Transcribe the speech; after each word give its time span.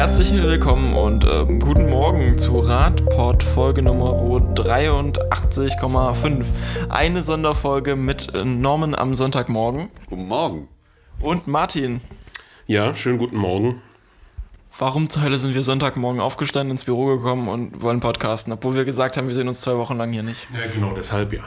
Herzlich 0.00 0.32
willkommen 0.32 0.94
und 0.94 1.26
ähm, 1.30 1.60
guten 1.60 1.90
Morgen 1.90 2.38
zu 2.38 2.58
Radpod 2.58 3.42
Folge 3.42 3.82
Nummer 3.82 4.12
83,5. 4.54 6.46
Eine 6.88 7.22
Sonderfolge 7.22 7.96
mit 7.96 8.34
äh, 8.34 8.42
Norman 8.42 8.94
am 8.94 9.14
Sonntagmorgen. 9.14 9.90
Guten 10.08 10.26
Morgen. 10.26 10.68
Und 11.20 11.48
Martin. 11.48 12.00
Ja, 12.66 12.96
schönen 12.96 13.18
guten 13.18 13.36
Morgen. 13.36 13.82
Warum 14.78 15.10
zur 15.10 15.22
Hölle 15.22 15.38
sind 15.38 15.54
wir 15.54 15.62
Sonntagmorgen 15.62 16.22
aufgestanden, 16.22 16.70
ins 16.70 16.84
Büro 16.84 17.04
gekommen 17.18 17.48
und 17.48 17.82
wollen 17.82 18.00
podcasten, 18.00 18.54
obwohl 18.54 18.74
wir 18.74 18.86
gesagt 18.86 19.18
haben, 19.18 19.26
wir 19.26 19.34
sehen 19.34 19.48
uns 19.48 19.60
zwei 19.60 19.76
Wochen 19.76 19.98
lang 19.98 20.14
hier 20.14 20.22
nicht? 20.22 20.48
Ja, 20.50 20.60
genau, 20.72 20.94
deshalb 20.96 21.34
ja. 21.34 21.42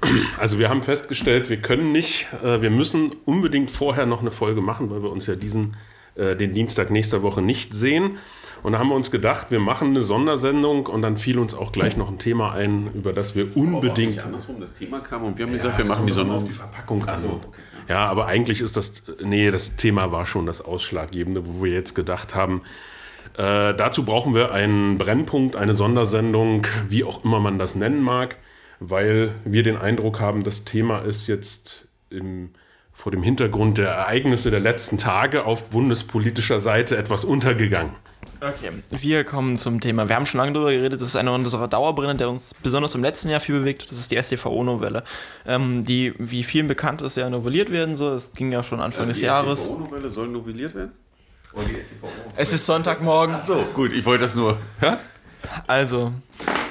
Also 0.38 0.60
wir 0.60 0.68
haben 0.68 0.84
festgestellt, 0.84 1.48
wir 1.50 1.60
können 1.60 1.90
nicht, 1.90 2.28
äh, 2.44 2.62
wir 2.62 2.70
müssen 2.70 3.16
unbedingt 3.24 3.72
vorher 3.72 4.06
noch 4.06 4.20
eine 4.20 4.30
Folge 4.30 4.60
machen, 4.60 4.90
weil 4.90 5.02
wir 5.02 5.10
uns 5.10 5.26
ja 5.26 5.34
diesen, 5.34 5.76
äh, 6.16 6.36
den 6.36 6.52
Dienstag 6.52 6.90
nächster 6.90 7.22
Woche 7.22 7.42
nicht 7.42 7.74
sehen. 7.74 8.18
Und 8.62 8.72
da 8.72 8.78
haben 8.78 8.88
wir 8.88 8.96
uns 8.96 9.10
gedacht, 9.10 9.50
wir 9.50 9.60
machen 9.60 9.88
eine 9.88 10.02
Sondersendung 10.02 10.86
und 10.86 11.02
dann 11.02 11.16
fiel 11.16 11.38
uns 11.38 11.54
auch 11.54 11.72
gleich 11.72 11.96
noch 11.96 12.08
ein 12.08 12.18
Thema 12.18 12.52
ein, 12.52 12.90
über 12.94 13.12
das 13.12 13.36
wir 13.36 13.56
unbedingt. 13.56 14.18
Aber 14.18 14.26
andersrum, 14.26 14.60
das 14.60 14.74
Thema 14.74 15.00
kam 15.00 15.24
und 15.24 15.38
wir 15.38 15.44
haben 15.44 15.52
ja, 15.52 15.58
gesagt, 15.58 15.78
wir 15.78 15.84
machen 15.84 16.06
die 16.06 16.12
Sondersendung. 16.12 16.42
auf 16.42 16.44
die 16.48 16.58
Verpackung 16.58 17.06
an. 17.06 17.20
So. 17.20 17.40
Ja, 17.88 18.06
aber 18.06 18.26
eigentlich 18.26 18.60
ist 18.60 18.76
das, 18.76 19.04
nee, 19.22 19.50
das 19.50 19.76
Thema 19.76 20.10
war 20.10 20.26
schon 20.26 20.46
das 20.46 20.62
Ausschlaggebende, 20.62 21.46
wo 21.46 21.62
wir 21.62 21.72
jetzt 21.72 21.94
gedacht 21.94 22.34
haben, 22.34 22.62
äh, 23.36 23.74
dazu 23.74 24.04
brauchen 24.04 24.34
wir 24.34 24.52
einen 24.52 24.98
Brennpunkt, 24.98 25.56
eine 25.56 25.74
Sondersendung, 25.74 26.66
wie 26.88 27.04
auch 27.04 27.24
immer 27.24 27.38
man 27.38 27.58
das 27.58 27.74
nennen 27.74 28.02
mag, 28.02 28.36
weil 28.80 29.34
wir 29.44 29.62
den 29.62 29.76
Eindruck 29.76 30.20
haben, 30.20 30.42
das 30.42 30.64
Thema 30.64 30.98
ist 30.98 31.26
jetzt 31.26 31.86
im, 32.10 32.50
vor 32.96 33.12
dem 33.12 33.22
Hintergrund 33.22 33.78
der 33.78 33.90
Ereignisse 33.90 34.50
der 34.50 34.60
letzten 34.60 34.96
Tage 34.98 35.44
auf 35.44 35.66
bundespolitischer 35.66 36.60
Seite 36.60 36.96
etwas 36.96 37.24
untergegangen. 37.24 37.92
Okay, 38.40 38.70
wir 38.90 39.24
kommen 39.24 39.56
zum 39.56 39.80
Thema. 39.80 40.08
Wir 40.08 40.16
haben 40.16 40.26
schon 40.26 40.38
lange 40.38 40.52
darüber 40.52 40.72
geredet, 40.72 41.00
das 41.00 41.08
ist 41.08 41.16
einer 41.16 41.32
unserer 41.32 41.68
Dauerbrenner, 41.68 42.14
der 42.14 42.28
uns 42.30 42.54
besonders 42.62 42.94
im 42.94 43.02
letzten 43.02 43.28
Jahr 43.28 43.40
viel 43.40 43.60
bewegt 43.60 43.82
hat. 43.82 43.90
Das 43.90 43.98
ist 43.98 44.10
die 44.10 44.16
STVO-Novelle, 44.22 45.04
ähm, 45.46 45.84
die, 45.84 46.14
wie 46.18 46.42
vielen 46.42 46.66
bekannt 46.66 47.02
ist, 47.02 47.16
ja 47.16 47.30
novelliert 47.30 47.70
werden 47.70 47.96
soll. 47.96 48.14
Es 48.16 48.32
ging 48.32 48.50
ja 48.50 48.62
schon 48.62 48.80
Anfang 48.80 49.02
Also 49.06 49.12
des 49.12 49.20
Jahres. 49.22 49.60
Die 49.60 49.66
StVO-Novelle 49.66 50.10
soll 50.10 50.28
novelliert 50.28 50.74
werden? 50.74 50.92
Oh, 51.54 51.60
Es 52.36 52.52
ist 52.52 52.66
Sonntagmorgen. 52.66 53.40
So, 53.40 53.64
gut, 53.74 53.92
ich 53.92 54.04
wollte 54.04 54.24
das 54.24 54.34
nur. 54.34 54.58
Ja? 54.82 54.98
Also, 55.66 56.12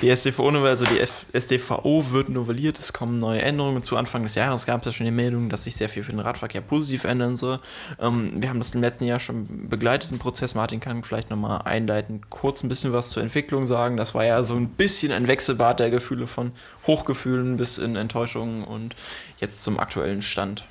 die 0.05 0.15
StVO-Novelle, 0.15 0.69
also 0.69 0.85
die 0.85 0.99
F 0.99 1.25
StVO 1.35 2.05
wird 2.11 2.29
novelliert, 2.29 2.77
es 2.77 2.93
kommen 2.93 3.17
neue 3.19 3.41
Änderungen. 3.41 3.81
Zu 3.81 3.97
Anfang 3.97 4.23
des 4.23 4.35
Jahres 4.35 4.65
gab 4.65 4.81
es 4.81 4.85
ja 4.85 4.91
schon 4.91 5.05
die 5.05 5.11
Meldung, 5.11 5.49
dass 5.49 5.63
sich 5.63 5.75
sehr 5.75 5.89
viel 5.89 6.03
für 6.03 6.11
den 6.11 6.19
Radverkehr 6.19 6.61
positiv 6.61 7.05
ändern 7.05 7.37
soll. 7.37 7.59
Ähm, 7.99 8.33
wir 8.35 8.49
haben 8.49 8.59
das 8.59 8.75
im 8.75 8.81
letzten 8.81 9.05
Jahr 9.05 9.19
schon 9.19 9.67
begleitet, 9.67 10.11
den 10.11 10.19
Prozess. 10.19 10.53
Martin 10.53 10.79
kann 10.79 11.03
vielleicht 11.03 11.31
nochmal 11.31 11.61
einleitend 11.65 12.29
kurz 12.29 12.63
ein 12.63 12.69
bisschen 12.69 12.93
was 12.93 13.09
zur 13.09 13.23
Entwicklung 13.23 13.65
sagen. 13.65 13.97
Das 13.97 14.13
war 14.13 14.23
ja 14.25 14.43
so 14.43 14.55
ein 14.55 14.69
bisschen 14.69 15.11
ein 15.11 15.27
Wechselbad 15.27 15.79
der 15.79 15.89
Gefühle 15.89 16.27
von 16.27 16.51
Hochgefühlen 16.85 17.57
bis 17.57 17.79
in 17.79 17.95
Enttäuschungen 17.95 18.63
und 18.63 18.95
jetzt 19.37 19.63
zum 19.63 19.79
aktuellen 19.79 20.21
Stand. 20.21 20.65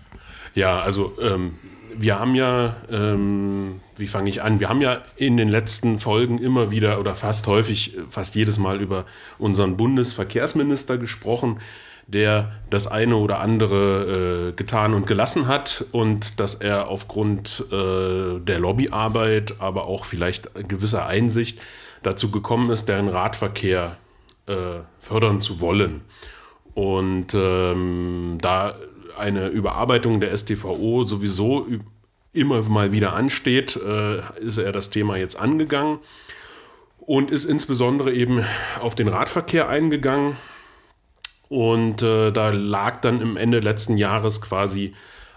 Ja, 0.55 0.81
also 0.81 1.19
ähm, 1.21 1.59
wir 1.97 2.19
haben 2.19 2.35
ja, 2.35 2.77
ähm, 2.91 3.81
wie 3.97 4.07
fange 4.07 4.31
ich 4.31 4.43
an? 4.43 4.61
Wir 4.61 4.69
haben 4.69 4.81
ja 4.81 5.03
in 5.17 5.37
den 5.37 5.49
letzten 5.49 5.99
Folgen 5.99 6.39
immer 6.39 6.71
wieder 6.71 7.01
oder 7.01 7.15
fast 7.15 7.47
häufig, 7.47 7.97
fast 8.09 8.35
jedes 8.35 8.59
Mal 8.59 8.81
über 8.81 9.05
unseren 9.39 9.77
Bundesverkehrsminister 9.77 10.99
gesprochen, 10.99 11.61
der 12.07 12.53
das 12.71 12.87
eine 12.87 13.17
oder 13.17 13.41
andere 13.41 14.51
äh, 14.51 14.53
getan 14.53 14.95
und 14.95 15.07
gelassen 15.07 15.49
hat 15.49 15.85
und 15.93 16.39
dass 16.41 16.55
er 16.55 16.89
aufgrund 16.89 17.65
äh, 17.73 18.39
der 18.41 18.59
Lobbyarbeit, 18.59 19.55
aber 19.61 19.87
auch 19.87 20.05
vielleicht 20.05 20.51
gewisser 20.69 21.07
Einsicht 21.07 21.61
dazu 22.03 22.31
gekommen 22.31 22.71
ist, 22.71 22.87
den 22.89 23.09
Radverkehr 23.09 23.97
äh, 24.47 24.81
fördern 24.99 25.41
zu 25.41 25.61
wollen. 25.61 26.03
Und 26.75 27.35
ähm, 27.35 28.39
da 28.41 28.75
eine 29.19 29.49
Überarbeitung 29.49 30.21
der 30.21 30.37
STVO 30.37 31.05
sowieso 31.05 31.67
immer 32.33 32.63
mal 32.69 32.93
wieder 32.93 33.15
ansteht, 33.15 33.77
äh, 33.77 34.21
ist 34.41 34.59
er 34.59 34.73
das 34.73 34.91
Thema 34.91 35.17
jetzt 35.17 35.39
angegangen 35.39 35.99
und 36.99 37.31
ist 37.31 37.45
insbesondere 37.45 38.13
eben 38.13 38.45
auf 38.81 38.95
den 38.95 39.09
Radverkehr 39.09 39.69
eingegangen. 39.69 40.37
Und 41.49 42.03
äh, 42.03 42.33
da 42.33 42.51
lag 42.51 43.01
dann 43.01 43.21
im 43.21 43.37
Ende 43.37 43.61
letzten 43.61 43.99
Jahres 43.99 44.41
quasi 44.41 44.95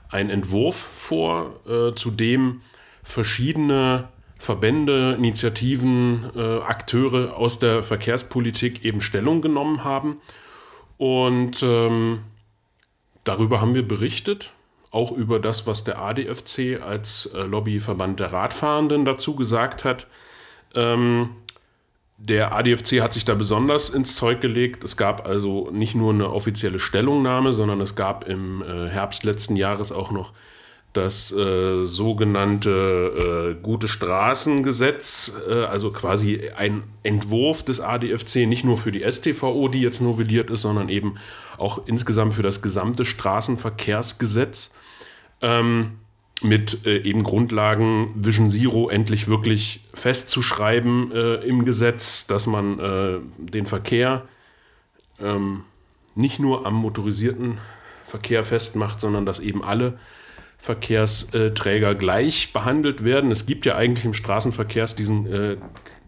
ein 0.09 0.29
Entwurf 0.29 0.75
vor, 0.75 1.59
äh, 1.67 1.94
zu 1.94 2.11
dem 2.11 2.61
verschiedene 3.03 4.07
Verbände, 4.38 5.15
Initiativen, 5.17 6.31
äh, 6.35 6.59
Akteure 6.59 7.35
aus 7.35 7.59
der 7.59 7.83
Verkehrspolitik 7.83 8.85
eben 8.85 9.01
Stellung 9.01 9.41
genommen 9.41 9.83
haben. 9.83 10.21
Und 10.97 11.61
ähm, 11.63 12.19
Darüber 13.27 13.59
haben 13.59 13.75
wir 13.75 13.85
berichtet, 13.85 14.53
auch 14.89 15.11
über 15.11 15.39
das, 15.39 15.67
was 15.67 15.83
der 15.83 15.99
ADFC 15.99 16.81
als 16.81 17.29
äh, 17.33 17.41
Lobbyverband 17.41 18.21
der 18.21 18.31
Radfahrenden 18.31 19.03
dazu 19.03 19.35
gesagt 19.35 19.83
hat. 19.83 20.07
Ähm, 20.73 21.31
der 22.17 22.53
ADFC 22.53 23.01
hat 23.01 23.11
sich 23.11 23.25
da 23.25 23.35
besonders 23.35 23.89
ins 23.89 24.15
Zeug 24.15 24.39
gelegt. 24.39 24.85
Es 24.85 24.95
gab 24.95 25.27
also 25.27 25.69
nicht 25.71 25.93
nur 25.93 26.13
eine 26.13 26.31
offizielle 26.31 26.79
Stellungnahme, 26.79 27.51
sondern 27.51 27.81
es 27.81 27.95
gab 27.95 28.29
im 28.29 28.61
äh, 28.61 28.88
Herbst 28.88 29.25
letzten 29.25 29.57
Jahres 29.57 29.91
auch 29.91 30.11
noch 30.11 30.31
das 30.94 31.33
äh, 31.33 31.83
sogenannte 31.83 33.55
äh, 33.59 33.61
Gute 33.61 33.89
Straßengesetz, 33.89 35.38
äh, 35.49 35.65
also 35.65 35.91
quasi 35.91 36.49
ein 36.55 36.83
Entwurf 37.03 37.61
des 37.61 37.81
ADFC, 37.81 38.47
nicht 38.47 38.63
nur 38.63 38.77
für 38.77 38.94
die 38.94 39.03
STVO, 39.03 39.67
die 39.67 39.81
jetzt 39.81 39.99
novelliert 39.99 40.49
ist, 40.49 40.61
sondern 40.61 40.88
eben 40.88 41.17
auch 41.57 41.88
insgesamt 41.88 42.34
für 42.34 42.44
das 42.44 42.62
gesamte 42.62 43.06
Straßenverkehrsgesetz. 43.06 44.72
Ähm, 45.41 46.00
mit 46.44 46.85
äh, 46.85 47.00
eben 47.00 47.23
Grundlagen 47.23 48.12
Vision 48.16 48.50
Zero 48.50 48.90
endlich 48.90 49.28
wirklich 49.28 49.81
festzuschreiben 49.94 51.12
äh, 51.12 51.35
im 51.38 51.66
Gesetz, 51.66 52.28
dass 52.28 52.45
man 52.45 52.79
äh, 52.79 53.19
den 53.38 53.66
Verkehr 53.66 54.28
ähm, 55.19 55.63
nicht 56.16 56.40
nur 56.40 56.66
am 56.66 56.75
motorisierten 56.75 57.57
Verkehr 58.03 58.44
festmacht, 58.44 59.00
sondern 59.00 59.25
dass 59.25 59.39
eben 59.39 59.63
alle 59.63 59.97
Verkehrsträger 60.57 61.95
gleich 61.95 62.53
behandelt 62.53 63.03
werden. 63.03 63.31
Es 63.31 63.45
gibt 63.45 63.66
ja 63.66 63.75
eigentlich 63.75 64.06
im 64.06 64.13
Straßenverkehrs 64.13 64.95
diesen, 64.95 65.25
äh, 65.31 65.57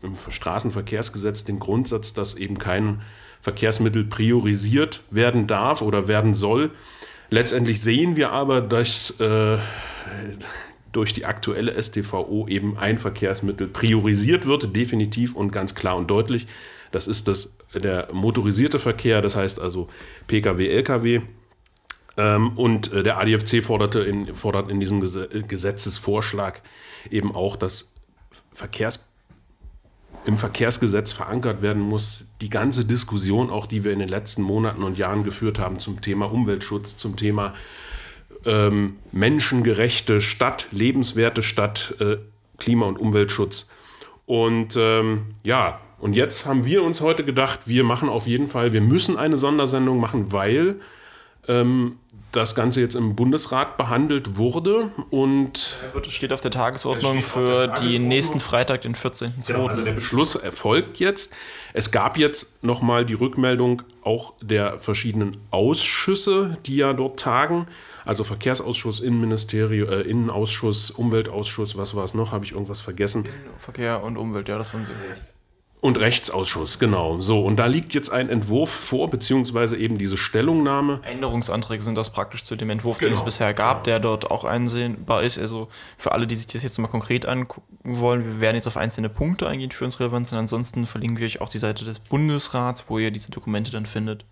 im 0.01 0.15
Straßenverkehrsgesetz 0.29 1.43
den 1.43 1.59
Grundsatz, 1.59 2.13
dass 2.13 2.35
eben 2.35 2.57
kein 2.57 3.01
Verkehrsmittel 3.41 4.03
priorisiert 4.03 5.01
werden 5.11 5.47
darf 5.47 5.81
oder 5.81 6.07
werden 6.07 6.33
soll. 6.33 6.71
Letztendlich 7.29 7.81
sehen 7.81 8.15
wir 8.15 8.31
aber, 8.31 8.61
dass 8.61 9.19
äh, 9.19 9.57
durch 10.91 11.13
die 11.13 11.25
aktuelle 11.25 11.81
StVO 11.81 12.47
eben 12.47 12.77
ein 12.77 12.97
Verkehrsmittel 12.97 13.67
priorisiert 13.67 14.47
wird, 14.47 14.75
definitiv 14.75 15.35
und 15.35 15.51
ganz 15.51 15.75
klar 15.75 15.95
und 15.95 16.09
deutlich. 16.09 16.47
Das 16.91 17.07
ist 17.07 17.27
das, 17.27 17.55
der 17.73 18.09
motorisierte 18.11 18.79
Verkehr, 18.79 19.21
das 19.21 19.35
heißt 19.35 19.59
also 19.59 19.89
Pkw, 20.27 20.67
Lkw. 20.67 21.21
Ähm, 22.17 22.57
und 22.57 22.91
äh, 22.91 23.03
der 23.03 23.19
ADFC 23.19 23.63
forderte 23.63 23.99
in, 23.99 24.33
fordert 24.35 24.69
in 24.71 24.79
diesem 24.79 24.99
Gesetzesvorschlag 24.99 26.61
eben 27.11 27.33
auch, 27.35 27.55
dass 27.55 27.91
Verkehrs, 28.51 29.08
im 30.29 30.37
Verkehrsgesetz 30.37 31.11
verankert 31.11 31.63
werden 31.63 31.81
muss, 31.81 32.25
die 32.39 32.51
ganze 32.51 32.85
Diskussion, 32.85 33.49
auch 33.49 33.65
die 33.65 33.83
wir 33.83 33.91
in 33.91 33.97
den 33.97 34.09
letzten 34.09 34.43
Monaten 34.43 34.83
und 34.83 34.99
Jahren 34.99 35.23
geführt 35.23 35.57
haben 35.57 35.79
zum 35.79 36.01
Thema 36.01 36.31
Umweltschutz, 36.31 36.97
zum 36.97 37.15
Thema 37.15 37.55
ähm, 38.45 38.97
menschengerechte 39.11 40.21
Stadt, 40.21 40.67
lebenswerte 40.71 41.41
Stadt, 41.41 41.95
äh, 41.99 42.17
Klima- 42.59 42.85
und 42.85 42.99
Umweltschutz. 42.99 43.69
Und 44.27 44.77
ähm, 44.77 45.23
ja, 45.43 45.81
und 45.97 46.15
jetzt 46.15 46.45
haben 46.45 46.63
wir 46.63 46.83
uns 46.83 47.01
heute 47.01 47.25
gedacht, 47.25 47.61
wir 47.65 47.83
machen 47.83 48.07
auf 48.07 48.27
jeden 48.27 48.47
Fall, 48.47 48.71
wir 48.71 48.81
müssen 48.81 49.17
eine 49.17 49.35
Sondersendung 49.35 49.99
machen, 49.99 50.31
weil 50.31 50.75
ähm, 51.47 51.97
das 52.31 52.53
Ganze 52.53 52.79
jetzt 52.81 52.95
im 52.95 53.15
Bundesrat 53.15 53.77
behandelt 53.77 54.37
wurde 54.37 54.91
und 55.09 55.77
es 56.05 56.11
steht 56.11 56.31
auf 56.31 56.41
der 56.41 56.51
Tagesordnung 56.51 57.23
für 57.23 57.39
der 57.39 57.67
Tagesordnung. 57.67 57.89
die 57.89 57.99
nächsten 57.99 58.39
Freitag, 58.39 58.81
den 58.81 58.95
14.2. 58.95 59.47
Genau, 59.47 59.67
also 59.67 59.83
der 59.83 59.93
Beschluss 59.93 60.35
erfolgt 60.35 60.97
jetzt. 60.99 61.33
Es 61.73 61.91
gab 61.91 62.17
jetzt 62.17 62.63
nochmal 62.63 63.05
die 63.05 63.15
Rückmeldung 63.15 63.81
auch 64.03 64.33
der 64.41 64.77
verschiedenen 64.79 65.37
Ausschüsse, 65.51 66.57
die 66.65 66.77
ja 66.77 66.93
dort 66.93 67.19
tagen. 67.19 67.67
Also 68.05 68.23
Verkehrsausschuss, 68.23 68.99
Innenministerium, 68.99 69.89
äh, 69.89 70.01
Innenausschuss, 70.01 70.91
Umweltausschuss, 70.91 71.77
was 71.77 71.95
war 71.95 72.05
es 72.05 72.13
noch? 72.13 72.31
Habe 72.31 72.45
ich 72.45 72.53
irgendwas 72.53 72.81
vergessen? 72.81 73.27
Verkehr 73.57 74.03
und 74.03 74.17
Umwelt, 74.17 74.49
ja, 74.49 74.57
das 74.57 74.73
waren 74.73 74.85
sie. 74.85 74.93
Und 75.81 75.97
Rechtsausschuss, 75.97 76.77
genau. 76.77 77.21
So, 77.21 77.41
und 77.41 77.55
da 77.55 77.65
liegt 77.65 77.93
jetzt 77.93 78.09
ein 78.09 78.27
Entwurf 78.27 78.69
vor, 78.69 79.09
beziehungsweise 79.09 79.77
eben 79.77 79.97
diese 79.97 80.17
Stellungnahme. 80.17 80.99
Änderungsanträge 81.03 81.81
sind 81.81 81.95
das 81.95 82.11
praktisch 82.11 82.43
zu 82.43 82.57
dem 82.57 82.69
Entwurf, 82.69 82.97
den 82.99 83.13
es 83.13 83.19
Genau. 83.19 83.25
bisher 83.25 83.53
gab, 83.53 83.85
der 83.85 84.01
dort 84.01 84.29
auch 84.29 84.43
einsehbar 84.43 85.23
ist. 85.23 85.37
Also 85.39 85.69
für 85.97 86.11
alle, 86.11 86.27
die 86.27 86.35
sich 86.35 86.47
das 86.47 86.63
jetzt 86.63 86.77
mal 86.79 86.89
konkret 86.89 87.25
angucken 87.25 87.77
wollen, 88.01 88.25
wir 88.25 88.41
werden 88.41 88.57
jetzt 88.57 88.67
auf 88.67 88.75
einzelne 88.75 89.07
Punkte 89.07 89.47
eingehen, 89.47 89.69
die 89.69 89.75
für 89.75 89.85
uns 89.85 90.01
relevant 90.01 90.27
sind. 90.27 90.37
Ansonsten 90.39 90.85
verlinken 90.85 91.17
wir 91.19 91.25
euch 91.25 91.39
auch 91.39 91.49
die 91.49 91.59
Seite 91.59 91.85
des 91.85 91.99
Bundesrats, 91.99 92.85
wo 92.89 92.99
ihr 92.99 93.11
diese 93.11 93.31
Dokumente 93.31 93.71
dann 93.71 93.85
findet. 93.85 94.25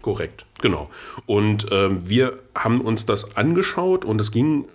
Korrekt, 0.00 0.46
genau. 0.62 0.88
Und 1.26 1.66
ähm, 1.70 2.08
wir 2.08 2.38
haben 2.54 2.80
uns 2.80 3.04
das 3.04 3.36
angeschaut 3.36 4.06
und 4.06 4.20
es 4.22 4.32
ging 4.32 4.66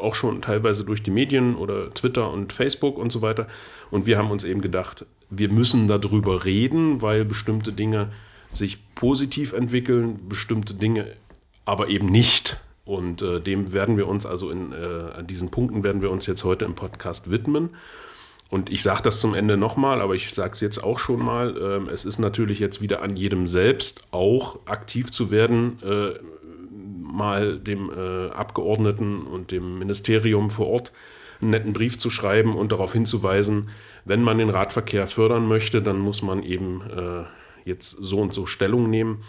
auch 0.00 0.14
schon 0.14 0.42
teilweise 0.42 0.84
durch 0.84 1.02
die 1.02 1.10
Medien 1.10 1.56
oder 1.56 1.90
Twitter 1.90 2.30
und 2.30 2.52
Facebook 2.52 2.98
und 2.98 3.10
so 3.10 3.22
weiter. 3.22 3.46
Und 3.90 4.06
wir 4.06 4.18
haben 4.18 4.30
uns 4.30 4.44
eben 4.44 4.60
gedacht, 4.60 5.06
wir 5.30 5.48
müssen 5.48 5.88
darüber 5.88 6.44
reden, 6.44 7.02
weil 7.02 7.24
bestimmte 7.24 7.72
Dinge 7.72 8.10
sich 8.48 8.78
positiv 8.94 9.52
entwickeln, 9.52 10.28
bestimmte 10.28 10.74
Dinge 10.74 11.12
aber 11.64 11.88
eben 11.88 12.06
nicht. 12.06 12.60
Und 12.84 13.22
äh, 13.22 13.40
dem 13.40 13.72
werden 13.72 13.96
wir 13.96 14.06
uns 14.06 14.26
also 14.26 14.50
in, 14.50 14.72
äh, 14.72 15.16
an 15.16 15.26
diesen 15.26 15.50
Punkten 15.50 15.84
werden 15.84 16.02
wir 16.02 16.10
uns 16.10 16.26
jetzt 16.26 16.44
heute 16.44 16.66
im 16.66 16.74
Podcast 16.74 17.30
widmen. 17.30 17.70
Und 18.50 18.70
ich 18.70 18.82
sage 18.82 19.02
das 19.02 19.20
zum 19.20 19.34
Ende 19.34 19.56
nochmal, 19.56 20.00
aber 20.02 20.14
ich 20.14 20.34
sage 20.34 20.52
es 20.52 20.60
jetzt 20.60 20.84
auch 20.84 20.98
schon 20.98 21.24
mal. 21.24 21.56
Ähm, 21.56 21.88
es 21.88 22.04
ist 22.04 22.18
natürlich 22.18 22.58
jetzt 22.58 22.82
wieder 22.82 23.02
an 23.02 23.16
jedem 23.16 23.46
selbst, 23.46 24.06
auch 24.10 24.60
aktiv 24.66 25.10
zu 25.10 25.30
werden, 25.30 25.82
äh, 25.82 26.10
mal 27.14 27.58
dem 27.58 27.90
äh, 27.90 28.30
Abgeordneten 28.30 29.22
und 29.22 29.52
dem 29.52 29.78
Ministerium 29.78 30.50
vor 30.50 30.66
Ort 30.68 30.92
einen 31.40 31.50
netten 31.50 31.72
Brief 31.72 31.98
zu 31.98 32.10
schreiben 32.10 32.56
und 32.56 32.72
darauf 32.72 32.92
hinzuweisen, 32.92 33.70
wenn 34.04 34.22
man 34.22 34.38
den 34.38 34.50
Radverkehr 34.50 35.06
fördern 35.06 35.46
möchte, 35.46 35.82
dann 35.82 35.98
muss 35.98 36.22
man 36.22 36.42
eben 36.42 36.82
äh, 36.90 37.24
jetzt 37.64 37.90
so 37.90 38.20
und 38.20 38.32
so 38.32 38.46
Stellung 38.46 38.90
nehmen. 38.90 39.24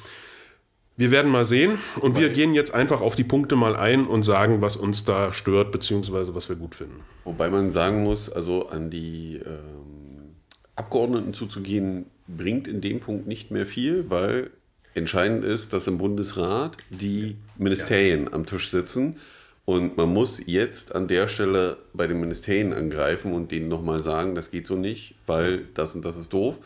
Wir 0.97 1.11
werden 1.11 1.29
mal 1.29 1.43
sehen 1.43 1.77
und 1.99 2.17
wir 2.17 2.29
gehen 2.29 2.53
jetzt 2.53 2.73
einfach 2.73 3.01
auf 3.01 3.17
die 3.17 3.25
Punkte 3.25 3.57
mal 3.57 3.75
ein 3.75 4.07
und 4.07 4.23
sagen, 4.23 4.61
was 4.61 4.77
uns 4.77 5.03
da 5.03 5.33
stört, 5.33 5.71
beziehungsweise 5.73 6.35
was 6.35 6.47
wir 6.47 6.55
gut 6.55 6.75
finden. 6.75 7.01
Wobei 7.25 7.49
man 7.49 7.71
sagen 7.71 8.03
muss, 8.03 8.29
also 8.29 8.69
an 8.69 8.89
die 8.89 9.41
ähm, 9.45 10.35
Abgeordneten 10.75 11.33
zuzugehen, 11.33 12.05
bringt 12.27 12.67
in 12.67 12.79
dem 12.79 13.01
Punkt 13.01 13.27
nicht 13.27 13.51
mehr 13.51 13.65
viel, 13.65 14.09
weil 14.09 14.51
entscheidend 14.95 15.43
ist, 15.43 15.73
dass 15.73 15.87
im 15.87 15.97
Bundesrat 15.97 16.77
die 16.89 17.35
Ministerien 17.57 18.33
am 18.33 18.45
Tisch 18.45 18.71
sitzen. 18.71 19.17
Und 19.65 19.97
man 19.97 20.13
muss 20.13 20.41
jetzt 20.45 20.93
an 20.93 21.07
der 21.07 21.27
Stelle 21.27 21.77
bei 21.93 22.07
den 22.07 22.19
Ministerien 22.19 22.71
angreifen 22.71 23.33
und 23.33 23.51
denen 23.51 23.67
nochmal 23.67 23.99
sagen, 23.99 24.35
das 24.35 24.51
geht 24.51 24.67
so 24.67 24.75
nicht, 24.75 25.15
weil 25.25 25.65
das 25.73 25.95
und 25.95 26.05
das 26.05 26.17
ist 26.17 26.31
doof. 26.33 26.57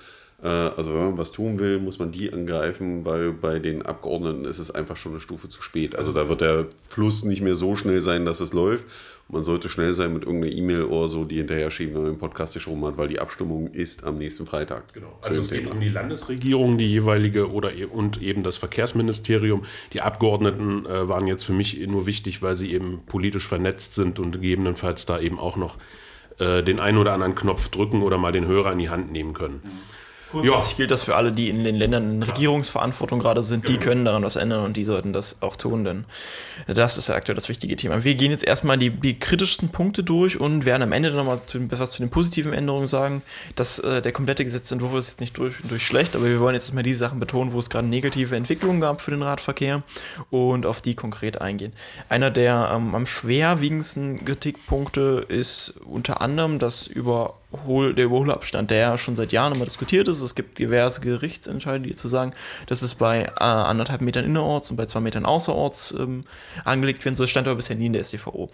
Äh, 0.44 0.48
Also 0.48 0.94
wenn 0.94 1.02
man 1.02 1.18
was 1.18 1.32
tun 1.32 1.60
will, 1.60 1.80
muss 1.80 1.98
man 2.00 2.12
die 2.12 2.32
angreifen, 2.32 3.06
weil 3.06 3.32
bei 3.32 3.60
den 3.60 3.84
Abgeordneten 3.84 4.46
ist 4.46 4.60
es 4.60 4.70
einfach 4.70 4.98
schon 4.98 5.14
eine 5.14 5.22
Stufe 5.22 5.50
zu 5.50 5.62
spät. 5.62 5.96
Also 5.96 6.12
da 6.12 6.28
wird 6.28 6.42
der 6.42 6.68
Fluss 6.88 7.24
nicht 7.24 7.42
mehr 7.42 7.56
so 7.56 7.76
schnell 7.76 8.02
sein, 8.02 8.26
dass 8.26 8.42
es 8.42 8.54
läuft. 8.54 8.88
Man 9.32 9.44
sollte 9.44 9.70
schnell 9.70 9.94
sein 9.94 10.12
mit 10.14 10.24
irgendeiner 10.24 10.56
E-Mail 10.56 10.84
oder 10.86 11.08
so, 11.08 11.24
die 11.24 11.38
hinterher 11.38 11.70
schieben, 11.70 11.94
wenn 11.94 12.02
man 12.02 12.12
den 12.14 12.20
Podcast 12.20 12.56
geschoben 12.56 12.84
hat, 12.86 12.98
weil 12.98 13.08
die 13.08 13.20
Abstimmung 13.20 13.68
ist 13.68 14.04
am 14.04 14.18
nächsten 14.18 14.48
Freitag. 14.48 14.92
Genau. 14.94 15.20
Also 15.22 15.42
es 15.42 15.50
geht 15.50 15.66
Thema. 15.66 15.74
um 15.74 15.80
die 15.80 15.90
Landesregierung, 15.90 16.80
die 16.80 16.90
jeweilige 16.90 17.52
oder 17.52 17.76
e- 17.76 17.86
und 17.86 18.22
eben 18.24 18.42
das 18.42 18.58
Verkehrsministerium. 18.58 19.66
Die 19.94 20.02
Abgeordneten 20.02 20.88
äh, 20.88 21.08
waren 21.08 21.28
jetzt 21.28 21.44
für 21.44 21.54
mich 21.54 21.80
nur 21.86 22.08
wichtig, 22.08 22.42
weil 22.42 22.56
sie 22.56 22.74
eben 22.74 23.04
politisch 23.06 23.48
vernetzt 23.48 23.94
sind 23.94 24.18
und 24.18 24.32
gegebenenfalls 24.32 25.06
da 25.06 25.20
eben 25.20 25.38
auch 25.38 25.58
noch 25.58 25.78
äh, 26.40 26.64
den 26.64 26.80
einen 26.80 26.98
oder 26.98 27.14
anderen 27.14 27.36
Knopf 27.36 27.68
drücken 27.68 28.02
oder 28.02 28.18
mal 28.18 28.32
den 28.32 28.48
Hörer 28.48 28.72
in 28.72 28.80
die 28.80 28.90
Hand 28.90 29.12
nehmen 29.12 29.34
können. 29.34 29.62
Grundsätzlich 30.32 30.78
gilt 30.78 30.92
das 30.92 31.04
für 31.04 31.16
alle, 31.16 31.32
die 31.32 31.50
in 31.50 31.64
den 31.64 31.76
Ländern 31.76 32.16
in 32.16 32.24
Regierungsverantwortung 32.24 33.20
gerade 33.20 33.42
sind, 33.42 33.68
die 33.68 33.78
können 33.78 34.06
daran 34.06 34.24
was 34.24 34.36
ändern 34.36 34.64
und 34.64 34.78
die 34.78 34.84
sollten 34.84 35.12
das 35.12 35.38
auch 35.42 35.56
tun, 35.56 35.84
denn 35.84 36.06
das 36.68 36.98
ist 36.98 37.10
ja 37.10 37.16
aktuell 37.16 37.36
das 37.36 37.50
wichtige 37.50 37.76
Thema. 37.76 38.04
Wir 38.04 38.16
gehen 38.16 38.32
jetzt 38.32 38.44
erstmal 38.44 38.78
die, 38.78 38.92
die 38.92 39.18
kritischsten 39.18 39.70
Punkte 39.70 40.04
durch 40.04 40.40
und 40.40 40.66
werden 40.66 40.84
am 40.84 40.92
Ende 40.92 41.12
nochmal 41.12 41.40
was 41.72 41.92
zu 41.92 42.00
den 42.00 42.10
positiven 42.10 42.54
Änderungen 42.54 42.88
sagen. 42.88 43.22
Dass 43.56 43.80
äh, 43.80 44.02
der 44.02 44.12
komplette 44.12 44.44
Gesetzentwurf 44.44 44.94
ist 44.96 45.10
jetzt 45.10 45.20
nicht 45.20 45.38
durch, 45.38 45.56
durch 45.68 45.86
schlecht, 45.86 46.16
aber 46.16 46.26
wir 46.26 46.40
wollen 46.40 46.56
jetzt 46.56 46.74
mal 46.74 46.84
die 46.84 46.94
Sachen 46.94 47.20
betonen, 47.20 47.54
wo 47.54 47.60
es 47.60 47.70
gerade 47.70 47.88
negative 47.88 48.36
Entwicklungen 48.36 48.82
gab 48.82 49.02
für 49.02 49.12
den 49.12 49.22
Radverkehr 49.22 49.84
und 50.30 50.66
auf 50.66 50.82
die 50.82 50.96
konkret 50.96 51.42
eingehen. 51.42 51.74
Einer 52.08 52.30
der 52.30 52.72
ähm, 52.74 52.94
am 52.94 53.08
schwerwiegendsten 53.08 54.26
Kritikpunkte 54.26 55.26
ist 55.28 55.74
unter 55.86 56.22
anderem 56.22 56.60
das 56.60 56.88
Überhol, 57.52 57.96
der 57.96 58.06
Überholabstand, 58.06 58.70
der 58.70 58.78
ja 58.78 58.98
schon 58.98 59.16
seit 59.16 59.32
Jahren 59.32 59.56
immer 59.56 59.66
diskutiert 59.66 60.08
ist. 60.08 60.22
Es 60.22 60.36
gibt 60.36 60.60
diverse 60.60 61.02
Gerichtsentscheide, 61.02 61.88
die 61.88 61.96
zu 61.96 62.08
sagen, 62.08 62.34
dass 62.68 62.82
es 62.82 62.96
bei 62.96 63.24
äh, 63.24 63.44
anderthalb 63.44 64.02
Metern 64.02 64.26
innerorts 64.26 64.70
und 64.70 64.78
bei 64.78 64.86
zwei 64.86 65.00
Metern 65.00 65.26
außerorts 65.26 65.96
ähm, 66.00 66.26
angelegt 66.64 67.04
werden 67.06 67.16
soll. 67.16 67.28
Stand 67.28 67.48
aber 67.48 67.56
bisher 67.56 67.76
nie 67.76 67.88
in 67.88 67.94
der 67.94 68.04
StVO. 68.04 68.52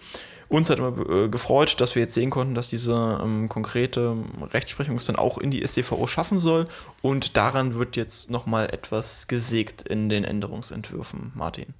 Uns 0.48 0.70
hat 0.70 0.78
immer 0.78 0.96
äh, 1.10 1.28
gefreut, 1.28 1.80
dass 1.80 1.94
wir 1.94 2.02
jetzt 2.02 2.14
sehen 2.14 2.30
konnten, 2.30 2.54
dass 2.54 2.68
diese 2.68 3.20
ähm, 3.22 3.48
konkrete 3.48 4.16
Rechtsprechung 4.52 4.96
es 4.96 5.04
dann 5.04 5.16
auch 5.16 5.38
in 5.38 5.50
die 5.50 5.66
StVO 5.66 6.06
schaffen 6.06 6.40
soll. 6.40 6.66
Und 7.02 7.36
daran 7.36 7.74
wird 7.74 7.96
jetzt 7.96 8.30
nochmal 8.30 8.66
etwas 8.72 9.28
gesägt 9.28 9.82
in 9.82 10.08
den 10.08 10.24
Änderungsentwürfen, 10.24 11.32
Martin. 11.34 11.74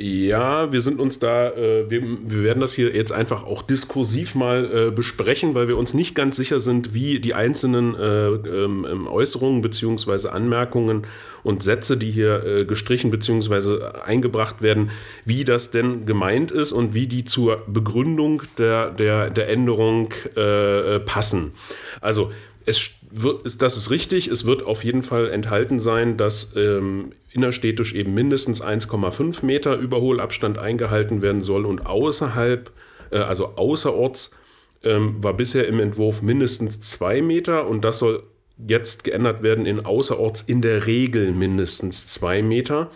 Ja, 0.00 0.72
wir 0.72 0.80
sind 0.80 1.00
uns 1.00 1.18
da, 1.18 1.48
äh, 1.50 1.90
wir, 1.90 2.00
wir 2.00 2.44
werden 2.44 2.60
das 2.60 2.72
hier 2.72 2.94
jetzt 2.94 3.10
einfach 3.10 3.42
auch 3.42 3.62
diskursiv 3.62 4.36
mal 4.36 4.70
äh, 4.72 4.90
besprechen, 4.92 5.56
weil 5.56 5.66
wir 5.66 5.76
uns 5.76 5.92
nicht 5.92 6.14
ganz 6.14 6.36
sicher 6.36 6.60
sind, 6.60 6.94
wie 6.94 7.18
die 7.18 7.34
einzelnen 7.34 7.96
äh, 7.96 8.28
ähm, 8.28 8.86
ähm, 8.88 9.06
Äußerungen 9.08 9.60
beziehungsweise 9.60 10.32
Anmerkungen 10.32 11.04
und 11.42 11.64
Sätze, 11.64 11.96
die 11.96 12.12
hier 12.12 12.44
äh, 12.44 12.64
gestrichen 12.64 13.10
beziehungsweise 13.10 14.04
eingebracht 14.04 14.62
werden, 14.62 14.90
wie 15.24 15.42
das 15.42 15.72
denn 15.72 16.06
gemeint 16.06 16.52
ist 16.52 16.70
und 16.70 16.94
wie 16.94 17.08
die 17.08 17.24
zur 17.24 17.64
Begründung 17.66 18.44
der, 18.56 18.90
der, 18.90 19.30
der 19.30 19.48
Änderung 19.48 20.14
äh, 20.36 20.96
äh, 20.96 21.00
passen. 21.00 21.54
Also 22.00 22.30
es 22.66 22.90
wird, 23.10 23.44
ist, 23.46 23.62
das 23.62 23.76
ist 23.76 23.90
richtig. 23.90 24.28
Es 24.28 24.44
wird 24.44 24.62
auf 24.62 24.84
jeden 24.84 25.02
Fall 25.02 25.30
enthalten 25.30 25.80
sein, 25.80 26.16
dass 26.16 26.54
ähm, 26.54 27.12
innerstädtisch 27.38 27.94
eben 27.94 28.14
mindestens 28.14 28.60
1,5 28.60 29.46
Meter 29.46 29.76
Überholabstand 29.76 30.58
eingehalten 30.58 31.22
werden 31.22 31.40
soll 31.40 31.64
und 31.64 31.86
außerhalb, 31.86 32.72
äh, 33.12 33.18
also 33.18 33.54
außerorts, 33.54 34.32
ähm, 34.82 35.22
war 35.22 35.34
bisher 35.34 35.68
im 35.68 35.78
Entwurf 35.78 36.20
mindestens 36.20 36.80
2 36.80 37.22
Meter 37.22 37.68
und 37.68 37.84
das 37.84 37.98
soll 37.98 38.24
jetzt 38.66 39.04
geändert 39.04 39.42
werden 39.42 39.66
in 39.66 39.86
außerorts 39.86 40.40
in 40.40 40.62
der 40.62 40.86
Regel 40.86 41.30
mindestens 41.30 42.08
2 42.08 42.42
Meter. 42.42 42.90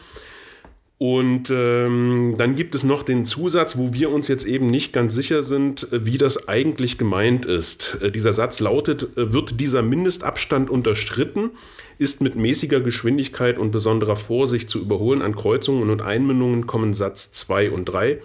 Und 1.02 1.50
ähm, 1.50 2.36
dann 2.38 2.54
gibt 2.54 2.76
es 2.76 2.84
noch 2.84 3.02
den 3.02 3.26
Zusatz, 3.26 3.76
wo 3.76 3.92
wir 3.92 4.12
uns 4.12 4.28
jetzt 4.28 4.44
eben 4.44 4.68
nicht 4.68 4.92
ganz 4.92 5.16
sicher 5.16 5.42
sind, 5.42 5.92
äh, 5.92 6.06
wie 6.06 6.16
das 6.16 6.46
eigentlich 6.46 6.96
gemeint 6.96 7.44
ist. 7.44 7.98
Äh, 8.00 8.12
dieser 8.12 8.32
Satz 8.32 8.60
lautet, 8.60 9.16
äh, 9.16 9.32
wird 9.32 9.58
dieser 9.58 9.82
Mindestabstand 9.82 10.70
unterstritten, 10.70 11.50
ist 11.98 12.20
mit 12.20 12.36
mäßiger 12.36 12.80
Geschwindigkeit 12.80 13.58
und 13.58 13.72
besonderer 13.72 14.14
Vorsicht 14.14 14.70
zu 14.70 14.78
überholen. 14.78 15.22
An 15.22 15.34
Kreuzungen 15.34 15.90
und 15.90 16.02
Einmündungen 16.02 16.68
kommen 16.68 16.94
Satz 16.94 17.32
2 17.32 17.72
und 17.72 17.86
3. 17.86 18.22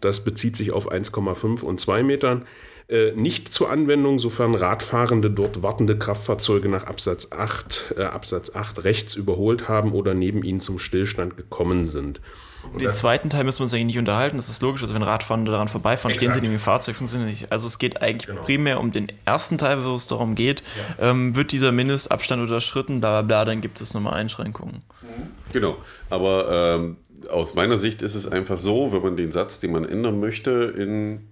Das 0.00 0.24
bezieht 0.24 0.56
sich 0.56 0.70
auf 0.70 0.90
1,5 0.90 1.62
und 1.62 1.80
2 1.80 2.02
Metern. 2.02 2.46
Äh, 2.88 3.10
nicht 3.16 3.52
zur 3.52 3.68
Anwendung, 3.68 4.20
sofern 4.20 4.54
Radfahrende 4.54 5.28
dort 5.28 5.64
wartende 5.64 5.98
Kraftfahrzeuge 5.98 6.68
nach 6.68 6.84
Absatz 6.84 7.28
8, 7.32 7.94
äh, 7.96 8.02
Absatz 8.04 8.54
8 8.54 8.84
rechts 8.84 9.14
überholt 9.14 9.68
haben 9.68 9.92
oder 9.92 10.14
neben 10.14 10.44
ihnen 10.44 10.60
zum 10.60 10.78
Stillstand 10.78 11.36
gekommen 11.36 11.84
sind. 11.84 12.20
Und 12.72 12.80
den 12.80 12.92
zweiten 12.92 13.28
Teil 13.28 13.42
müssen 13.42 13.58
wir 13.60 13.64
uns 13.64 13.74
eigentlich 13.74 13.86
nicht 13.86 13.98
unterhalten, 13.98 14.36
das 14.36 14.48
ist 14.48 14.62
logisch. 14.62 14.82
Also 14.82 14.94
wenn 14.94 15.02
Radfahrende 15.02 15.50
daran 15.50 15.66
vorbeifahren, 15.66 16.14
stehen 16.14 16.26
sie 16.26 16.38
Exakt. 16.38 16.42
neben 16.44 16.54
dem 16.54 16.60
Fahrzeug, 16.60 16.94
funktioniert 16.94 17.28
nicht. 17.30 17.50
Also 17.50 17.66
es 17.66 17.78
geht 17.78 18.02
eigentlich 18.02 18.26
Genau. 18.28 18.42
primär 18.42 18.78
um 18.78 18.92
den 18.92 19.08
ersten 19.24 19.58
Teil, 19.58 19.84
wo 19.84 19.94
es 19.94 20.06
darum 20.06 20.36
geht, 20.36 20.62
ähm, 21.00 21.34
wird 21.34 21.50
dieser 21.50 21.72
Mindestabstand 21.72 22.40
unterschritten, 22.40 23.00
bla 23.00 23.22
bla 23.22 23.22
bla, 23.22 23.44
dann 23.44 23.60
gibt 23.62 23.80
es 23.80 23.94
nochmal 23.94 24.14
Einschränkungen. 24.14 24.82
Genau, 25.52 25.76
aber 26.08 26.76
ähm, 26.76 26.96
aus 27.30 27.54
meiner 27.54 27.78
Sicht 27.78 28.02
ist 28.02 28.14
es 28.14 28.26
einfach 28.28 28.58
so, 28.58 28.92
wenn 28.92 29.02
man 29.02 29.16
den 29.16 29.32
Satz, 29.32 29.58
den 29.58 29.72
man 29.72 29.84
ändern 29.84 30.20
möchte, 30.20 30.72
in 30.76 31.28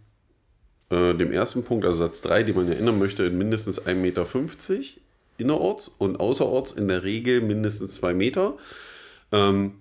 äh, 0.90 1.14
dem 1.14 1.32
ersten 1.32 1.64
Punkt, 1.64 1.84
also 1.84 1.98
Satz 1.98 2.20
3, 2.22 2.42
den 2.44 2.56
man 2.56 2.68
ja 2.68 2.74
ändern 2.74 2.98
möchte, 2.98 3.24
in 3.24 3.38
mindestens 3.38 3.80
1,50 3.80 3.94
Meter 3.94 4.26
innerorts 5.36 5.90
und 5.98 6.20
außerorts 6.20 6.72
in 6.72 6.88
der 6.88 7.02
Regel 7.02 7.40
mindestens 7.40 7.94
2 7.96 8.14
Meter. 8.14 8.54
Ähm, 9.32 9.72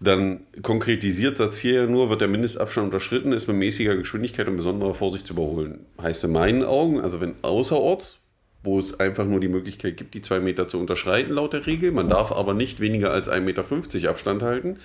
dann 0.00 0.40
konkretisiert 0.62 1.36
Satz 1.36 1.56
4 1.56 1.72
ja 1.72 1.86
nur, 1.86 2.10
wird 2.10 2.20
der 2.20 2.28
Mindestabstand 2.28 2.86
unterschritten, 2.86 3.32
ist 3.32 3.46
mit 3.46 3.56
mäßiger 3.56 3.96
Geschwindigkeit 3.96 4.46
und 4.48 4.56
besonderer 4.56 4.94
Vorsicht 4.94 5.26
zu 5.26 5.34
überholen. 5.34 5.86
Heißt 6.00 6.24
in 6.24 6.32
meinen 6.32 6.64
Augen, 6.64 7.00
also 7.00 7.20
wenn 7.20 7.34
außerorts, 7.42 8.18
wo 8.62 8.78
es 8.78 8.98
einfach 8.98 9.24
nur 9.24 9.40
die 9.40 9.48
Möglichkeit 9.48 9.96
gibt, 9.96 10.14
die 10.14 10.22
2 10.22 10.40
Meter 10.40 10.68
zu 10.68 10.78
unterschreiten 10.78 11.32
laut 11.32 11.52
der 11.52 11.66
Regel, 11.66 11.92
man 11.92 12.08
darf 12.08 12.32
aber 12.32 12.54
nicht 12.54 12.80
weniger 12.80 13.12
als 13.12 13.30
1,50 13.30 13.40
Meter 13.40 14.10
Abstand 14.10 14.42
halten. 14.42 14.78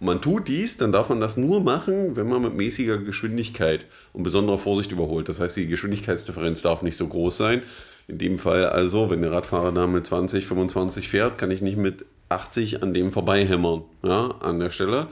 Und 0.00 0.06
man 0.06 0.20
tut 0.22 0.48
dies, 0.48 0.78
dann 0.78 0.92
darf 0.92 1.10
man 1.10 1.20
das 1.20 1.36
nur 1.36 1.60
machen, 1.60 2.16
wenn 2.16 2.26
man 2.26 2.40
mit 2.40 2.54
mäßiger 2.54 2.98
Geschwindigkeit 2.98 3.84
und 4.14 4.22
besonderer 4.22 4.58
Vorsicht 4.58 4.92
überholt. 4.92 5.28
Das 5.28 5.40
heißt, 5.40 5.58
die 5.58 5.66
Geschwindigkeitsdifferenz 5.66 6.62
darf 6.62 6.82
nicht 6.82 6.96
so 6.96 7.06
groß 7.06 7.36
sein. 7.36 7.62
In 8.08 8.16
dem 8.16 8.38
Fall 8.38 8.64
also, 8.64 9.10
wenn 9.10 9.20
der 9.20 9.30
Radfahrer 9.30 9.72
da 9.72 9.86
mit 9.86 10.06
20, 10.06 10.46
25 10.46 11.08
fährt, 11.08 11.36
kann 11.36 11.50
ich 11.50 11.60
nicht 11.60 11.76
mit 11.76 12.06
80 12.30 12.82
an 12.82 12.94
dem 12.94 13.12
vorbeihämmern, 13.12 13.82
ja, 14.02 14.34
an 14.40 14.58
der 14.58 14.70
Stelle. 14.70 15.08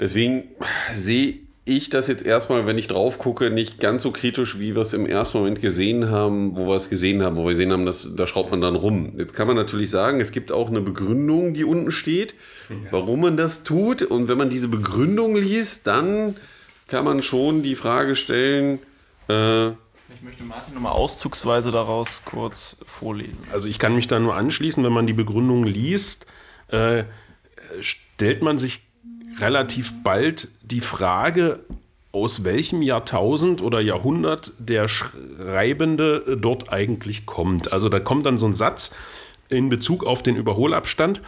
Deswegen 0.00 0.48
sehe 0.92 1.38
ich 1.76 1.90
das 1.90 2.08
jetzt 2.08 2.24
erstmal, 2.24 2.66
wenn 2.66 2.78
ich 2.78 2.88
drauf 2.88 3.18
gucke, 3.18 3.50
nicht 3.50 3.80
ganz 3.80 4.02
so 4.02 4.10
kritisch, 4.10 4.58
wie 4.58 4.74
wir 4.74 4.82
es 4.82 4.92
im 4.92 5.06
ersten 5.06 5.38
Moment 5.38 5.60
gesehen 5.60 6.10
haben, 6.10 6.56
wo 6.56 6.68
wir 6.68 6.76
es 6.76 6.90
gesehen 6.90 7.22
haben, 7.22 7.36
wo 7.36 7.44
wir 7.44 7.50
gesehen 7.50 7.72
haben, 7.72 7.86
dass, 7.86 8.08
da 8.14 8.26
schraubt 8.26 8.50
man 8.50 8.60
dann 8.60 8.74
rum. 8.74 9.12
Jetzt 9.16 9.34
kann 9.34 9.46
man 9.46 9.56
natürlich 9.56 9.90
sagen, 9.90 10.20
es 10.20 10.32
gibt 10.32 10.52
auch 10.52 10.68
eine 10.68 10.80
Begründung, 10.80 11.54
die 11.54 11.64
unten 11.64 11.90
steht, 11.90 12.34
warum 12.90 13.20
man 13.20 13.36
das 13.36 13.62
tut. 13.62 14.02
Und 14.02 14.28
wenn 14.28 14.38
man 14.38 14.50
diese 14.50 14.68
Begründung 14.68 15.36
liest, 15.36 15.86
dann 15.86 16.36
kann 16.88 17.04
man 17.04 17.22
schon 17.22 17.62
die 17.62 17.76
Frage 17.76 18.16
stellen, 18.16 18.80
äh, 19.28 19.68
ich 19.68 20.22
möchte 20.22 20.42
Martin 20.42 20.74
nochmal 20.74 20.92
auszugsweise 20.92 21.70
daraus 21.70 22.24
kurz 22.24 22.78
vorlesen. 22.84 23.38
Also 23.52 23.68
ich 23.68 23.78
kann 23.78 23.94
mich 23.94 24.08
da 24.08 24.18
nur 24.18 24.34
anschließen, 24.34 24.82
wenn 24.82 24.92
man 24.92 25.06
die 25.06 25.12
Begründung 25.12 25.64
liest, 25.64 26.26
äh, 26.68 27.04
stellt 27.80 28.42
man 28.42 28.58
sich 28.58 28.89
relativ 29.38 29.92
bald 30.02 30.48
die 30.62 30.80
Frage, 30.80 31.60
aus 32.12 32.44
welchem 32.44 32.82
Jahrtausend 32.82 33.62
oder 33.62 33.80
Jahrhundert 33.80 34.52
der 34.58 34.88
Schreibende 34.88 36.36
dort 36.40 36.72
eigentlich 36.72 37.24
kommt. 37.24 37.72
Also 37.72 37.88
da 37.88 38.00
kommt 38.00 38.26
dann 38.26 38.36
so 38.36 38.46
ein 38.46 38.54
Satz 38.54 38.92
in 39.50 39.68
Bezug 39.68 40.04
auf 40.04 40.22
den 40.22 40.36
Überholabstand. 40.36 41.20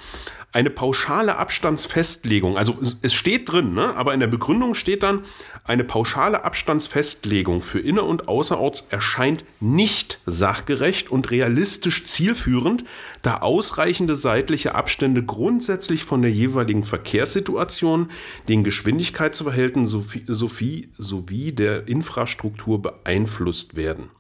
Eine 0.55 0.69
pauschale 0.69 1.37
Abstandsfestlegung, 1.37 2.59
also 2.59 2.77
es 3.01 3.15
steht 3.15 3.51
drin, 3.51 3.73
ne, 3.73 3.97
aber 3.97 4.13
in 4.13 4.21
der 4.21 4.27
Begründung 4.27 4.75
steht 4.75 5.03
dann, 5.03 5.25
eine 5.65 5.83
pauschale 5.83 6.45
Abstandsfestlegung 6.45 7.63
für 7.63 7.81
inner- 7.81 8.05
und 8.05 8.29
außerorts 8.29 8.85
erscheint 8.91 9.47
nicht 9.61 10.19
sachgerecht 10.27 11.11
und 11.11 11.31
realistisch 11.31 12.05
zielführend, 12.05 12.85
da 13.23 13.39
ausreichende 13.39 14.15
seitliche 14.15 14.75
Abstände 14.75 15.25
grundsätzlich 15.25 16.05
von 16.05 16.21
der 16.21 16.33
jeweiligen 16.33 16.85
Verkehrssituation, 16.85 18.11
den 18.49 18.63
Geschwindigkeitsverhältnissen 18.63 19.87
sowie, 19.89 20.25
sowie, 20.27 20.89
sowie 20.99 21.53
der 21.53 21.89
Infrastruktur 21.89 22.83
beeinflusst 22.83 23.75
werden. 23.75 24.11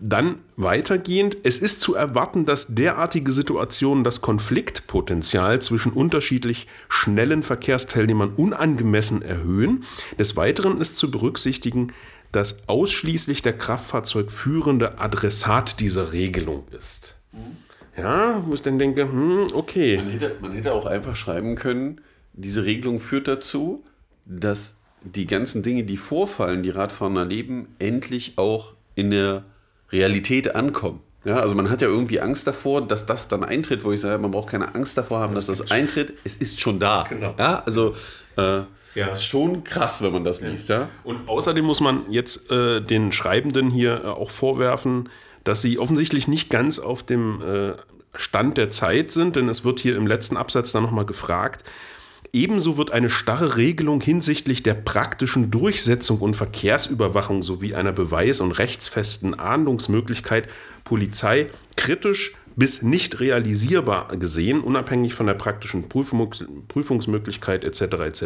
Dann 0.00 0.36
weitergehend, 0.56 1.36
es 1.42 1.58
ist 1.58 1.80
zu 1.80 1.96
erwarten, 1.96 2.44
dass 2.44 2.74
derartige 2.74 3.32
Situationen 3.32 4.04
das 4.04 4.20
Konfliktpotenzial 4.20 5.60
zwischen 5.60 5.92
unterschiedlich 5.92 6.68
schnellen 6.88 7.42
Verkehrsteilnehmern 7.42 8.34
unangemessen 8.36 9.22
erhöhen. 9.22 9.84
Des 10.16 10.36
Weiteren 10.36 10.80
ist 10.80 10.98
zu 10.98 11.10
berücksichtigen, 11.10 11.92
dass 12.30 12.68
ausschließlich 12.68 13.42
der 13.42 13.58
Kraftfahrzeugführende 13.58 15.00
Adressat 15.00 15.80
dieser 15.80 16.12
Regelung 16.12 16.64
ist. 16.78 17.16
Ja, 17.96 18.44
wo 18.46 18.54
ich 18.54 18.62
dann 18.62 18.78
denke, 18.78 19.02
hm, 19.02 19.48
okay. 19.52 19.96
Man 19.96 20.10
hätte, 20.10 20.36
man 20.40 20.52
hätte 20.52 20.72
auch 20.74 20.86
einfach 20.86 21.16
schreiben 21.16 21.56
können, 21.56 22.00
diese 22.34 22.64
Regelung 22.64 23.00
führt 23.00 23.26
dazu, 23.26 23.82
dass 24.24 24.76
die 25.02 25.26
ganzen 25.26 25.64
Dinge, 25.64 25.82
die 25.82 25.96
vorfallen, 25.96 26.62
die 26.62 26.70
Radfahrer 26.70 27.18
erleben, 27.18 27.74
endlich 27.80 28.34
auch 28.36 28.74
in 28.94 29.10
der 29.10 29.44
Realität 29.92 30.54
ankommen. 30.54 31.00
Ja, 31.24 31.40
also 31.40 31.54
man 31.54 31.68
hat 31.68 31.82
ja 31.82 31.88
irgendwie 31.88 32.20
Angst 32.20 32.46
davor, 32.46 32.86
dass 32.86 33.04
das 33.04 33.28
dann 33.28 33.42
eintritt, 33.44 33.84
wo 33.84 33.92
ich 33.92 34.00
sage, 34.00 34.18
man 34.18 34.30
braucht 34.30 34.50
keine 34.50 34.74
Angst 34.74 34.96
davor 34.96 35.18
haben, 35.20 35.34
dass 35.34 35.46
das 35.46 35.70
eintritt. 35.70 36.14
Es 36.24 36.36
ist 36.36 36.60
schon 36.60 36.78
da. 36.78 37.04
Genau. 37.08 37.34
Ja, 37.38 37.62
also 37.66 37.94
äh, 38.36 38.60
Ja. 38.94 39.08
ist 39.10 39.24
schon 39.24 39.64
krass, 39.64 40.00
wenn 40.00 40.12
man 40.12 40.24
das 40.24 40.40
liest, 40.40 40.68
ja. 40.68 40.88
Und 41.04 41.28
außerdem 41.28 41.64
muss 41.64 41.80
man 41.80 42.10
jetzt 42.10 42.50
äh, 42.50 42.80
den 42.80 43.12
Schreibenden 43.12 43.70
hier 43.70 44.04
äh, 44.04 44.06
auch 44.08 44.30
vorwerfen, 44.30 45.08
dass 45.44 45.60
sie 45.60 45.78
offensichtlich 45.78 46.28
nicht 46.28 46.50
ganz 46.50 46.78
auf 46.78 47.02
dem 47.02 47.42
äh, 47.42 47.72
Stand 48.14 48.56
der 48.56 48.70
Zeit 48.70 49.10
sind, 49.10 49.36
denn 49.36 49.48
es 49.48 49.64
wird 49.64 49.80
hier 49.80 49.96
im 49.96 50.06
letzten 50.06 50.36
Absatz 50.36 50.72
dann 50.72 50.82
nochmal 50.84 51.04
gefragt. 51.04 51.64
Ebenso 52.32 52.76
wird 52.76 52.90
eine 52.90 53.10
starre 53.10 53.56
Regelung 53.56 54.00
hinsichtlich 54.00 54.62
der 54.62 54.74
praktischen 54.74 55.50
Durchsetzung 55.50 56.18
und 56.20 56.34
Verkehrsüberwachung 56.34 57.42
sowie 57.42 57.74
einer 57.74 57.92
beweis- 57.92 58.40
und 58.40 58.52
rechtsfesten 58.52 59.38
Ahndungsmöglichkeit 59.38 60.48
Polizei 60.84 61.46
kritisch 61.76 62.34
bis 62.56 62.82
nicht 62.82 63.20
realisierbar 63.20 64.16
gesehen, 64.16 64.60
unabhängig 64.60 65.14
von 65.14 65.26
der 65.26 65.34
praktischen 65.34 65.88
Prüfungs 65.88 66.44
Prüfungsmöglichkeit 66.66 67.62
etc. 67.62 67.80
etc. 67.80 68.22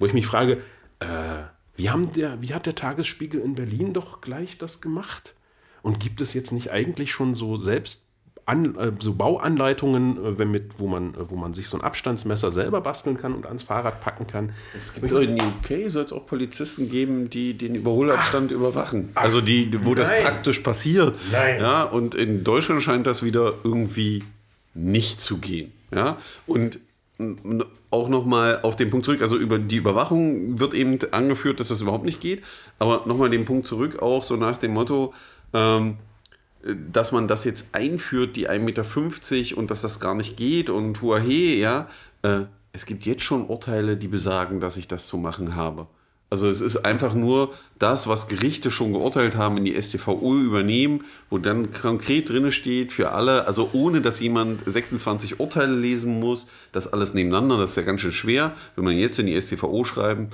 Wo 0.00 0.06
ich 0.06 0.12
mich 0.12 0.26
frage, 0.26 0.58
äh, 0.98 1.44
wie, 1.76 1.90
haben 1.90 2.12
der, 2.12 2.42
wie 2.42 2.52
hat 2.54 2.66
der 2.66 2.74
Tagesspiegel 2.74 3.40
in 3.40 3.54
Berlin 3.54 3.94
doch 3.94 4.20
gleich 4.20 4.58
das 4.58 4.80
gemacht? 4.80 5.34
Und 5.82 6.00
gibt 6.00 6.20
es 6.20 6.34
jetzt 6.34 6.50
nicht 6.50 6.72
eigentlich 6.72 7.12
schon 7.12 7.34
so 7.34 7.56
selbst 7.56 8.07
an, 8.48 8.76
äh, 8.76 8.92
so 8.98 9.12
Bauanleitungen, 9.12 10.16
äh, 10.24 10.38
wenn 10.38 10.50
mit, 10.50 10.78
wo, 10.78 10.86
man, 10.86 11.14
äh, 11.14 11.30
wo 11.30 11.36
man 11.36 11.52
sich 11.52 11.68
so 11.68 11.76
ein 11.76 11.82
Abstandsmesser 11.82 12.50
selber 12.50 12.80
basteln 12.80 13.18
kann 13.18 13.34
und 13.34 13.46
ans 13.46 13.62
Fahrrad 13.62 14.00
packen 14.00 14.26
kann? 14.26 14.52
Es 14.76 14.94
gibt 14.94 15.12
in 15.12 15.38
UK 15.38 15.90
soll 15.90 16.04
es 16.04 16.12
auch 16.12 16.26
Polizisten 16.26 16.90
geben, 16.90 17.28
die 17.28 17.54
den 17.54 17.74
Überholabstand 17.74 18.50
überwachen. 18.50 19.10
also 19.14 19.42
die, 19.42 19.70
wo 19.84 19.94
das 19.94 20.08
nein. 20.08 20.22
praktisch 20.22 20.60
passiert. 20.60 21.14
Nein. 21.30 21.60
Ja, 21.60 21.82
und 21.82 22.14
in 22.14 22.42
Deutschland 22.42 22.82
scheint 22.82 23.06
das 23.06 23.22
wieder 23.22 23.52
irgendwie 23.64 24.24
nicht 24.74 25.20
zu 25.20 25.38
gehen. 25.38 25.72
Ja, 25.94 26.16
und 26.46 26.78
auch 27.90 28.08
nochmal 28.08 28.60
auf 28.62 28.76
den 28.76 28.90
Punkt 28.90 29.06
zurück, 29.06 29.20
also 29.20 29.36
über 29.36 29.58
die 29.58 29.76
Überwachung 29.76 30.58
wird 30.58 30.74
eben 30.74 30.98
angeführt, 31.10 31.60
dass 31.60 31.68
das 31.68 31.80
überhaupt 31.80 32.04
nicht 32.04 32.20
geht, 32.20 32.42
aber 32.78 33.02
nochmal 33.06 33.30
den 33.30 33.44
Punkt 33.44 33.66
zurück, 33.66 34.00
auch 34.00 34.22
so 34.22 34.36
nach 34.36 34.58
dem 34.58 34.72
Motto, 34.72 35.12
ähm, 35.52 35.96
dass 36.62 37.12
man 37.12 37.28
das 37.28 37.44
jetzt 37.44 37.74
einführt, 37.74 38.36
die 38.36 38.48
1,50 38.48 38.60
Meter 38.60 39.58
und 39.58 39.70
dass 39.70 39.82
das 39.82 40.00
gar 40.00 40.14
nicht 40.14 40.36
geht 40.36 40.70
und 40.70 41.00
huahe, 41.02 41.56
ja. 41.56 41.88
Äh, 42.22 42.42
es 42.72 42.86
gibt 42.86 43.06
jetzt 43.06 43.22
schon 43.22 43.46
Urteile, 43.46 43.96
die 43.96 44.08
besagen, 44.08 44.60
dass 44.60 44.76
ich 44.76 44.88
das 44.88 45.06
zu 45.06 45.16
machen 45.16 45.56
habe. 45.56 45.86
Also 46.30 46.48
es 46.48 46.60
ist 46.60 46.84
einfach 46.84 47.14
nur 47.14 47.54
das, 47.78 48.06
was 48.06 48.28
Gerichte 48.28 48.70
schon 48.70 48.92
geurteilt 48.92 49.36
haben, 49.36 49.56
in 49.56 49.64
die 49.64 49.80
StVO 49.80 50.36
übernehmen, 50.36 51.04
wo 51.30 51.38
dann 51.38 51.70
konkret 51.72 52.28
drin 52.28 52.52
steht 52.52 52.92
für 52.92 53.12
alle, 53.12 53.46
also 53.46 53.70
ohne 53.72 54.02
dass 54.02 54.20
jemand 54.20 54.60
26 54.66 55.40
Urteile 55.40 55.74
lesen 55.74 56.20
muss, 56.20 56.46
das 56.72 56.92
alles 56.92 57.14
nebeneinander, 57.14 57.56
das 57.56 57.70
ist 57.70 57.76
ja 57.76 57.82
ganz 57.82 58.02
schön 58.02 58.12
schwer. 58.12 58.54
Wenn 58.76 58.84
man 58.84 58.98
jetzt 58.98 59.18
in 59.18 59.26
die 59.26 59.40
StVO 59.40 59.84
schreiben, 59.86 60.28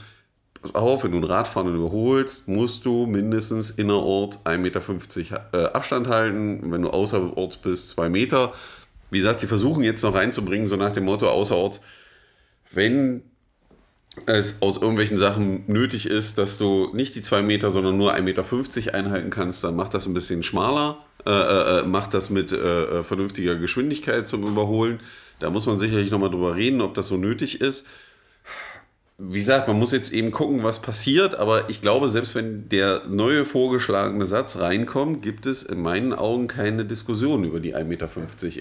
pass 0.65 0.75
auf, 0.75 1.05
wenn 1.05 1.11
du 1.11 1.19
einen 1.19 1.27
Radfahrer 1.27 1.69
überholst, 1.69 2.49
musst 2.49 2.87
du 2.87 3.07
mindestens 3.07 3.69
innerorts 3.71 4.47
1,50 4.47 4.59
Meter 4.59 5.49
äh, 5.53 5.65
Abstand 5.75 6.09
halten. 6.09 6.73
Wenn 6.73 6.81
du 6.81 6.89
außerorts 6.89 7.59
bist, 7.59 7.91
2 7.91 8.09
Meter. 8.09 8.55
Wie 9.11 9.19
gesagt, 9.19 9.41
sie 9.41 9.47
versuchen 9.47 9.85
jetzt 9.85 10.03
noch 10.03 10.15
reinzubringen, 10.15 10.67
so 10.67 10.77
nach 10.77 10.93
dem 10.93 11.05
Motto 11.05 11.29
außerorts, 11.29 11.83
wenn 12.73 13.23
es 14.25 14.63
aus 14.63 14.77
irgendwelchen 14.77 15.19
Sachen 15.19 15.65
nötig 15.67 16.07
ist, 16.07 16.39
dass 16.39 16.57
du 16.57 16.89
nicht 16.95 17.15
die 17.15 17.23
2 17.23 17.43
Meter, 17.43 17.71
sondern 17.71 17.99
nur 17.99 18.15
1,50 18.15 18.23
Meter 18.23 18.95
einhalten 18.95 19.29
kannst, 19.29 19.65
dann 19.65 19.77
mach 19.77 19.91
das 19.91 20.07
ein 20.07 20.15
bisschen 20.15 20.43
schmaler, 20.43 21.05
äh, 21.27 21.31
äh, 21.31 21.83
mach 21.83 22.07
das 22.07 22.31
mit 22.31 22.53
äh, 22.53 23.03
vernünftiger 23.03 23.57
Geschwindigkeit 23.57 24.27
zum 24.27 24.47
Überholen. 24.47 25.01
Da 25.41 25.51
muss 25.51 25.67
man 25.67 25.79
sicherlich 25.79 26.11
nochmal 26.11 26.31
drüber 26.31 26.57
reden, 26.57 26.81
ob 26.81 26.95
das 26.95 27.09
so 27.09 27.19
nötig 27.19 27.61
ist 27.61 27.85
wie 29.17 29.39
gesagt, 29.39 29.69
man 29.69 29.79
muss 29.79 29.93
jetzt 29.93 30.13
eben 30.13 30.33
gucken, 30.33 30.65
was 30.65 30.83
passiert, 30.83 31.37
aber 31.37 31.71
ich 31.71 31.81
glaube, 31.81 32.09
selbst 32.09 32.35
wenn 32.35 32.69
der 32.69 33.03
neue 33.09 33.45
vorgeschlagene 33.45 34.27
Satz 34.27 34.59
reinkommt, 34.59 35.23
gibt 35.23 35.47
es 35.47 35.63
in 35.63 35.81
meinen 35.81 36.13
Augen 36.13 36.49
keine 36.49 36.85
Diskussion 36.85 37.45
über 37.45 37.61
die 37.61 37.77
1,50 37.77 37.85
Meter 37.85 38.09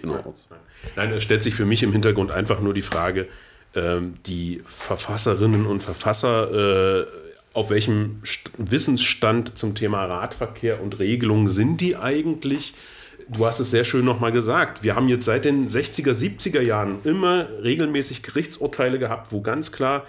innerorts. 0.04 0.48
Nein, 0.96 1.12
es 1.12 1.24
stellt 1.24 1.42
sich 1.42 1.56
für 1.56 1.66
mich 1.66 1.82
im 1.82 1.92
Hintergrund 1.92 2.30
einfach 2.30 2.60
nur 2.60 2.76
die 2.76 2.82
Frage, 2.82 3.28
ähm, 3.74 4.16
die 4.28 4.62
Verfasserinnen 4.66 5.66
und 5.66 5.82
Verfasser, 5.82 7.02
äh, 7.02 7.06
auf 7.54 7.72
welchem 7.72 8.22
St 8.24 8.52
Wissensstand 8.58 9.58
zum 9.58 9.74
Thema 9.74 10.06
Radverkehr 10.06 10.82
und 10.82 11.00
Regelungen 11.00 11.50
sind 11.50 11.82
die 11.82 11.96
eigentlich? 11.96 12.76
Du 13.28 13.46
hast 13.48 13.60
es 13.60 13.72
sehr 13.72 13.86
schön 13.86 14.06
nochmal 14.06 14.32
gesagt. 14.32 14.84
Wir 14.84 14.96
haben 14.96 15.08
jetzt 15.08 15.26
seit 15.26 15.46
den 15.46 15.68
60er, 15.68 16.12
70er 16.12 16.62
Jahren 16.62 17.00
immer 17.04 17.48
regelmäßig 17.64 18.22
Gerichtsurteile 18.22 19.00
gehabt, 19.00 19.32
wo 19.32 19.42
ganz 19.42 19.72
klar 19.72 20.04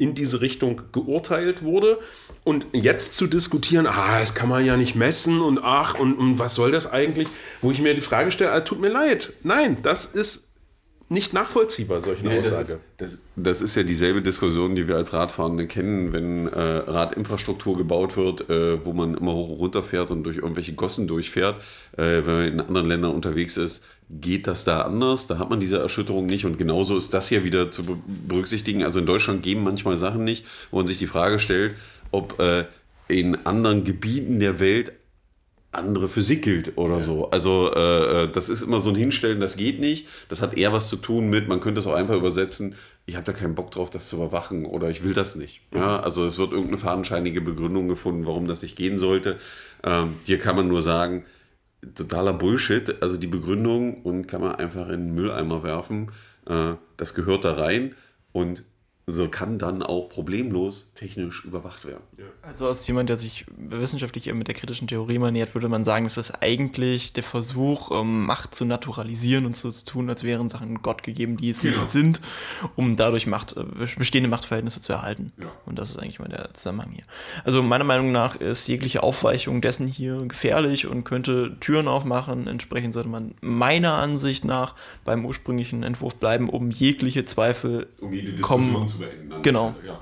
in 0.00 0.14
diese 0.14 0.40
Richtung 0.40 0.82
geurteilt 0.92 1.62
wurde. 1.62 1.98
Und 2.42 2.66
jetzt 2.72 3.14
zu 3.14 3.26
diskutieren, 3.26 3.86
ah, 3.86 4.18
das 4.18 4.34
kann 4.34 4.48
man 4.48 4.64
ja 4.64 4.76
nicht 4.76 4.96
messen 4.96 5.40
und 5.42 5.60
ach, 5.62 5.98
und, 5.98 6.14
und 6.14 6.38
was 6.38 6.54
soll 6.54 6.72
das 6.72 6.90
eigentlich? 6.90 7.28
Wo 7.60 7.70
ich 7.70 7.80
mir 7.80 7.94
die 7.94 8.00
Frage 8.00 8.30
stelle, 8.30 8.52
ah, 8.52 8.60
tut 8.60 8.80
mir 8.80 8.88
leid. 8.88 9.32
Nein, 9.42 9.76
das 9.82 10.06
ist 10.06 10.48
nicht 11.10 11.34
nachvollziehbar, 11.34 12.00
solche 12.00 12.24
Nee, 12.24 12.36
das, 12.36 12.52
Aussage. 12.52 12.72
ist, 12.74 12.80
das, 12.98 13.18
das 13.34 13.60
ist 13.60 13.74
ja 13.74 13.82
dieselbe 13.82 14.22
Diskussion, 14.22 14.76
die 14.76 14.86
wir 14.86 14.94
als 14.96 15.12
Radfahrende 15.12 15.66
kennen, 15.66 16.12
wenn 16.12 16.46
äh, 16.46 16.58
Radinfrastruktur 16.60 17.76
gebaut 17.76 18.16
wird, 18.16 18.48
äh, 18.48 18.84
wo 18.84 18.92
man 18.92 19.14
immer 19.14 19.34
hoch 19.34 19.48
und 19.48 19.58
runter 19.58 19.82
fährt 19.82 20.12
und 20.12 20.22
durch 20.22 20.36
irgendwelche 20.36 20.72
Gossen 20.72 21.08
durchfährt. 21.08 21.60
Äh, 21.96 22.22
wenn 22.24 22.34
man 22.36 22.46
in 22.46 22.60
anderen 22.60 22.88
Ländern 22.88 23.12
unterwegs 23.12 23.56
ist, 23.56 23.84
geht 24.20 24.46
das 24.46 24.64
da 24.64 24.82
anders. 24.82 25.26
Da 25.26 25.38
hat 25.38 25.50
man 25.50 25.60
diese 25.60 25.78
Erschütterung 25.78 26.26
nicht. 26.26 26.44
Und 26.44 26.58
genauso 26.58 26.96
ist 26.96 27.14
das 27.14 27.28
hier 27.28 27.44
wieder 27.44 27.70
zu 27.70 27.84
be- 27.84 27.98
berücksichtigen. 28.06 28.82
Also 28.82 28.98
in 28.98 29.06
Deutschland 29.06 29.42
gehen 29.42 29.62
manchmal 29.62 29.96
Sachen 29.96 30.24
nicht, 30.24 30.44
wo 30.70 30.78
man 30.78 30.86
sich 30.86 30.98
die 30.98 31.06
Frage 31.06 31.38
stellt, 31.38 31.74
ob 32.10 32.40
äh, 32.40 32.64
in 33.08 33.46
anderen 33.46 33.84
Gebieten 33.84 34.40
der 34.40 34.58
Welt 34.58 34.92
andere 35.72 36.08
Physik 36.08 36.42
gilt 36.42 36.76
oder 36.78 37.00
so. 37.00 37.30
Also 37.30 37.72
äh, 37.72 38.28
das 38.32 38.48
ist 38.48 38.62
immer 38.62 38.80
so 38.80 38.90
ein 38.90 38.96
Hinstellen, 38.96 39.40
das 39.40 39.56
geht 39.56 39.78
nicht. 39.78 40.08
Das 40.28 40.42
hat 40.42 40.56
eher 40.56 40.72
was 40.72 40.88
zu 40.88 40.96
tun 40.96 41.30
mit, 41.30 41.46
man 41.46 41.60
könnte 41.60 41.78
es 41.78 41.86
auch 41.86 41.94
einfach 41.94 42.16
übersetzen, 42.16 42.74
ich 43.06 43.14
habe 43.14 43.24
da 43.24 43.32
keinen 43.32 43.54
Bock 43.54 43.70
drauf, 43.70 43.88
das 43.88 44.08
zu 44.08 44.16
überwachen 44.16 44.64
oder 44.64 44.90
ich 44.90 45.04
will 45.04 45.14
das 45.14 45.36
nicht. 45.36 45.60
Ja, 45.72 46.00
also 46.00 46.26
es 46.26 46.38
wird 46.38 46.50
irgendeine 46.50 46.78
fadenscheinige 46.78 47.40
Begründung 47.40 47.86
gefunden, 47.86 48.26
warum 48.26 48.48
das 48.48 48.62
nicht 48.62 48.74
gehen 48.74 48.98
sollte. 48.98 49.38
Ähm, 49.84 50.14
hier 50.24 50.40
kann 50.40 50.56
man 50.56 50.66
nur 50.66 50.82
sagen, 50.82 51.24
totaler 51.94 52.32
Bullshit. 52.32 53.02
Also 53.02 53.16
die 53.16 53.26
Begründung 53.26 54.02
und 54.02 54.26
kann 54.26 54.40
man 54.40 54.56
einfach 54.56 54.88
in 54.88 55.06
den 55.06 55.14
Mülleimer 55.14 55.62
werfen. 55.62 56.10
Äh, 56.46 56.74
das 56.96 57.14
gehört 57.14 57.44
da 57.44 57.54
rein 57.54 57.94
und 58.32 58.64
so 59.10 59.28
kann 59.28 59.58
dann 59.58 59.82
auch 59.82 60.08
problemlos 60.08 60.92
technisch 60.94 61.44
überwacht 61.44 61.84
werden. 61.84 62.02
Also 62.42 62.66
als 62.68 62.86
jemand, 62.86 63.08
der 63.08 63.16
sich 63.16 63.44
wissenschaftlich 63.56 64.26
eher 64.28 64.34
mit 64.34 64.48
der 64.48 64.54
kritischen 64.54 64.88
Theorie 64.88 65.18
mal 65.18 65.30
nähert, 65.32 65.54
würde 65.54 65.68
man 65.68 65.84
sagen, 65.84 66.06
es 66.06 66.16
ist 66.16 66.42
eigentlich 66.42 67.12
der 67.12 67.22
Versuch, 67.22 67.90
ähm, 67.90 68.26
Macht 68.26 68.54
zu 68.54 68.64
naturalisieren 68.64 69.46
und 69.46 69.56
so 69.56 69.70
zu 69.70 69.84
tun, 69.84 70.08
als 70.10 70.22
wären 70.22 70.48
Sachen 70.48 70.82
Gott 70.82 71.02
gegeben, 71.02 71.36
die 71.36 71.50
es 71.50 71.60
Genau. 71.60 71.74
nicht 71.76 71.88
sind, 71.90 72.20
um 72.76 72.96
dadurch 72.96 73.26
Macht, 73.26 73.56
äh, 73.56 73.64
bestehende 73.98 74.28
Machtverhältnisse 74.30 74.80
zu 74.80 74.92
erhalten. 74.92 75.32
Ja. 75.40 75.46
Und 75.66 75.78
das 75.78 75.90
ist 75.90 75.98
eigentlich 75.98 76.18
mal 76.18 76.28
der 76.28 76.52
Zusammenhang 76.54 76.90
hier. 76.92 77.04
Also 77.44 77.62
meiner 77.62 77.84
Meinung 77.84 78.12
nach 78.12 78.36
ist 78.36 78.66
jegliche 78.68 79.02
Aufweichung 79.02 79.60
dessen 79.60 79.86
hier 79.86 80.22
gefährlich 80.26 80.86
und 80.86 81.04
könnte 81.04 81.56
Türen 81.60 81.88
aufmachen. 81.88 82.46
Entsprechend 82.46 82.94
sollte 82.94 83.08
man 83.08 83.34
meiner 83.40 83.94
Ansicht 83.94 84.44
nach 84.44 84.74
beim 85.04 85.24
ursprünglichen 85.24 85.82
Entwurf 85.82 86.14
bleiben, 86.16 86.48
um 86.48 86.70
jegliche 86.70 87.24
Zweifel 87.24 87.88
Um 88.00 88.12
jede 88.12 88.40
kommen. 88.40 88.88
zu 88.88 88.99
beenden. 89.00 89.42
Genau. 89.42 89.74
Stelle, 89.78 89.94
Ja. 89.94 90.00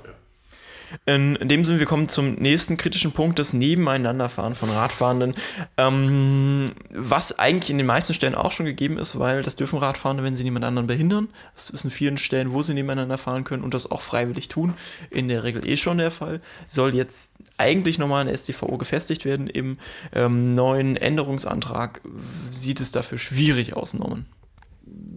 In, 1.05 1.35
in 1.35 1.49
dem 1.49 1.65
Sinne, 1.65 1.79
wir 1.79 1.85
kommen 1.85 2.09
zum 2.09 2.33
nächsten 2.33 2.77
kritischen 2.77 3.11
Punkt, 3.11 3.39
das 3.39 3.53
Nebeneinanderfahren 3.53 4.55
von 4.55 4.69
Radfahrenden, 4.69 5.35
ähm, 5.77 6.71
was 6.91 7.37
eigentlich 7.37 7.69
in 7.69 7.77
den 7.77 7.87
meisten 7.87 8.13
Stellen 8.13 8.35
auch 8.35 8.51
schon 8.51 8.65
gegeben 8.65 8.97
ist, 8.97 9.19
weil 9.19 9.43
das 9.43 9.55
dürfen 9.55 9.79
Radfahrende, 9.79 10.23
wenn 10.23 10.35
sie 10.35 10.43
niemand 10.43 10.65
anderen 10.65 10.87
behindern. 10.87 11.29
Das 11.53 11.69
ist 11.69 11.83
in 11.83 11.91
vielen 11.91 12.17
Stellen, 12.17 12.53
wo 12.53 12.63
sie 12.63 12.73
nebeneinander 12.73 13.17
fahren 13.17 13.43
können 13.43 13.63
und 13.63 13.73
das 13.73 13.91
auch 13.91 14.01
freiwillig 14.01 14.49
tun. 14.49 14.73
In 15.09 15.27
der 15.27 15.43
Regel 15.43 15.67
eh 15.67 15.77
schon 15.77 15.99
der 15.99 16.11
Fall. 16.11 16.41
Soll 16.67 16.95
jetzt 16.95 17.31
eigentlich 17.57 17.99
nochmal 17.99 18.21
eine 18.21 18.35
StVO 18.35 18.77
gefestigt 18.77 19.25
werden. 19.25 19.47
Im 19.47 19.77
ähm, 20.13 20.53
neuen 20.53 20.95
Änderungsantrag 20.95 22.01
sieht 22.51 22.79
es 22.79 22.91
dafür 22.91 23.17
schwierig 23.17 23.73
aus, 23.73 23.93
Norman. 23.93 24.25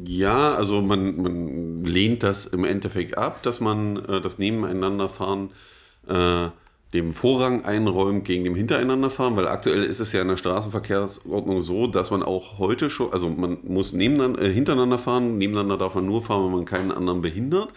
Ja, 0.06 0.54
also 0.54 0.80
man, 0.80 1.20
man 1.20 1.84
lehnt 1.84 2.22
das 2.22 2.46
im 2.46 2.64
Endeffekt 2.64 3.18
ab, 3.18 3.42
dass 3.42 3.60
man 3.60 3.96
äh, 4.06 4.20
das 4.20 4.38
Nebeneinanderfahren 4.38 5.50
äh, 6.08 6.48
dem 6.92 7.12
Vorrang 7.12 7.64
einräumt 7.64 8.24
gegen 8.24 8.44
dem 8.44 8.54
Hintereinanderfahren, 8.54 9.36
weil 9.36 9.48
aktuell 9.48 9.82
ist 9.82 10.00
es 10.00 10.12
ja 10.12 10.20
in 10.22 10.28
der 10.28 10.36
Straßenverkehrsordnung 10.36 11.62
so, 11.62 11.86
dass 11.86 12.10
man 12.10 12.22
auch 12.22 12.58
heute 12.58 12.90
schon, 12.90 13.12
also 13.12 13.28
man 13.28 13.58
muss 13.64 13.92
nebeneinander, 13.92 14.42
äh, 14.42 14.52
hintereinander 14.52 14.98
fahren, 14.98 15.38
nebeneinander 15.38 15.78
darf 15.78 15.94
man 15.94 16.06
nur 16.06 16.22
fahren, 16.22 16.44
wenn 16.46 16.52
man 16.52 16.64
keinen 16.64 16.92
anderen 16.92 17.22
behindert. 17.22 17.68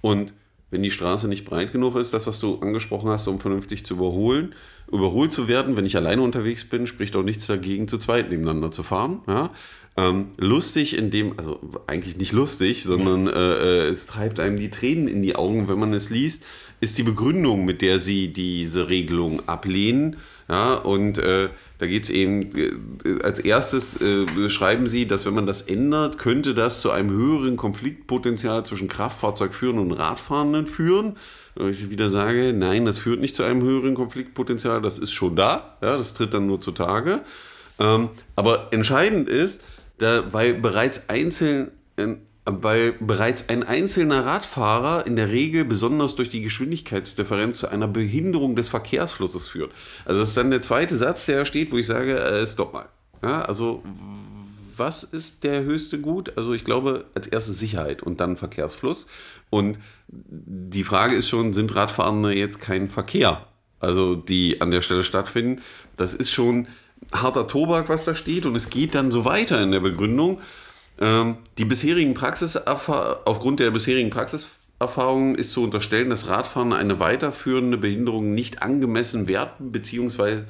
Und 0.00 0.32
wenn 0.70 0.82
die 0.82 0.90
Straße 0.90 1.28
nicht 1.28 1.44
breit 1.44 1.72
genug 1.72 1.94
ist, 1.94 2.14
das, 2.14 2.26
was 2.26 2.40
du 2.40 2.58
angesprochen 2.58 3.08
hast, 3.10 3.28
um 3.28 3.38
vernünftig 3.38 3.86
zu 3.86 3.94
überholen, 3.94 4.54
überholt 4.90 5.32
zu 5.32 5.46
werden, 5.46 5.76
wenn 5.76 5.86
ich 5.86 5.96
alleine 5.96 6.22
unterwegs 6.22 6.64
bin, 6.64 6.86
spricht 6.86 7.14
auch 7.16 7.22
nichts 7.22 7.46
dagegen, 7.46 7.86
zu 7.86 7.98
zweit 7.98 8.30
nebeneinander 8.30 8.72
zu 8.72 8.82
fahren. 8.82 9.20
Ja? 9.28 9.50
Ähm, 9.96 10.26
lustig 10.38 10.98
in 10.98 11.10
dem, 11.10 11.38
also 11.38 11.60
eigentlich 11.86 12.16
nicht 12.16 12.32
lustig, 12.32 12.82
sondern 12.82 13.28
äh, 13.28 13.86
äh, 13.86 13.88
es 13.88 14.06
treibt 14.06 14.40
einem 14.40 14.56
die 14.56 14.70
Tränen 14.70 15.06
in 15.06 15.22
die 15.22 15.36
Augen, 15.36 15.68
wenn 15.68 15.78
man 15.78 15.92
es 15.92 16.10
liest, 16.10 16.42
ist 16.80 16.98
die 16.98 17.04
Begründung, 17.04 17.64
mit 17.64 17.80
der 17.80 18.00
sie 18.00 18.32
diese 18.32 18.88
Regelung 18.88 19.48
ablehnen. 19.48 20.16
Ja, 20.48 20.74
und 20.74 21.18
äh, 21.18 21.48
da 21.78 21.86
geht 21.86 22.04
es 22.04 22.10
eben, 22.10 22.50
äh, 22.56 23.22
als 23.22 23.38
erstes 23.38 23.94
äh, 24.00 24.26
beschreiben 24.26 24.88
sie, 24.88 25.06
dass 25.06 25.26
wenn 25.26 25.34
man 25.34 25.46
das 25.46 25.62
ändert, 25.62 26.18
könnte 26.18 26.54
das 26.54 26.80
zu 26.80 26.90
einem 26.90 27.10
höheren 27.10 27.56
Konfliktpotenzial 27.56 28.66
zwischen 28.66 28.88
Kraftfahrzeugführern 28.88 29.78
und 29.78 29.92
Radfahrenden 29.92 30.66
führen. 30.66 31.16
Wo 31.54 31.68
Ich 31.68 31.88
wieder 31.88 32.10
sage, 32.10 32.52
nein, 32.52 32.84
das 32.84 32.98
führt 32.98 33.20
nicht 33.20 33.36
zu 33.36 33.44
einem 33.44 33.62
höheren 33.62 33.94
Konfliktpotenzial, 33.94 34.82
das 34.82 34.98
ist 34.98 35.12
schon 35.12 35.36
da, 35.36 35.76
ja, 35.80 35.96
das 35.96 36.12
tritt 36.14 36.34
dann 36.34 36.48
nur 36.48 36.60
zutage. 36.60 37.20
Ähm, 37.78 38.08
aber 38.36 38.68
entscheidend 38.72 39.28
ist, 39.28 39.62
da, 39.98 40.32
weil 40.32 40.54
bereits 40.54 41.08
einzeln, 41.08 41.70
äh, 41.96 42.16
weil 42.44 42.92
bereits 42.92 43.48
ein 43.48 43.62
einzelner 43.62 44.26
Radfahrer 44.26 45.06
in 45.06 45.16
der 45.16 45.30
Regel 45.30 45.64
besonders 45.64 46.14
durch 46.14 46.28
die 46.28 46.42
Geschwindigkeitsdifferenz 46.42 47.58
zu 47.58 47.68
einer 47.68 47.88
Behinderung 47.88 48.54
des 48.54 48.68
Verkehrsflusses 48.68 49.48
führt. 49.48 49.72
Also 50.04 50.20
das 50.20 50.28
ist 50.28 50.36
dann 50.36 50.50
der 50.50 50.62
zweite 50.62 50.96
Satz, 50.96 51.26
der 51.26 51.44
steht, 51.44 51.72
wo 51.72 51.78
ich 51.78 51.86
sage, 51.86 52.18
äh, 52.18 52.46
stopp 52.46 52.74
mal. 52.74 52.88
Ja, 53.22 53.42
also 53.42 53.82
was 54.76 55.04
ist 55.04 55.44
der 55.44 55.62
höchste 55.62 56.00
Gut? 56.00 56.36
Also 56.36 56.52
ich 56.52 56.64
glaube 56.64 57.06
als 57.14 57.26
erstes 57.26 57.58
Sicherheit 57.58 58.02
und 58.02 58.20
dann 58.20 58.36
Verkehrsfluss. 58.36 59.06
Und 59.50 59.78
die 60.08 60.84
Frage 60.84 61.14
ist 61.14 61.28
schon, 61.28 61.52
sind 61.52 61.74
Radfahrende 61.74 62.34
jetzt 62.34 62.60
kein 62.60 62.88
Verkehr? 62.88 63.46
Also 63.80 64.14
die 64.16 64.60
an 64.60 64.70
der 64.70 64.80
Stelle 64.80 65.04
stattfinden. 65.04 65.62
Das 65.96 66.14
ist 66.14 66.32
schon 66.32 66.66
harter 67.12 67.46
Tobak, 67.46 67.88
was 67.88 68.04
da 68.04 68.14
steht. 68.14 68.46
Und 68.46 68.56
es 68.56 68.70
geht 68.70 68.94
dann 68.94 69.10
so 69.10 69.24
weiter 69.24 69.62
in 69.62 69.72
der 69.72 69.80
Begründung. 69.80 70.40
Ähm, 71.00 71.36
die 71.58 71.64
bisherigen 71.64 72.16
aufgrund 72.16 73.60
der 73.60 73.70
bisherigen 73.70 74.10
Praxiserfahrungen 74.10 75.34
ist 75.34 75.52
zu 75.52 75.62
unterstellen, 75.62 76.10
dass 76.10 76.28
Radfahrende 76.28 76.76
eine 76.76 77.00
weiterführende 77.00 77.76
Behinderung 77.76 78.34
nicht 78.34 78.62
angemessen 78.62 79.26
werten 79.26 79.72
bzw. 79.72 80.42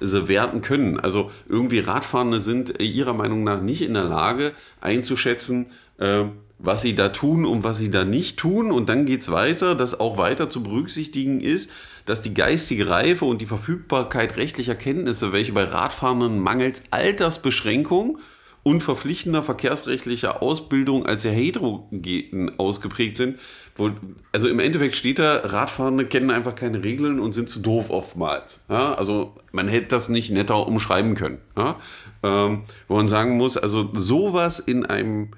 werten 0.00 0.62
können. 0.62 0.98
Also 0.98 1.30
irgendwie 1.48 1.80
Radfahrende 1.80 2.40
sind 2.40 2.80
ihrer 2.80 3.14
Meinung 3.14 3.44
nach 3.44 3.60
nicht 3.60 3.82
in 3.82 3.94
der 3.94 4.04
Lage 4.04 4.52
einzuschätzen, 4.80 5.66
äh, 5.98 6.24
was 6.58 6.82
sie 6.82 6.94
da 6.94 7.08
tun 7.08 7.46
und 7.46 7.64
was 7.64 7.78
sie 7.78 7.90
da 7.90 8.04
nicht 8.04 8.38
tun. 8.38 8.70
Und 8.70 8.88
dann 8.88 9.06
geht 9.06 9.22
es 9.22 9.30
weiter, 9.30 9.74
dass 9.74 9.98
auch 9.98 10.18
weiter 10.18 10.50
zu 10.50 10.62
berücksichtigen 10.62 11.40
ist, 11.40 11.70
dass 12.10 12.22
die 12.22 12.34
geistige 12.34 12.88
Reife 12.88 13.24
und 13.24 13.40
die 13.40 13.46
Verfügbarkeit 13.46 14.36
rechtlicher 14.36 14.74
Kenntnisse, 14.74 15.32
welche 15.32 15.52
bei 15.52 15.62
Radfahrenden 15.62 16.40
mangels 16.40 16.82
Altersbeschränkung 16.90 18.18
und 18.64 18.82
verpflichtender 18.82 19.44
verkehrsrechtlicher 19.44 20.42
Ausbildung 20.42 21.06
als 21.06 21.22
sehr 21.22 21.32
heterogen 21.32 22.50
ausgeprägt 22.58 23.16
sind. 23.16 23.38
Wo, 23.76 23.92
also 24.32 24.48
im 24.48 24.58
Endeffekt 24.58 24.96
steht 24.96 25.20
da, 25.20 25.36
Radfahrende 25.36 26.04
kennen 26.04 26.32
einfach 26.32 26.56
keine 26.56 26.82
Regeln 26.82 27.20
und 27.20 27.32
sind 27.32 27.48
zu 27.48 27.60
doof 27.60 27.90
oftmals. 27.90 28.64
Ja, 28.68 28.92
also 28.94 29.36
man 29.52 29.68
hätte 29.68 29.86
das 29.86 30.08
nicht 30.08 30.30
netter 30.30 30.66
umschreiben 30.66 31.14
können. 31.14 31.38
Ja, 31.56 31.78
ähm, 32.24 32.62
wo 32.88 32.96
man 32.96 33.06
sagen 33.06 33.36
muss, 33.36 33.56
also 33.56 33.88
sowas 33.94 34.58
in 34.58 34.84
einem 34.84 35.30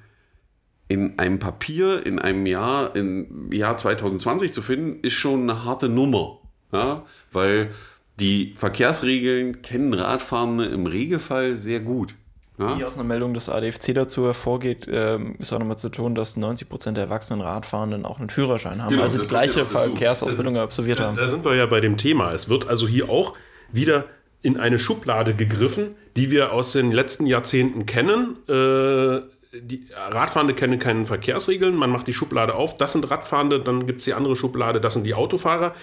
in 0.88 1.18
einem 1.18 1.38
Papier 1.38 2.04
in 2.06 2.18
einem 2.18 2.46
Jahr, 2.46 2.96
im 2.96 3.52
Jahr 3.52 3.76
2020 3.76 4.52
zu 4.52 4.62
finden, 4.62 5.00
ist 5.02 5.14
schon 5.14 5.48
eine 5.48 5.64
harte 5.64 5.88
Nummer. 5.88 6.41
Ja? 6.72 7.04
Weil 7.30 7.70
die 8.18 8.54
Verkehrsregeln 8.56 9.62
kennen 9.62 9.94
Radfahrende 9.94 10.66
im 10.66 10.86
Regelfall 10.86 11.56
sehr 11.56 11.80
gut. 11.80 12.14
Ja? 12.58 12.78
Wie 12.78 12.84
aus 12.84 12.94
einer 12.94 13.04
Meldung 13.04 13.34
des 13.34 13.48
ADFC 13.48 13.94
dazu 13.94 14.26
hervorgeht, 14.26 14.86
ähm, 14.90 15.36
ist 15.38 15.52
auch 15.52 15.58
nochmal 15.58 15.78
zu 15.78 15.88
tun, 15.88 16.14
dass 16.14 16.36
90% 16.36 16.92
der 16.92 17.04
erwachsenen 17.04 17.40
Radfahrenden 17.40 18.04
auch 18.04 18.20
einen 18.20 18.30
Führerschein 18.30 18.82
haben, 18.82 18.90
Genau, 18.90 19.02
also 19.02 19.18
die 19.18 19.26
gleiche. 19.26 19.64
Verkehrsausbildung 19.64 20.56
absolviert 20.58 21.00
haben. 21.00 21.16
Da 21.16 21.26
sind 21.26 21.44
wir 21.44 21.54
ja 21.54 21.66
bei 21.66 21.80
dem 21.80 21.96
Thema. 21.96 22.32
Es 22.32 22.48
wird 22.48 22.68
also 22.68 22.86
hier 22.86 23.08
auch 23.08 23.34
wieder 23.72 24.04
in 24.42 24.58
eine 24.58 24.78
Schublade 24.78 25.34
gegriffen, 25.34 25.94
die 26.16 26.30
wir 26.30 26.52
aus 26.52 26.72
den 26.72 26.92
letzten 26.92 27.26
Jahrzehnten 27.26 27.86
kennen. 27.86 28.36
Äh, 28.48 29.22
die 29.54 29.86
Radfahrende 29.94 30.54
kennen 30.54 30.78
keine 30.78 31.06
Verkehrsregeln. 31.06 31.74
Man 31.74 31.90
macht 31.90 32.06
die 32.06 32.14
Schublade 32.14 32.54
auf. 32.54 32.74
Das 32.74 32.92
sind 32.92 33.10
Radfahrende. 33.10 33.60
Dann 33.60 33.86
gibt 33.86 34.00
es 34.00 34.04
die 34.04 34.14
andere 34.14 34.34
Schublade. 34.34 34.80
Das 34.80 34.94
sind 34.94 35.04
die 35.04 35.14
Autofahrer. 35.14 35.74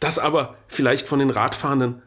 Dass 0.00 0.18
aber 0.18 0.56
vielleicht 0.68 1.06
von 1.06 1.18
den 1.18 1.30
Radfahrenden 1.30 2.02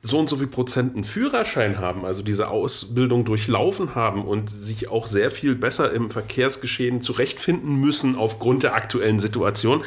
so 0.00 0.18
und 0.18 0.28
so 0.28 0.36
viel 0.36 0.48
Prozent 0.48 0.94
einen 0.94 1.04
Führerschein 1.04 1.78
haben, 1.78 2.04
also 2.04 2.22
diese 2.22 2.48
Ausbildung 2.48 3.24
durchlaufen 3.24 3.94
haben 3.94 4.24
und 4.24 4.50
sich 4.50 4.88
auch 4.88 5.06
sehr 5.06 5.30
viel 5.30 5.54
besser 5.54 5.92
im 5.92 6.10
Verkehrsgeschehen 6.10 7.00
zurechtfinden 7.02 7.76
müssen 7.76 8.16
aufgrund 8.16 8.64
der 8.64 8.74
aktuellen 8.74 9.20
Situation, 9.20 9.84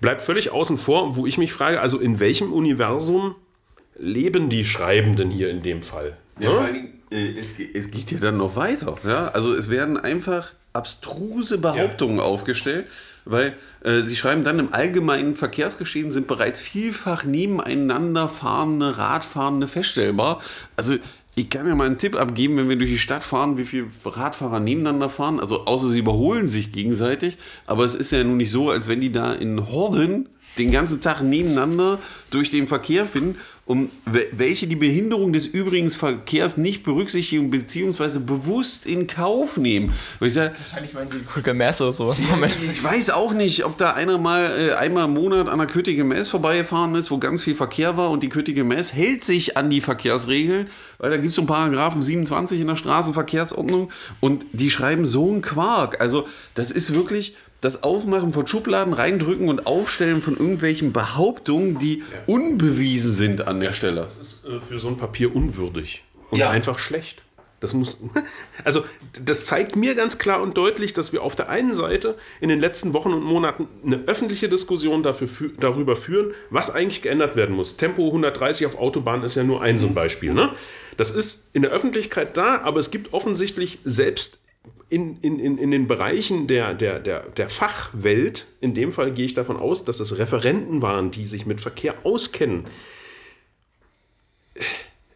bleibt 0.00 0.20
völlig 0.20 0.50
außen 0.50 0.78
vor, 0.78 1.16
wo 1.16 1.26
ich 1.26 1.38
mich 1.38 1.52
frage, 1.52 1.80
also 1.80 1.98
in 2.00 2.18
welchem 2.18 2.52
Universum 2.52 3.36
leben 3.96 4.48
die 4.48 4.64
Schreibenden 4.64 5.30
hier 5.30 5.48
in 5.48 5.62
dem 5.62 5.82
Fall? 5.82 6.16
Ja, 6.40 6.48
Ne? 6.48 6.54
vor 6.54 6.64
allen 6.64 6.74
Dingen, 6.74 7.02
äh, 7.12 7.38
es, 7.38 7.52
es 7.72 7.90
geht 7.92 8.10
ja 8.10 8.18
dann 8.18 8.38
noch 8.38 8.56
weiter. 8.56 8.96
Ja? 9.04 9.28
Also 9.28 9.54
es 9.54 9.70
werden 9.70 9.96
einfach 9.96 10.52
abstruse 10.72 11.58
Behauptungen 11.58 12.18
aufgestellt, 12.18 12.86
weil 13.24 13.54
äh, 13.84 14.00
sie 14.00 14.16
schreiben 14.16 14.44
dann, 14.44 14.58
im 14.58 14.72
allgemeinen 14.72 15.34
Verkehrsgeschehen 15.34 16.12
sind 16.12 16.26
bereits 16.26 16.60
vielfach 16.60 17.24
nebeneinander 17.24 18.28
fahrende 18.28 18.98
Radfahrende 18.98 19.68
feststellbar. 19.68 20.40
Also 20.76 20.96
ich 21.34 21.48
kann 21.48 21.66
ja 21.66 21.74
mal 21.74 21.86
einen 21.86 21.98
Tipp 21.98 22.16
abgeben, 22.16 22.56
wenn 22.58 22.68
wir 22.68 22.76
durch 22.76 22.90
die 22.90 22.98
Stadt 22.98 23.24
fahren, 23.24 23.56
wie 23.56 23.64
viele 23.64 23.86
Radfahrer 24.04 24.60
nebeneinander 24.60 25.08
fahren. 25.08 25.40
Also 25.40 25.64
außer 25.64 25.88
sie 25.88 26.00
überholen 26.00 26.46
sich 26.46 26.72
gegenseitig. 26.72 27.38
Aber 27.66 27.84
es 27.84 27.94
ist 27.94 28.12
ja 28.12 28.22
nun 28.22 28.36
nicht 28.36 28.50
so, 28.50 28.70
als 28.70 28.88
wenn 28.88 29.00
die 29.00 29.12
da 29.12 29.32
in 29.32 29.68
Horden 29.68 30.28
den 30.58 30.70
ganzen 30.70 31.00
Tag 31.00 31.22
nebeneinander 31.22 31.98
durch 32.30 32.50
den 32.50 32.66
Verkehr 32.66 33.06
finden, 33.06 33.36
um 33.64 33.90
welche 34.04 34.66
die 34.66 34.76
Behinderung 34.76 35.32
des 35.32 35.46
übrigen 35.46 35.88
Verkehrs 35.88 36.56
nicht 36.56 36.82
berücksichtigen 36.82 37.48
bzw. 37.50 38.18
bewusst 38.18 38.86
in 38.86 39.06
Kauf 39.06 39.56
nehmen. 39.56 39.92
Ich 40.20 40.32
sag, 40.32 40.58
Wahrscheinlich 40.58 40.92
meinen 40.94 41.10
sie 41.10 41.20
Krücke 41.20 41.54
Mess 41.54 41.80
oder 41.80 41.92
sowas. 41.92 42.18
ich 42.18 42.82
weiß 42.82 43.10
auch 43.10 43.32
nicht, 43.32 43.64
ob 43.64 43.78
da 43.78 43.92
einer 43.92 44.18
mal 44.18 44.70
äh, 44.70 44.72
einmal 44.74 45.04
im 45.04 45.14
Monat 45.14 45.48
an 45.48 45.58
der 45.58 45.68
Kötige 45.68 46.02
Mess 46.02 46.28
vorbeigefahren 46.28 46.96
ist, 46.96 47.12
wo 47.12 47.18
ganz 47.18 47.44
viel 47.44 47.54
Verkehr 47.54 47.96
war 47.96 48.10
und 48.10 48.24
die 48.24 48.28
Kötige 48.28 48.64
Mess 48.64 48.92
hält 48.92 49.22
sich 49.22 49.56
an 49.56 49.70
die 49.70 49.80
Verkehrsregeln, 49.80 50.68
weil 50.98 51.10
da 51.10 51.16
gibt 51.16 51.28
es 51.28 51.36
so 51.36 51.42
einen 51.42 51.48
Paragraphen 51.48 52.02
27 52.02 52.60
in 52.60 52.66
der 52.66 52.76
Straßenverkehrsordnung 52.76 53.92
und 54.18 54.44
die 54.52 54.70
schreiben 54.70 55.06
so 55.06 55.30
einen 55.30 55.40
Quark. 55.40 56.00
Also 56.00 56.26
das 56.54 56.72
ist 56.72 56.94
wirklich 56.94 57.36
das 57.62 57.84
Aufmachen 57.84 58.32
von 58.32 58.46
Schubladen, 58.46 58.92
reindrücken 58.92 59.48
und 59.48 59.66
Aufstellen 59.66 60.20
von 60.20 60.36
irgendwelchen 60.36 60.92
Behauptungen, 60.92 61.78
die 61.78 61.98
ja. 62.00 62.04
unbewiesen 62.26 63.12
sind 63.12 63.46
an 63.46 63.60
der 63.60 63.72
Stelle. 63.72 64.02
Das 64.02 64.16
ist 64.16 64.44
äh, 64.44 64.60
für 64.60 64.78
so 64.78 64.88
ein 64.88 64.98
Papier 64.98 65.34
unwürdig 65.34 66.02
und 66.30 66.40
ja. 66.40 66.50
einfach 66.50 66.78
schlecht. 66.78 67.22
Das 67.60 67.72
muss, 67.72 67.98
also 68.64 68.84
das 69.24 69.46
zeigt 69.46 69.76
mir 69.76 69.94
ganz 69.94 70.18
klar 70.18 70.42
und 70.42 70.56
deutlich, 70.56 70.92
dass 70.92 71.12
wir 71.12 71.22
auf 71.22 71.36
der 71.36 71.50
einen 71.50 71.72
Seite 71.72 72.16
in 72.40 72.48
den 72.48 72.58
letzten 72.58 72.94
Wochen 72.94 73.12
und 73.12 73.22
Monaten 73.22 73.68
eine 73.86 74.00
öffentliche 74.06 74.48
Diskussion 74.48 75.04
dafür, 75.04 75.28
darüber 75.60 75.94
führen, 75.94 76.34
was 76.50 76.74
eigentlich 76.74 77.00
geändert 77.02 77.36
werden 77.36 77.54
muss. 77.54 77.76
Tempo 77.76 78.08
130 78.08 78.66
auf 78.66 78.76
Autobahnen 78.76 79.24
ist 79.24 79.36
ja 79.36 79.44
nur 79.44 79.62
ein 79.62 79.78
so 79.78 79.86
ein 79.86 79.94
Beispiel. 79.94 80.34
Ne? 80.34 80.50
Das 80.96 81.12
ist 81.12 81.50
in 81.52 81.62
der 81.62 81.70
Öffentlichkeit 81.70 82.36
da, 82.36 82.60
aber 82.62 82.80
es 82.80 82.90
gibt 82.90 83.12
offensichtlich 83.12 83.78
selbst 83.84 84.41
in, 84.88 85.18
in, 85.20 85.38
in, 85.38 85.58
in 85.58 85.70
den 85.70 85.88
Bereichen 85.88 86.46
der, 86.46 86.74
der, 86.74 87.00
der, 87.00 87.28
der 87.30 87.48
Fachwelt, 87.48 88.46
in 88.60 88.74
dem 88.74 88.92
Fall 88.92 89.12
gehe 89.12 89.24
ich 89.24 89.34
davon 89.34 89.56
aus, 89.56 89.84
dass 89.84 90.00
es 90.00 90.18
Referenten 90.18 90.82
waren, 90.82 91.10
die 91.10 91.24
sich 91.24 91.46
mit 91.46 91.60
Verkehr 91.60 91.94
auskennen, 92.04 92.64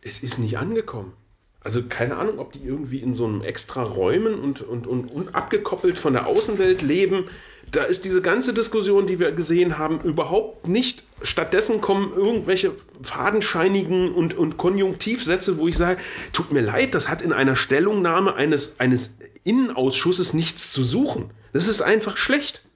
es 0.03 0.23
ist 0.23 0.39
nicht 0.39 0.59
angekommen. 0.59 1.13
Also 1.61 1.83
keine 1.83 2.17
Ahnung, 2.17 2.39
ob 2.39 2.53
die 2.53 2.63
irgendwie 2.65 3.01
in 3.01 3.13
so 3.13 3.27
einem 3.27 3.43
extra 3.43 3.83
Räumen 3.83 4.39
und, 4.39 4.63
und, 4.63 4.87
und, 4.87 5.11
und 5.11 5.35
abgekoppelt 5.35 5.99
von 5.99 6.13
der 6.13 6.27
Außenwelt 6.27 6.81
leben. 6.81 7.25
Da 7.73 7.83
ist 7.83 8.05
diese 8.05 8.23
ganze 8.23 8.55
Diskussion, 8.55 9.07
die 9.07 9.19
wir 9.19 9.33
gesehen 9.33 9.77
haben, 9.77 10.01
überhaupt 10.01 10.69
nicht. 10.69 11.03
Stattdessen 11.23 11.81
kommen 11.81 12.13
irgendwelche 12.15 12.73
fadenscheinigen 13.03 14.13
und, 14.13 14.35
und 14.35 14.59
Konjunktivsätze, 14.59 15.59
wo 15.59 15.67
ich 15.67 15.77
sage, 15.77 16.01
tut 16.33 16.53
mir 16.53 16.61
leid, 16.61 16.95
das 16.95 17.09
hat 17.09 17.23
in 17.23 17.33
einer 17.33 17.57
Stellungnahme 17.57 18.35
eines, 18.35 18.81
eines 18.81 19.17
Innenausschusses 19.45 20.35
nichts 20.35 20.73
zu 20.73 20.85
suchen. 20.85 21.31
Das 21.53 21.69
ist 21.69 21.81
einfach 21.81 22.17
schlecht. 22.17 22.69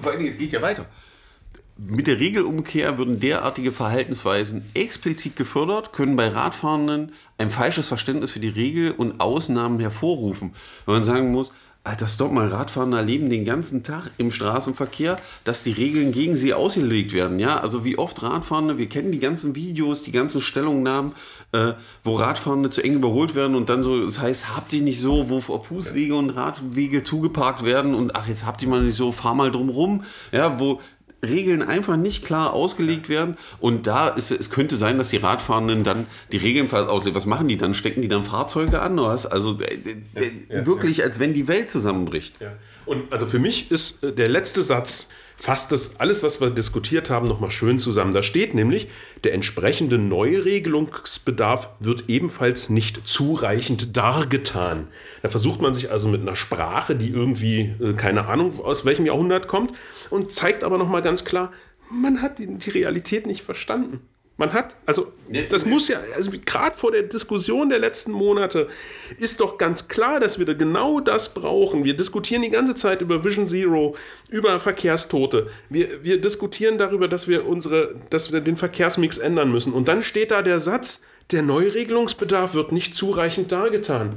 Vor 0.00 0.12
allem, 0.12 0.26
es 0.26 0.38
geht 0.38 0.52
ja 0.52 0.60
weiter. 0.60 0.86
Mit 1.78 2.06
der 2.06 2.18
Regelumkehr 2.18 2.96
würden 2.96 3.20
derartige 3.20 3.70
Verhaltensweisen 3.70 4.64
explizit 4.72 5.36
gefördert, 5.36 5.92
können 5.92 6.16
bei 6.16 6.28
Radfahrenden 6.28 7.12
ein 7.36 7.50
falsches 7.50 7.88
Verständnis 7.88 8.30
für 8.30 8.40
die 8.40 8.48
Regel 8.48 8.92
und 8.92 9.20
Ausnahmen 9.20 9.78
hervorrufen. 9.78 10.54
Wenn 10.86 10.94
man 10.94 11.04
sagen 11.04 11.32
muss, 11.32 11.52
Alter, 11.86 12.08
stopp 12.08 12.32
mal, 12.32 12.48
Radfahrer 12.48 13.00
leben 13.02 13.30
den 13.30 13.44
ganzen 13.44 13.84
Tag 13.84 14.10
im 14.18 14.32
Straßenverkehr, 14.32 15.18
dass 15.44 15.62
die 15.62 15.70
Regeln 15.70 16.10
gegen 16.10 16.34
sie 16.34 16.52
ausgelegt 16.52 17.12
werden. 17.12 17.38
Ja, 17.38 17.60
also 17.60 17.84
wie 17.84 17.96
oft 17.96 18.24
Radfahrende, 18.24 18.76
wir 18.76 18.88
kennen 18.88 19.12
die 19.12 19.20
ganzen 19.20 19.54
Videos, 19.54 20.02
die 20.02 20.10
ganzen 20.10 20.40
Stellungnahmen, 20.40 21.12
äh, 21.52 21.74
wo 22.02 22.14
Radfahrende 22.16 22.70
zu 22.70 22.82
eng 22.82 22.94
überholt 22.94 23.36
werden 23.36 23.54
und 23.54 23.70
dann 23.70 23.84
so, 23.84 24.04
das 24.04 24.18
heißt, 24.18 24.56
habt 24.56 24.72
ihr 24.72 24.82
nicht 24.82 24.98
so, 24.98 25.30
wo 25.30 25.40
Fußwege 25.40 26.16
und 26.16 26.30
Radwege 26.30 27.04
zugeparkt 27.04 27.64
werden 27.64 27.94
und 27.94 28.16
ach, 28.16 28.26
jetzt 28.26 28.44
habt 28.44 28.62
ihr 28.62 28.68
mal 28.68 28.82
nicht 28.82 28.96
so, 28.96 29.12
fahr 29.12 29.36
mal 29.36 29.52
drum 29.52 29.68
rum. 29.68 30.02
Ja, 30.32 30.58
wo 30.58 30.80
Regeln 31.28 31.62
einfach 31.62 31.96
nicht 31.96 32.24
klar 32.24 32.52
ausgelegt 32.52 33.08
werden. 33.08 33.36
Und 33.60 33.86
da 33.86 34.08
ist 34.08 34.30
es 34.30 34.50
könnte 34.50 34.76
sein, 34.76 34.98
dass 34.98 35.08
die 35.08 35.18
Radfahrenden 35.18 35.84
dann 35.84 36.06
die 36.32 36.38
Regeln 36.38 36.72
auslegen. 36.72 37.14
Was 37.14 37.26
machen 37.26 37.48
die 37.48 37.56
dann? 37.56 37.74
Stecken 37.74 38.02
die 38.02 38.08
dann 38.08 38.24
Fahrzeuge 38.24 38.80
an? 38.80 38.98
Oder 38.98 39.08
was? 39.08 39.26
Also 39.26 39.58
äh, 39.60 39.78
ja, 40.14 40.58
ja, 40.58 40.66
wirklich, 40.66 40.98
ja. 40.98 41.04
als 41.04 41.18
wenn 41.18 41.34
die 41.34 41.48
Welt 41.48 41.70
zusammenbricht. 41.70 42.36
Und 42.86 43.12
also 43.12 43.26
für 43.26 43.38
mich 43.38 43.70
ist 43.70 44.02
äh, 44.02 44.12
der 44.12 44.28
letzte 44.28 44.62
Satz 44.62 45.08
fasst 45.36 45.72
das 45.72 46.00
alles, 46.00 46.22
was 46.22 46.40
wir 46.40 46.50
diskutiert 46.50 47.10
haben, 47.10 47.26
nochmal 47.26 47.50
schön 47.50 47.78
zusammen. 47.78 48.12
Da 48.12 48.22
steht 48.22 48.54
nämlich, 48.54 48.88
der 49.24 49.34
entsprechende 49.34 49.98
Neuregelungsbedarf 49.98 51.68
wird 51.78 52.04
ebenfalls 52.08 52.70
nicht 52.70 53.06
zureichend 53.06 53.96
dargetan. 53.96 54.88
Da 55.22 55.28
versucht 55.28 55.60
man 55.60 55.74
sich 55.74 55.90
also 55.90 56.08
mit 56.08 56.22
einer 56.22 56.36
Sprache, 56.36 56.96
die 56.96 57.10
irgendwie 57.10 57.74
äh, 57.80 57.92
keine 57.92 58.26
Ahnung 58.26 58.60
aus 58.60 58.84
welchem 58.84 59.06
Jahrhundert 59.06 59.48
kommt, 59.48 59.72
und 60.10 60.32
zeigt 60.32 60.64
aber 60.64 60.78
nochmal 60.78 61.02
ganz 61.02 61.24
klar, 61.24 61.52
man 61.90 62.22
hat 62.22 62.38
die, 62.38 62.58
die 62.58 62.70
Realität 62.70 63.26
nicht 63.26 63.42
verstanden. 63.42 64.00
Man 64.38 64.52
hat, 64.52 64.76
also 64.84 65.12
das 65.50 65.64
muss 65.64 65.88
ja, 65.88 65.98
also 66.14 66.30
gerade 66.44 66.76
vor 66.76 66.92
der 66.92 67.04
Diskussion 67.04 67.70
der 67.70 67.78
letzten 67.78 68.12
Monate 68.12 68.68
ist 69.18 69.40
doch 69.40 69.56
ganz 69.56 69.88
klar, 69.88 70.20
dass 70.20 70.38
wir 70.38 70.44
da 70.44 70.52
genau 70.52 71.00
das 71.00 71.32
brauchen. 71.32 71.84
Wir 71.84 71.96
diskutieren 71.96 72.42
die 72.42 72.50
ganze 72.50 72.74
Zeit 72.74 73.00
über 73.00 73.24
Vision 73.24 73.46
Zero, 73.46 73.96
über 74.28 74.60
Verkehrstote. 74.60 75.48
Wir, 75.70 76.04
wir 76.04 76.20
diskutieren 76.20 76.76
darüber, 76.76 77.08
dass 77.08 77.28
wir 77.28 77.46
unsere, 77.46 77.94
dass 78.10 78.30
wir 78.30 78.42
den 78.42 78.58
Verkehrsmix 78.58 79.16
ändern 79.16 79.50
müssen. 79.50 79.72
Und 79.72 79.88
dann 79.88 80.02
steht 80.02 80.30
da 80.30 80.42
der 80.42 80.58
Satz, 80.58 81.00
der 81.30 81.40
Neuregelungsbedarf 81.42 82.54
wird 82.54 82.72
nicht 82.72 82.94
zureichend 82.94 83.52
dargetan. 83.52 84.16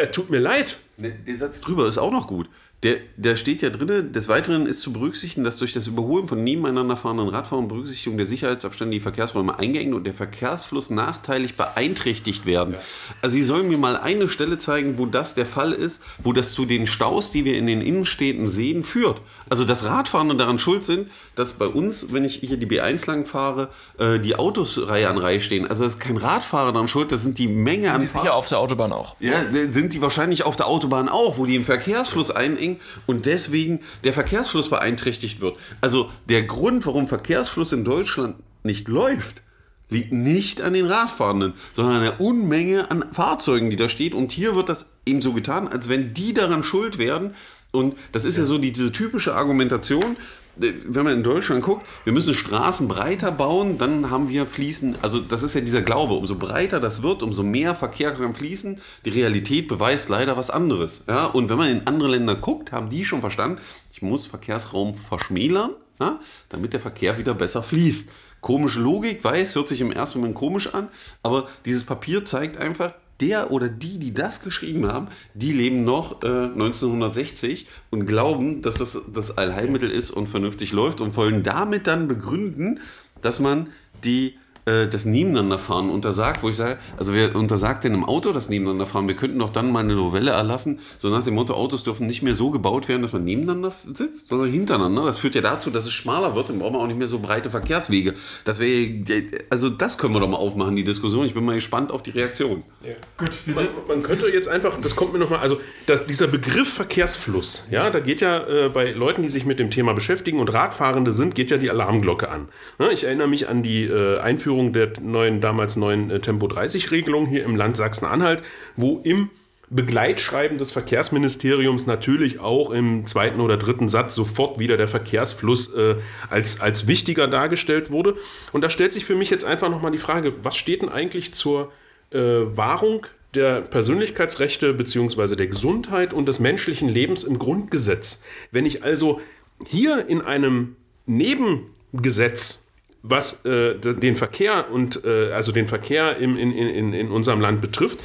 Äh, 0.00 0.06
tut 0.08 0.30
mir 0.30 0.40
leid. 0.40 0.78
Der 0.96 1.36
Satz 1.36 1.60
drüber 1.60 1.86
ist 1.86 1.98
auch 1.98 2.10
noch 2.10 2.26
gut. 2.26 2.48
Der, 2.84 2.98
der 3.16 3.34
steht 3.34 3.60
ja 3.62 3.70
drin, 3.70 4.12
des 4.12 4.28
Weiteren 4.28 4.64
ist 4.64 4.82
zu 4.82 4.92
berücksichtigen, 4.92 5.42
dass 5.42 5.56
durch 5.56 5.72
das 5.72 5.88
Überholen 5.88 6.28
von 6.28 6.44
nebeneinander 6.44 6.96
fahrenden 6.96 7.28
Radfahrern 7.28 7.66
Berücksichtigung 7.66 8.18
der 8.18 8.28
Sicherheitsabstände 8.28 8.94
die 8.94 9.00
Verkehrsräume 9.00 9.58
eingeengt 9.58 9.94
und 9.94 10.04
der 10.04 10.14
Verkehrsfluss 10.14 10.88
nachteilig 10.88 11.56
beeinträchtigt 11.56 12.46
werden. 12.46 12.74
Ja. 12.74 12.80
Also 13.20 13.34
Sie 13.34 13.42
sollen 13.42 13.68
mir 13.68 13.78
mal 13.78 13.96
eine 13.96 14.28
Stelle 14.28 14.58
zeigen, 14.58 14.96
wo 14.96 15.06
das 15.06 15.34
der 15.34 15.44
Fall 15.44 15.72
ist, 15.72 16.04
wo 16.22 16.32
das 16.32 16.52
zu 16.52 16.66
den 16.66 16.86
Staus, 16.86 17.32
die 17.32 17.44
wir 17.44 17.58
in 17.58 17.66
den 17.66 17.80
Innenstädten 17.80 18.48
sehen, 18.48 18.84
führt. 18.84 19.22
Also 19.50 19.64
dass 19.64 19.84
Radfahrende 19.84 20.36
daran 20.36 20.60
schuld 20.60 20.84
sind, 20.84 21.10
dass 21.34 21.54
bei 21.54 21.66
uns, 21.66 22.12
wenn 22.12 22.24
ich 22.24 22.36
hier 22.36 22.58
die 22.58 22.66
B1 22.68 23.08
lang 23.08 23.26
fahre, 23.26 23.70
äh, 23.98 24.20
die 24.20 24.36
Autos 24.36 24.86
Reihe 24.86 25.08
an 25.08 25.18
Reihe 25.18 25.40
stehen. 25.40 25.66
Also 25.66 25.82
das 25.82 25.94
ist 25.94 26.00
kein 26.00 26.16
Radfahrer 26.16 26.72
daran 26.72 26.86
schuld, 26.86 27.10
das 27.10 27.24
sind 27.24 27.38
die 27.38 27.48
Menge 27.48 27.82
sind 27.82 27.90
an... 27.90 28.00
Sind 28.02 28.14
die 28.14 28.18
sicher 28.18 28.34
auf 28.34 28.48
der 28.48 28.60
Autobahn 28.60 28.92
auch? 28.92 29.16
Ja, 29.18 29.34
sind 29.72 29.94
die 29.94 30.00
wahrscheinlich 30.00 30.46
auf 30.46 30.54
der 30.54 30.68
Autobahn 30.68 31.08
auch, 31.08 31.38
wo 31.38 31.44
die 31.44 31.56
im 31.56 31.64
Verkehrsfluss 31.64 32.30
einengen 32.30 32.67
eng 32.68 32.80
und 33.06 33.26
deswegen 33.26 33.80
der 34.04 34.12
Verkehrsfluss 34.12 34.70
beeinträchtigt 34.70 35.40
wird. 35.40 35.56
Also 35.80 36.10
der 36.28 36.42
Grund, 36.42 36.86
warum 36.86 37.08
Verkehrsfluss 37.08 37.72
in 37.72 37.84
Deutschland 37.84 38.36
nicht 38.62 38.88
läuft, 38.88 39.42
liegt 39.90 40.12
nicht 40.12 40.60
an 40.60 40.74
den 40.74 40.86
Radfahrenden, 40.86 41.54
sondern 41.72 41.96
an 41.96 42.02
der 42.02 42.20
Unmenge 42.20 42.90
an 42.90 43.06
Fahrzeugen, 43.12 43.70
die 43.70 43.76
da 43.76 43.88
steht. 43.88 44.14
Und 44.14 44.32
hier 44.32 44.54
wird 44.54 44.68
das 44.68 44.86
eben 45.06 45.22
so 45.22 45.32
getan, 45.32 45.68
als 45.68 45.88
wenn 45.88 46.12
die 46.12 46.34
daran 46.34 46.62
schuld 46.62 46.98
werden. 46.98 47.34
Und 47.70 47.96
das 48.12 48.24
ist 48.24 48.36
ja, 48.36 48.42
ja 48.42 48.48
so 48.48 48.58
die, 48.58 48.72
diese 48.72 48.92
typische 48.92 49.34
Argumentation, 49.34 50.16
wenn 50.58 51.04
man 51.04 51.12
in 51.12 51.22
Deutschland 51.22 51.62
guckt, 51.62 51.86
wir 52.04 52.12
müssen 52.12 52.34
Straßen 52.34 52.88
breiter 52.88 53.32
bauen, 53.32 53.78
dann 53.78 54.10
haben 54.10 54.28
wir 54.28 54.46
fließen, 54.46 54.96
also 55.02 55.20
das 55.20 55.42
ist 55.42 55.54
ja 55.54 55.60
dieser 55.60 55.82
Glaube, 55.82 56.14
umso 56.14 56.36
breiter 56.36 56.80
das 56.80 57.02
wird, 57.02 57.22
umso 57.22 57.42
mehr 57.42 57.74
Verkehr 57.74 58.12
kann 58.12 58.34
fließen. 58.34 58.80
Die 59.04 59.10
Realität 59.10 59.68
beweist 59.68 60.08
leider 60.08 60.36
was 60.36 60.50
anderes. 60.50 61.04
Ja? 61.08 61.26
Und 61.26 61.48
wenn 61.48 61.58
man 61.58 61.68
in 61.68 61.86
andere 61.86 62.08
Länder 62.08 62.34
guckt, 62.34 62.72
haben 62.72 62.90
die 62.90 63.04
schon 63.04 63.20
verstanden, 63.20 63.60
ich 63.92 64.02
muss 64.02 64.26
Verkehrsraum 64.26 64.94
verschmälern, 64.94 65.72
ja? 66.00 66.20
damit 66.48 66.72
der 66.72 66.80
Verkehr 66.80 67.18
wieder 67.18 67.34
besser 67.34 67.62
fließt. 67.62 68.10
Komische 68.40 68.80
Logik, 68.80 69.24
weiß, 69.24 69.54
hört 69.56 69.68
sich 69.68 69.80
im 69.80 69.92
ersten 69.92 70.20
Moment 70.20 70.36
komisch 70.36 70.72
an, 70.72 70.88
aber 71.22 71.48
dieses 71.64 71.84
Papier 71.84 72.24
zeigt 72.24 72.56
einfach, 72.56 72.94
der 73.20 73.50
oder 73.50 73.68
die, 73.68 73.98
die 73.98 74.12
das 74.14 74.42
geschrieben 74.42 74.86
haben, 74.86 75.08
die 75.34 75.52
leben 75.52 75.84
noch 75.84 76.22
äh, 76.22 76.26
1960 76.26 77.66
und 77.90 78.06
glauben, 78.06 78.62
dass 78.62 78.76
das 78.76 78.98
das 79.12 79.36
Allheilmittel 79.36 79.90
ist 79.90 80.10
und 80.10 80.28
vernünftig 80.28 80.72
läuft 80.72 81.00
und 81.00 81.16
wollen 81.16 81.42
damit 81.42 81.86
dann 81.86 82.08
begründen, 82.08 82.80
dass 83.20 83.40
man 83.40 83.70
die 84.04 84.36
äh, 84.68 84.88
das 84.88 85.04
Nebeneinanderfahren 85.04 85.88
untersagt, 85.88 86.42
wo 86.42 86.50
ich 86.50 86.56
sage, 86.56 86.78
also 86.96 87.14
wer 87.14 87.34
untersagt 87.34 87.84
denn 87.84 87.94
im 87.94 88.04
Auto 88.04 88.32
das 88.32 88.48
Nebeneinanderfahren? 88.48 89.08
Wir 89.08 89.16
könnten 89.16 89.38
doch 89.38 89.50
dann 89.50 89.72
mal 89.72 89.80
eine 89.80 89.94
Novelle 89.94 90.32
erlassen, 90.32 90.80
so 90.98 91.08
nach 91.08 91.24
dem 91.24 91.34
Motto, 91.34 91.54
Autos 91.54 91.84
dürfen 91.84 92.06
nicht 92.06 92.22
mehr 92.22 92.34
so 92.34 92.50
gebaut 92.50 92.88
werden, 92.88 93.02
dass 93.02 93.12
man 93.12 93.24
nebeneinander 93.24 93.72
sitzt, 93.92 94.28
sondern 94.28 94.50
hintereinander. 94.50 95.04
Das 95.06 95.18
führt 95.18 95.34
ja 95.34 95.40
dazu, 95.40 95.70
dass 95.70 95.86
es 95.86 95.92
schmaler 95.92 96.34
wird, 96.34 96.50
dann 96.50 96.58
brauchen 96.58 96.74
wir 96.74 96.80
auch 96.80 96.86
nicht 96.86 96.98
mehr 96.98 97.08
so 97.08 97.18
breite 97.18 97.50
Verkehrswege. 97.50 98.14
Das 98.44 98.60
wäre, 98.60 99.04
also 99.48 99.70
das 99.70 99.96
können 99.96 100.14
wir 100.14 100.20
doch 100.20 100.28
mal 100.28 100.36
aufmachen, 100.36 100.76
die 100.76 100.84
Diskussion. 100.84 101.24
Ich 101.24 101.34
bin 101.34 101.44
mal 101.44 101.54
gespannt 101.54 101.90
auf 101.90 102.02
die 102.02 102.10
Reaktion. 102.10 102.62
Ja. 102.82 102.94
Gut, 103.16 103.30
man, 103.46 103.68
man, 103.88 104.02
könnte 104.02 104.28
jetzt 104.28 104.48
einfach, 104.48 104.78
das 104.80 104.94
kommt 104.94 105.12
mir 105.12 105.18
nochmal, 105.18 105.40
also 105.40 105.60
das, 105.86 106.06
dieser 106.06 106.26
Begriff 106.26 106.72
Verkehrsfluss, 106.72 107.68
ja, 107.70 107.90
da 107.90 108.00
geht 108.00 108.20
ja 108.20 108.46
äh, 108.46 108.68
bei 108.68 108.92
Leuten, 108.92 109.22
die 109.22 109.28
sich 109.28 109.46
mit 109.46 109.58
dem 109.58 109.70
Thema 109.70 109.94
beschäftigen 109.94 110.38
und 110.40 110.52
Radfahrende 110.52 111.12
sind, 111.12 111.34
geht 111.34 111.50
ja 111.50 111.56
die 111.56 111.70
Alarmglocke 111.70 112.28
an. 112.28 112.48
Ja, 112.78 112.90
ich 112.90 113.04
erinnere 113.04 113.28
mich 113.28 113.48
an 113.48 113.62
die 113.62 113.84
äh, 113.84 114.18
Einführung 114.18 114.57
Einführung 114.58 114.72
der 114.72 114.92
neuen, 115.00 115.40
damals 115.40 115.76
neuen 115.76 116.10
äh, 116.10 116.20
Tempo 116.20 116.46
30-Regelung 116.46 117.26
hier 117.26 117.44
im 117.44 117.56
Land 117.56 117.76
Sachsen-Anhalt, 117.76 118.42
wo 118.76 119.00
im 119.04 119.30
Begleitschreiben 119.70 120.56
des 120.56 120.70
Verkehrsministeriums 120.70 121.86
natürlich 121.86 122.40
auch 122.40 122.70
im 122.70 123.04
zweiten 123.04 123.40
oder 123.40 123.58
dritten 123.58 123.88
Satz 123.88 124.14
sofort 124.14 124.58
wieder 124.58 124.78
der 124.78 124.88
Verkehrsfluss 124.88 125.74
äh, 125.74 125.96
als, 126.30 126.60
als 126.60 126.86
wichtiger 126.86 127.28
dargestellt 127.28 127.90
wurde. 127.90 128.16
Und 128.52 128.64
da 128.64 128.70
stellt 128.70 128.92
sich 128.92 129.04
für 129.04 129.14
mich 129.14 129.28
jetzt 129.28 129.44
einfach 129.44 129.68
nochmal 129.68 129.92
die 129.92 129.98
Frage, 129.98 130.32
was 130.42 130.56
steht 130.56 130.80
denn 130.82 130.88
eigentlich 130.88 131.34
zur 131.34 131.70
äh, 132.10 132.18
Wahrung 132.18 133.06
der 133.34 133.60
Persönlichkeitsrechte 133.60 134.72
bzw. 134.72 135.36
der 135.36 135.48
Gesundheit 135.48 136.14
und 136.14 136.26
des 136.26 136.40
menschlichen 136.40 136.88
Lebens 136.88 137.24
im 137.24 137.38
Grundgesetz? 137.38 138.22
Wenn 138.50 138.64
ich 138.64 138.82
also 138.82 139.20
hier 139.66 140.06
in 140.08 140.22
einem 140.22 140.76
Nebengesetz 141.04 142.62
was 143.02 143.44
äh, 143.44 143.74
den 143.76 144.16
Verkehr 144.16 144.70
und 144.70 145.04
äh, 145.04 145.32
also 145.32 145.52
den 145.52 145.66
Verkehr 145.66 146.16
im, 146.16 146.36
in, 146.36 146.52
in, 146.52 146.92
in 146.92 147.10
unserem 147.10 147.40
Land 147.40 147.60
betrifft, 147.60 147.98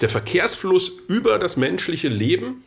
der 0.00 0.08
Verkehrsfluss 0.08 0.92
über 1.08 1.38
das 1.38 1.56
menschliche 1.56 2.08
Leben 2.08 2.64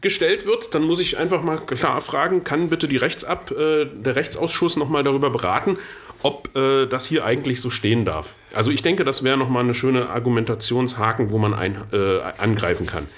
gestellt 0.00 0.46
wird, 0.46 0.74
dann 0.74 0.82
muss 0.82 1.00
ich 1.00 1.18
einfach 1.18 1.42
mal 1.42 1.58
klar 1.58 2.00
fragen, 2.00 2.44
kann 2.44 2.68
bitte 2.68 2.88
die 2.88 2.96
Rechtsab, 2.96 3.50
äh, 3.50 3.86
der 3.86 4.16
Rechtsausschuss 4.16 4.76
nochmal 4.76 5.02
darüber 5.02 5.30
beraten, 5.30 5.78
ob 6.22 6.54
äh, 6.56 6.86
das 6.86 7.06
hier 7.06 7.24
eigentlich 7.24 7.60
so 7.60 7.70
stehen 7.70 8.04
darf. 8.04 8.34
Also 8.52 8.70
ich 8.70 8.82
denke, 8.82 9.04
das 9.04 9.22
wäre 9.22 9.36
nochmal 9.36 9.64
eine 9.64 9.74
schöne 9.74 10.08
Argumentationshaken, 10.10 11.30
wo 11.30 11.38
man 11.38 11.54
ein, 11.54 11.82
äh, 11.92 12.20
angreifen 12.38 12.86
kann. 12.86 13.08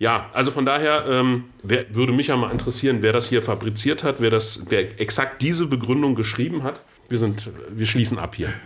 Ja, 0.00 0.30
also 0.32 0.50
von 0.50 0.64
daher 0.64 1.04
ähm, 1.08 1.44
wer, 1.62 1.94
würde 1.94 2.14
mich 2.14 2.28
ja 2.28 2.36
mal 2.36 2.50
interessieren, 2.50 3.02
wer 3.02 3.12
das 3.12 3.28
hier 3.28 3.42
fabriziert 3.42 4.02
hat, 4.02 4.22
wer 4.22 4.30
das, 4.30 4.64
wer 4.70 4.98
exakt 4.98 5.42
diese 5.42 5.66
Begründung 5.66 6.14
geschrieben 6.14 6.62
hat. 6.62 6.82
Wir 7.10 7.18
sind, 7.18 7.50
wir 7.68 7.84
schließen 7.84 8.18
ab 8.18 8.34
hier. 8.34 8.48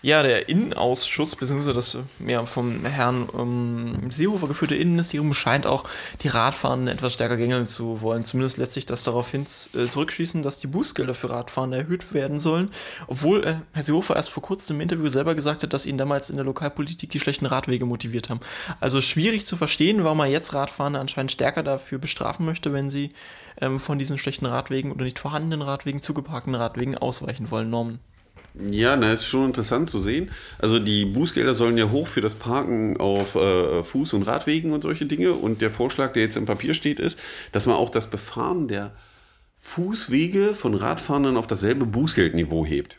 Ja, 0.00 0.22
der 0.22 0.48
Innenausschuss, 0.48 1.34
beziehungsweise 1.34 1.74
das 1.74 1.98
mehr 2.20 2.46
vom 2.46 2.84
Herrn 2.84 3.28
ähm, 3.36 4.12
Seehofer 4.12 4.46
geführte 4.46 4.76
Innenministerium 4.76 5.34
scheint 5.34 5.66
auch 5.66 5.82
die 6.22 6.28
Radfahrenden 6.28 6.86
etwas 6.86 7.14
stärker 7.14 7.36
gängeln 7.36 7.66
zu 7.66 8.00
wollen. 8.00 8.22
Zumindest 8.22 8.58
lässt 8.58 8.74
sich 8.74 8.86
das 8.86 9.02
darauf 9.02 9.32
hin 9.32 9.44
äh, 9.74 9.86
zurückschließen, 9.86 10.44
dass 10.44 10.60
die 10.60 10.68
Bußgelder 10.68 11.14
für 11.14 11.30
Radfahrende 11.30 11.78
erhöht 11.78 12.14
werden 12.14 12.38
sollen. 12.38 12.70
Obwohl 13.08 13.44
äh, 13.44 13.54
Herr 13.72 13.82
Seehofer 13.82 14.14
erst 14.14 14.30
vor 14.30 14.44
kurzem 14.44 14.76
im 14.76 14.82
Interview 14.82 15.08
selber 15.08 15.34
gesagt 15.34 15.64
hat, 15.64 15.72
dass 15.72 15.84
ihn 15.84 15.98
damals 15.98 16.30
in 16.30 16.36
der 16.36 16.44
Lokalpolitik 16.44 17.10
die 17.10 17.18
schlechten 17.18 17.46
Radwege 17.46 17.84
motiviert 17.84 18.30
haben. 18.30 18.38
Also 18.78 19.00
schwierig 19.00 19.46
zu 19.46 19.56
verstehen, 19.56 20.04
warum 20.04 20.20
er 20.20 20.26
jetzt 20.26 20.54
Radfahrende 20.54 21.00
anscheinend 21.00 21.32
stärker 21.32 21.64
dafür 21.64 21.98
bestrafen 21.98 22.46
möchte, 22.46 22.72
wenn 22.72 22.88
sie 22.88 23.10
ähm, 23.60 23.80
von 23.80 23.98
diesen 23.98 24.16
schlechten 24.16 24.46
Radwegen 24.46 24.92
oder 24.92 25.04
nicht 25.04 25.18
vorhandenen 25.18 25.62
Radwegen, 25.62 26.00
zugeparkten 26.00 26.54
Radwegen 26.54 26.96
ausweichen 26.96 27.50
wollen, 27.50 27.68
Normen. 27.68 27.98
Ja, 28.54 28.96
na, 28.96 29.12
ist 29.12 29.26
schon 29.26 29.46
interessant 29.46 29.88
zu 29.88 29.98
sehen. 29.98 30.30
Also 30.58 30.78
die 30.78 31.04
Bußgelder 31.04 31.54
sollen 31.54 31.78
ja 31.78 31.90
hoch 31.90 32.08
für 32.08 32.20
das 32.20 32.34
Parken 32.34 32.96
auf 32.96 33.34
äh, 33.34 33.82
Fuß- 33.82 34.14
und 34.14 34.22
Radwegen 34.22 34.72
und 34.72 34.82
solche 34.82 35.06
Dinge. 35.06 35.32
Und 35.32 35.60
der 35.60 35.70
Vorschlag, 35.70 36.12
der 36.12 36.22
jetzt 36.22 36.36
im 36.36 36.46
Papier 36.46 36.74
steht, 36.74 36.98
ist, 36.98 37.18
dass 37.52 37.66
man 37.66 37.76
auch 37.76 37.90
das 37.90 38.08
Befahren 38.08 38.66
der 38.66 38.92
Fußwege 39.58 40.54
von 40.54 40.74
Radfahrenden 40.74 41.36
auf 41.36 41.46
dasselbe 41.46 41.86
Bußgeldniveau 41.86 42.64
hebt. 42.66 42.96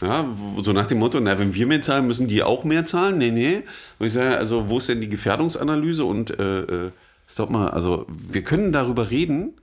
Ja, 0.00 0.26
so 0.62 0.72
nach 0.72 0.86
dem 0.86 0.98
Motto, 0.98 1.18
na, 1.20 1.38
wenn 1.38 1.54
wir 1.54 1.66
mehr 1.66 1.82
zahlen, 1.82 2.06
müssen 2.06 2.28
die 2.28 2.42
auch 2.42 2.64
mehr 2.64 2.86
zahlen? 2.86 3.18
Nee, 3.18 3.30
nee. 3.30 3.62
Und 3.98 4.06
ich 4.06 4.12
sage, 4.12 4.36
also 4.36 4.68
wo 4.68 4.78
ist 4.78 4.88
denn 4.88 5.00
die 5.00 5.08
Gefährdungsanalyse? 5.08 6.04
Und 6.04 6.38
äh, 6.38 6.60
äh, 6.60 6.90
stopp 7.26 7.50
mal, 7.50 7.70
also 7.70 8.06
wir 8.08 8.42
können 8.42 8.72
darüber 8.72 9.10
reden, 9.10 9.54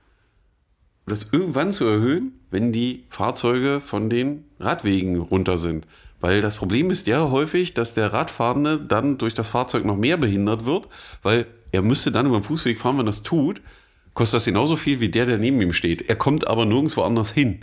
das 1.05 1.29
irgendwann 1.31 1.71
zu 1.71 1.85
erhöhen, 1.85 2.39
wenn 2.51 2.71
die 2.71 3.03
Fahrzeuge 3.09 3.81
von 3.81 4.09
den 4.09 4.45
Radwegen 4.59 5.19
runter 5.19 5.57
sind. 5.57 5.87
Weil 6.19 6.41
das 6.41 6.55
Problem 6.55 6.89
ist 6.89 7.07
ja 7.07 7.29
häufig, 7.29 7.73
dass 7.73 7.93
der 7.93 8.13
Radfahrende 8.13 8.79
dann 8.79 9.17
durch 9.17 9.33
das 9.33 9.49
Fahrzeug 9.49 9.85
noch 9.85 9.97
mehr 9.97 10.17
behindert 10.17 10.65
wird, 10.65 10.87
weil 11.21 11.45
er 11.71 11.81
müsste 11.81 12.11
dann 12.11 12.25
über 12.25 12.39
den 12.39 12.43
Fußweg 12.43 12.79
fahren, 12.79 12.97
wenn 12.97 13.05
das 13.05 13.23
tut, 13.23 13.61
kostet 14.13 14.37
das 14.37 14.45
genauso 14.45 14.77
viel 14.77 15.01
wie 15.01 15.09
der, 15.09 15.25
der 15.25 15.37
neben 15.37 15.61
ihm 15.61 15.73
steht. 15.73 16.09
Er 16.09 16.15
kommt 16.15 16.47
aber 16.47 16.65
nirgendwo 16.65 17.01
anders 17.03 17.31
hin. 17.31 17.59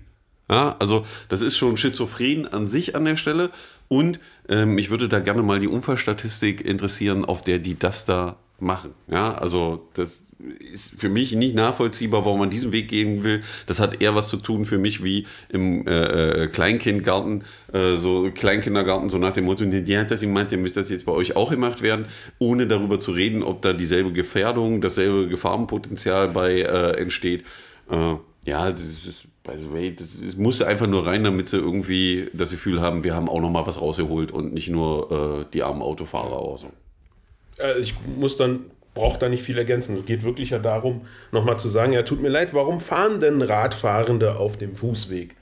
Ja, 0.51 0.77
also 0.79 1.07
das 1.29 1.41
ist 1.41 1.57
schon 1.57 1.79
schizophren 1.79 2.47
an 2.47 2.67
sich 2.67 2.95
an 2.95 3.07
der 3.07 3.17
Stelle. 3.17 3.51
Und 3.89 4.21
ähm, 4.49 4.77
ich 4.77 4.91
würde 4.91 5.09
da 5.09 5.21
gerne 5.21 5.43
mal 5.43 5.61
die 5.61 5.69
Unfallstatistik 5.69 6.61
interessieren, 6.61 7.25
auf 7.25 7.41
der 7.41 7.59
die 7.59 7.79
das 7.79 8.05
da 8.05 8.37
machen. 8.61 8.93
Ja, 9.09 9.35
also 9.35 9.89
das 9.95 10.23
ist 10.73 10.93
für 10.97 11.09
mich 11.09 11.35
nicht 11.35 11.55
nachvollziehbar, 11.55 12.25
warum 12.25 12.41
man 12.41 12.51
diesen 12.51 12.73
Weg 12.73 12.89
gehen 12.89 13.23
will. 13.23 13.43
Das 13.67 13.81
hat 13.81 14.01
eher 14.01 14.15
was 14.15 14.29
zu 14.29 14.37
tun 14.37 14.65
für 14.65 14.79
mich 14.79 15.03
wie 15.05 15.27
im 15.49 15.87
äh, 15.87 16.45
äh 16.45 16.49
Kleinkindgarten, 16.49 17.45
äh, 17.73 17.97
so 17.97 18.31
Kleinkindergarten, 18.33 19.11
so 19.11 19.19
nach 19.19 19.33
dem 19.33 19.45
Motto, 19.45 19.65
die 19.65 19.99
hat 19.99 20.11
das 20.11 20.21
gemeint, 20.21 20.51
der 20.51 20.59
müsste 20.59 20.81
das 20.81 20.91
jetzt 20.91 21.07
bei 21.07 21.13
euch 21.13 21.37
auch 21.37 21.51
gemacht 21.51 21.83
werden, 21.83 22.07
ohne 22.39 22.67
darüber 22.67 22.99
zu 22.99 23.13
reden, 23.13 23.43
ob 23.43 23.63
da 23.63 23.73
dieselbe 23.73 24.13
Gefährdung, 24.13 24.81
dasselbe 24.81 25.29
Gefahrenpotenzial 25.29 26.29
bei 26.29 26.63
äh, 26.63 26.97
entsteht. 27.01 27.45
Äh, 27.91 28.15
ja, 28.45 28.71
das 28.71 28.83
ist, 28.83 29.27
by 29.45 29.53
the 29.57 29.73
way, 29.73 29.95
das, 29.95 30.19
das 30.21 30.37
muss 30.37 30.61
einfach 30.63 30.89
nur 30.89 31.07
rein, 31.07 31.23
damit 31.23 31.49
sie 31.49 31.59
irgendwie 31.59 32.29
das 32.33 32.51
Gefühl 32.51 32.81
haben, 32.81 33.05
wir 33.05 33.15
haben 33.15 33.29
auch 33.29 33.41
noch 33.41 33.51
mal 33.51 33.67
was 33.67 33.81
rausgeholt 33.81 34.33
und 34.33 34.53
nicht 34.53 34.69
nur 34.69 35.45
äh, 35.47 35.53
die 35.53 35.63
armen 35.63 35.83
Autofahrer 35.83 36.43
oder 36.43 36.59
so. 36.59 36.71
Ich 37.81 37.95
muss 38.19 38.37
dann 38.37 38.65
braucht 38.95 39.23
da 39.23 39.29
nicht 39.29 39.43
viel 39.43 39.59
ergänzen. 39.59 39.97
Es 39.97 40.05
geht 40.05 40.23
wirklich 40.23 40.51
ja 40.51 40.59
darum, 40.59 41.03
nochmal 41.31 41.59
zu 41.59 41.69
sagen, 41.69 41.93
ja, 41.93 42.03
tut 42.03 42.21
mir 42.21 42.29
leid, 42.29 42.53
warum 42.53 42.81
fahren 42.81 43.21
denn 43.21 43.41
Radfahrende 43.43 44.37
auf 44.37 44.57
dem 44.57 44.75
Fußweg? 44.75 45.35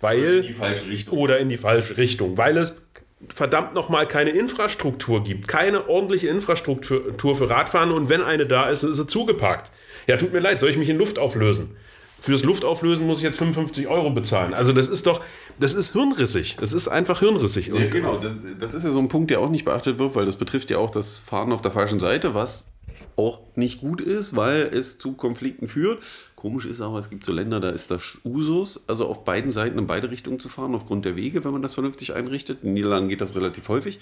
Weil, 0.00 0.18
oder 0.18 0.36
in 0.36 0.42
die 0.46 0.52
falsche 0.52 0.88
Richtung. 0.88 1.18
Oder 1.18 1.38
in 1.38 1.48
die 1.48 1.56
falsche 1.56 1.96
Richtung. 1.98 2.38
Weil 2.38 2.56
es 2.56 2.82
verdammt 3.28 3.74
nochmal 3.74 4.06
keine 4.06 4.30
Infrastruktur 4.30 5.22
gibt. 5.22 5.46
Keine 5.46 5.88
ordentliche 5.88 6.28
Infrastruktur 6.28 7.36
für 7.36 7.50
Radfahren 7.50 7.90
und 7.90 8.08
wenn 8.08 8.22
eine 8.22 8.46
da 8.46 8.70
ist, 8.70 8.82
ist 8.82 8.96
sie 8.96 9.06
zugeparkt. 9.06 9.70
Ja, 10.06 10.16
tut 10.16 10.32
mir 10.32 10.40
leid, 10.40 10.58
soll 10.58 10.70
ich 10.70 10.78
mich 10.78 10.88
in 10.88 10.96
Luft 10.96 11.18
auflösen? 11.18 11.76
Fürs 12.22 12.44
Luftauflösen 12.44 13.06
muss 13.06 13.18
ich 13.18 13.24
jetzt 13.24 13.38
55 13.38 13.88
Euro 13.88 14.10
bezahlen. 14.10 14.52
Also 14.52 14.74
das 14.74 14.88
ist 14.88 15.06
doch, 15.06 15.22
das 15.58 15.72
ist 15.72 15.92
hirnrissig. 15.92 16.58
Es 16.60 16.74
ist 16.74 16.86
einfach 16.88 17.20
hirnrissig. 17.20 17.68
Ja, 17.68 17.86
genau, 17.86 18.20
das 18.60 18.74
ist 18.74 18.84
ja 18.84 18.90
so 18.90 18.98
ein 18.98 19.08
Punkt, 19.08 19.30
der 19.30 19.40
auch 19.40 19.48
nicht 19.48 19.64
beachtet 19.64 19.98
wird, 19.98 20.14
weil 20.14 20.26
das 20.26 20.36
betrifft 20.36 20.70
ja 20.70 20.76
auch 20.76 20.90
das 20.90 21.16
Fahren 21.16 21.50
auf 21.50 21.62
der 21.62 21.70
falschen 21.70 21.98
Seite, 21.98 22.34
was 22.34 22.69
auch 23.20 23.40
nicht 23.54 23.80
gut 23.80 24.00
ist, 24.00 24.34
weil 24.34 24.62
es 24.72 24.98
zu 24.98 25.12
Konflikten 25.12 25.68
führt. 25.68 26.02
Komisch 26.34 26.64
ist 26.64 26.80
aber, 26.80 26.98
es 26.98 27.10
gibt 27.10 27.26
so 27.26 27.32
Länder, 27.32 27.60
da 27.60 27.70
ist 27.70 27.90
das 27.90 28.18
Usus, 28.24 28.88
also 28.88 29.06
auf 29.06 29.24
beiden 29.24 29.50
Seiten 29.50 29.78
in 29.78 29.86
beide 29.86 30.10
Richtungen 30.10 30.40
zu 30.40 30.48
fahren, 30.48 30.74
aufgrund 30.74 31.04
der 31.04 31.16
Wege, 31.16 31.44
wenn 31.44 31.52
man 31.52 31.62
das 31.62 31.74
vernünftig 31.74 32.14
einrichtet. 32.14 32.58
In 32.62 32.72
Niederlanden 32.72 33.08
geht 33.08 33.20
das 33.20 33.34
relativ 33.34 33.68
häufig. 33.68 33.98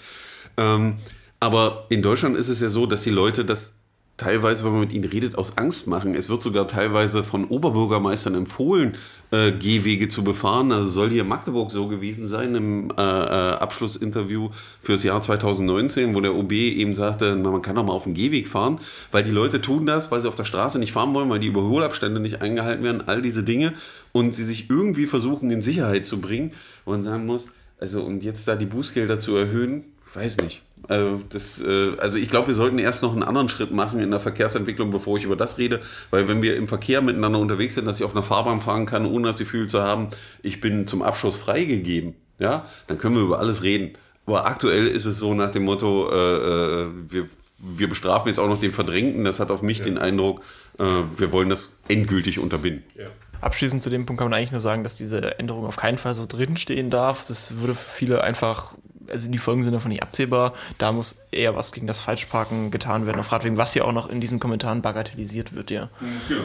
Ähm, 0.57 0.95
aber 1.39 1.85
in 1.89 2.01
Deutschland 2.01 2.37
ist 2.37 2.49
es 2.49 2.59
ja 2.59 2.69
so, 2.69 2.85
dass 2.85 3.03
die 3.03 3.09
Leute 3.09 3.45
das 3.45 3.73
teilweise, 4.19 4.63
wenn 4.63 4.73
man 4.73 4.81
mit 4.81 4.93
ihnen 4.93 5.09
redet, 5.09 5.37
aus 5.37 5.57
Angst 5.57 5.87
machen. 5.87 6.13
Es 6.13 6.29
wird 6.29 6.43
sogar 6.43 6.67
teilweise 6.67 7.23
von 7.23 7.45
Oberbürgermeistern 7.45 8.35
empfohlen, 8.35 8.95
äh, 9.31 9.51
Gehwege 9.51 10.09
zu 10.09 10.23
befahren. 10.23 10.71
Also 10.71 10.89
soll 10.89 11.09
hier 11.09 11.23
Magdeburg 11.23 11.71
so 11.71 11.87
gewesen 11.87 12.27
sein 12.27 12.53
im 12.53 12.91
äh, 12.91 13.01
äh, 13.01 13.53
Abschlussinterview 13.53 14.49
fürs 14.81 15.03
Jahr 15.03 15.21
2019, 15.21 16.13
wo 16.13 16.21
der 16.21 16.35
OB 16.35 16.51
eben 16.51 16.93
sagte, 16.93 17.35
man 17.35 17.61
kann 17.61 17.75
doch 17.75 17.85
mal 17.85 17.93
auf 17.93 18.03
dem 18.03 18.13
Gehweg 18.13 18.47
fahren, 18.47 18.79
weil 19.11 19.23
die 19.23 19.31
Leute 19.31 19.61
tun 19.61 19.85
das, 19.85 20.11
weil 20.11 20.21
sie 20.21 20.27
auf 20.27 20.35
der 20.35 20.45
Straße 20.45 20.77
nicht 20.79 20.91
fahren 20.91 21.13
wollen, 21.13 21.29
weil 21.29 21.39
die 21.39 21.47
Überholabstände 21.47 22.19
nicht 22.19 22.41
eingehalten 22.41 22.83
werden, 22.83 23.03
all 23.07 23.21
diese 23.21 23.43
Dinge 23.43 23.73
und 24.11 24.35
sie 24.35 24.43
sich 24.43 24.69
irgendwie 24.69 25.05
versuchen 25.05 25.49
in 25.49 25.61
Sicherheit 25.61 26.05
zu 26.05 26.19
bringen, 26.19 26.51
wo 26.85 26.91
man 26.91 27.03
sagen 27.03 27.25
muss, 27.25 27.47
also 27.79 28.03
und 28.03 28.23
jetzt 28.23 28.47
da 28.47 28.55
die 28.55 28.65
Bußgelder 28.65 29.19
zu 29.19 29.35
erhöhen, 29.35 29.85
weiß 30.15 30.37
nicht. 30.37 30.61
Also, 30.87 31.21
das, 31.29 31.61
äh, 31.61 31.97
also 31.97 32.17
ich 32.17 32.29
glaube, 32.29 32.47
wir 32.47 32.55
sollten 32.55 32.79
erst 32.79 33.03
noch 33.03 33.13
einen 33.13 33.23
anderen 33.23 33.49
Schritt 33.49 33.71
machen 33.71 33.99
in 33.99 34.11
der 34.11 34.19
Verkehrsentwicklung, 34.19 34.91
bevor 34.91 35.17
ich 35.17 35.23
über 35.23 35.35
das 35.35 35.57
rede, 35.57 35.81
weil 36.09 36.27
wenn 36.27 36.41
wir 36.41 36.55
im 36.55 36.67
Verkehr 36.67 37.01
miteinander 37.01 37.39
unterwegs 37.39 37.75
sind, 37.75 37.85
dass 37.85 37.97
ich 37.97 38.03
auf 38.03 38.15
einer 38.15 38.23
Fahrbahn 38.23 38.61
fahren 38.61 38.85
kann, 38.85 39.05
ohne 39.05 39.27
das 39.27 39.37
Gefühl 39.37 39.67
zu 39.67 39.81
haben, 39.81 40.07
ich 40.41 40.61
bin 40.61 40.87
zum 40.87 41.01
Abschluss 41.01 41.37
freigegeben, 41.37 42.15
ja, 42.39 42.65
dann 42.87 42.97
können 42.97 43.15
wir 43.15 43.23
über 43.23 43.39
alles 43.39 43.63
reden. 43.63 43.93
Aber 44.25 44.45
aktuell 44.45 44.87
ist 44.87 45.05
es 45.05 45.17
so 45.17 45.33
nach 45.33 45.51
dem 45.51 45.63
Motto, 45.63 46.09
äh, 46.11 46.15
äh 46.15 46.87
wir, 47.09 47.29
wir 47.57 47.89
bestrafen 47.89 48.29
jetzt 48.29 48.39
auch 48.39 48.47
noch 48.47 48.59
den 48.59 48.71
Verdrängten. 48.71 49.25
Das 49.25 49.39
hat 49.39 49.51
auf 49.51 49.61
mich 49.61 49.79
ja. 49.79 49.85
den 49.85 49.97
Eindruck, 49.97 50.41
äh, 50.77 50.83
wir 51.17 51.31
wollen 51.31 51.49
das 51.49 51.73
endgültig 51.87 52.39
unterbinden. 52.39 52.83
Ja. 52.95 53.07
Abschließend 53.41 53.81
zu 53.81 53.89
dem 53.89 54.05
Punkt 54.05 54.19
kann 54.19 54.29
man 54.29 54.37
eigentlich 54.37 54.51
nur 54.51 54.61
sagen, 54.61 54.83
dass 54.83 54.95
diese 54.95 55.39
Änderung 55.39 55.65
auf 55.65 55.77
keinen 55.77 55.97
Fall 55.97 56.13
so 56.13 56.25
drinstehen 56.25 56.89
darf. 56.89 57.25
Das 57.27 57.57
würde 57.57 57.73
für 57.73 57.89
viele 57.89 58.23
einfach, 58.23 58.75
also 59.11 59.27
die 59.27 59.37
Folgen 59.37 59.63
sind 59.63 59.73
davon 59.73 59.89
nicht 59.89 60.03
absehbar. 60.03 60.53
Da 60.77 60.91
muss 60.91 61.15
eher 61.31 61.55
was 61.55 61.71
gegen 61.71 61.87
das 61.87 61.99
Falschparken 61.99 62.71
getan 62.71 63.05
werden 63.05 63.19
auf 63.19 63.31
Radwegen, 63.31 63.57
was 63.57 63.75
ja 63.75 63.83
auch 63.83 63.93
noch 63.93 64.09
in 64.09 64.21
diesen 64.21 64.39
Kommentaren 64.39 64.81
bagatellisiert 64.81 65.53
wird, 65.53 65.71
ja. 65.71 65.89
Genau. 66.27 66.41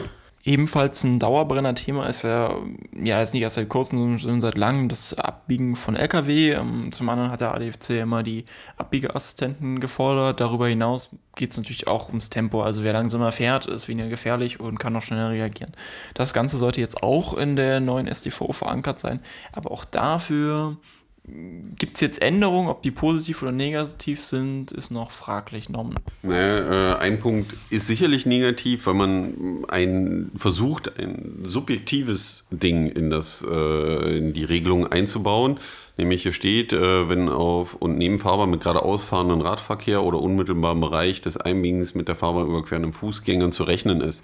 Ebenfalls 0.47 1.03
ein 1.03 1.17
Dauerbrenner-Thema 1.17 2.05
ist 2.05 2.21
ja, 2.21 2.55
ja, 2.93 3.19
jetzt 3.19 3.33
nicht 3.33 3.41
erst 3.41 3.55
seit 3.55 3.67
kurzem, 3.67 4.19
sondern 4.19 4.41
seit 4.41 4.59
langem 4.59 4.89
das 4.89 5.15
Abbiegen 5.15 5.75
von 5.75 5.95
LKW. 5.95 6.51
Ähm, 6.51 6.91
zum 6.91 7.09
anderen 7.09 7.31
hat 7.31 7.41
der 7.41 7.55
ADFC 7.55 8.01
immer 8.01 8.21
die 8.21 8.45
Abbiegeassistenten 8.77 9.79
gefordert. 9.79 10.39
Darüber 10.39 10.67
hinaus 10.67 11.09
geht 11.35 11.49
es 11.49 11.57
natürlich 11.57 11.87
auch 11.87 12.09
ums 12.09 12.29
Tempo. 12.29 12.61
Also 12.61 12.83
wer 12.83 12.93
langsamer 12.93 13.31
fährt, 13.31 13.65
ist 13.65 13.87
weniger 13.87 14.07
gefährlich 14.07 14.59
und 14.59 14.77
kann 14.77 14.93
noch 14.93 15.01
schneller 15.01 15.31
reagieren. 15.31 15.71
Das 16.13 16.31
Ganze 16.31 16.57
sollte 16.57 16.79
jetzt 16.79 17.01
auch 17.01 17.35
in 17.35 17.55
der 17.55 17.79
neuen 17.79 18.05
SDV 18.05 18.53
verankert 18.53 18.99
sein. 18.99 19.21
Aber 19.51 19.71
auch 19.71 19.83
dafür 19.83 20.77
Gibt 21.27 21.95
es 21.95 22.01
jetzt 22.01 22.21
Änderungen, 22.21 22.69
ob 22.69 22.83
die 22.83 22.91
positiv 22.91 23.41
oder 23.41 23.51
negativ 23.51 24.21
sind, 24.21 24.71
ist 24.71 24.91
noch 24.91 25.11
fraglich, 25.11 25.69
Norman. 25.69 25.99
Naja, 26.21 26.93
äh, 26.93 26.99
ein 26.99 27.19
Punkt 27.19 27.51
ist 27.71 27.87
sicherlich 27.87 28.25
negativ, 28.25 28.85
weil 28.85 28.93
man 28.93 29.65
ein, 29.67 30.31
versucht, 30.35 30.99
ein 30.99 31.39
subjektives 31.43 32.43
Ding 32.51 32.87
in, 32.87 33.09
das, 33.09 33.43
äh, 33.49 34.17
in 34.17 34.33
die 34.33 34.43
Regelung 34.43 34.87
einzubauen. 34.87 35.59
Nämlich 35.97 36.23
hier 36.23 36.33
steht, 36.33 36.73
äh, 36.73 37.09
wenn 37.09 37.27
auf 37.29 37.73
und 37.73 37.97
neben 37.97 38.19
Fahrbahn 38.19 38.51
mit 38.51 38.61
geradeaus 38.61 39.03
fahrenden 39.03 39.41
Radverkehr 39.41 40.03
oder 40.03 40.21
unmittelbarem 40.21 40.79
Bereich 40.79 41.21
des 41.21 41.37
Einbiegens 41.37 41.95
mit 41.95 42.07
der 42.07 42.15
Fahrbahn 42.15 42.47
überquerenden 42.47 42.93
Fußgängern 42.93 43.51
zu 43.51 43.63
rechnen 43.63 44.01
ist. 44.01 44.23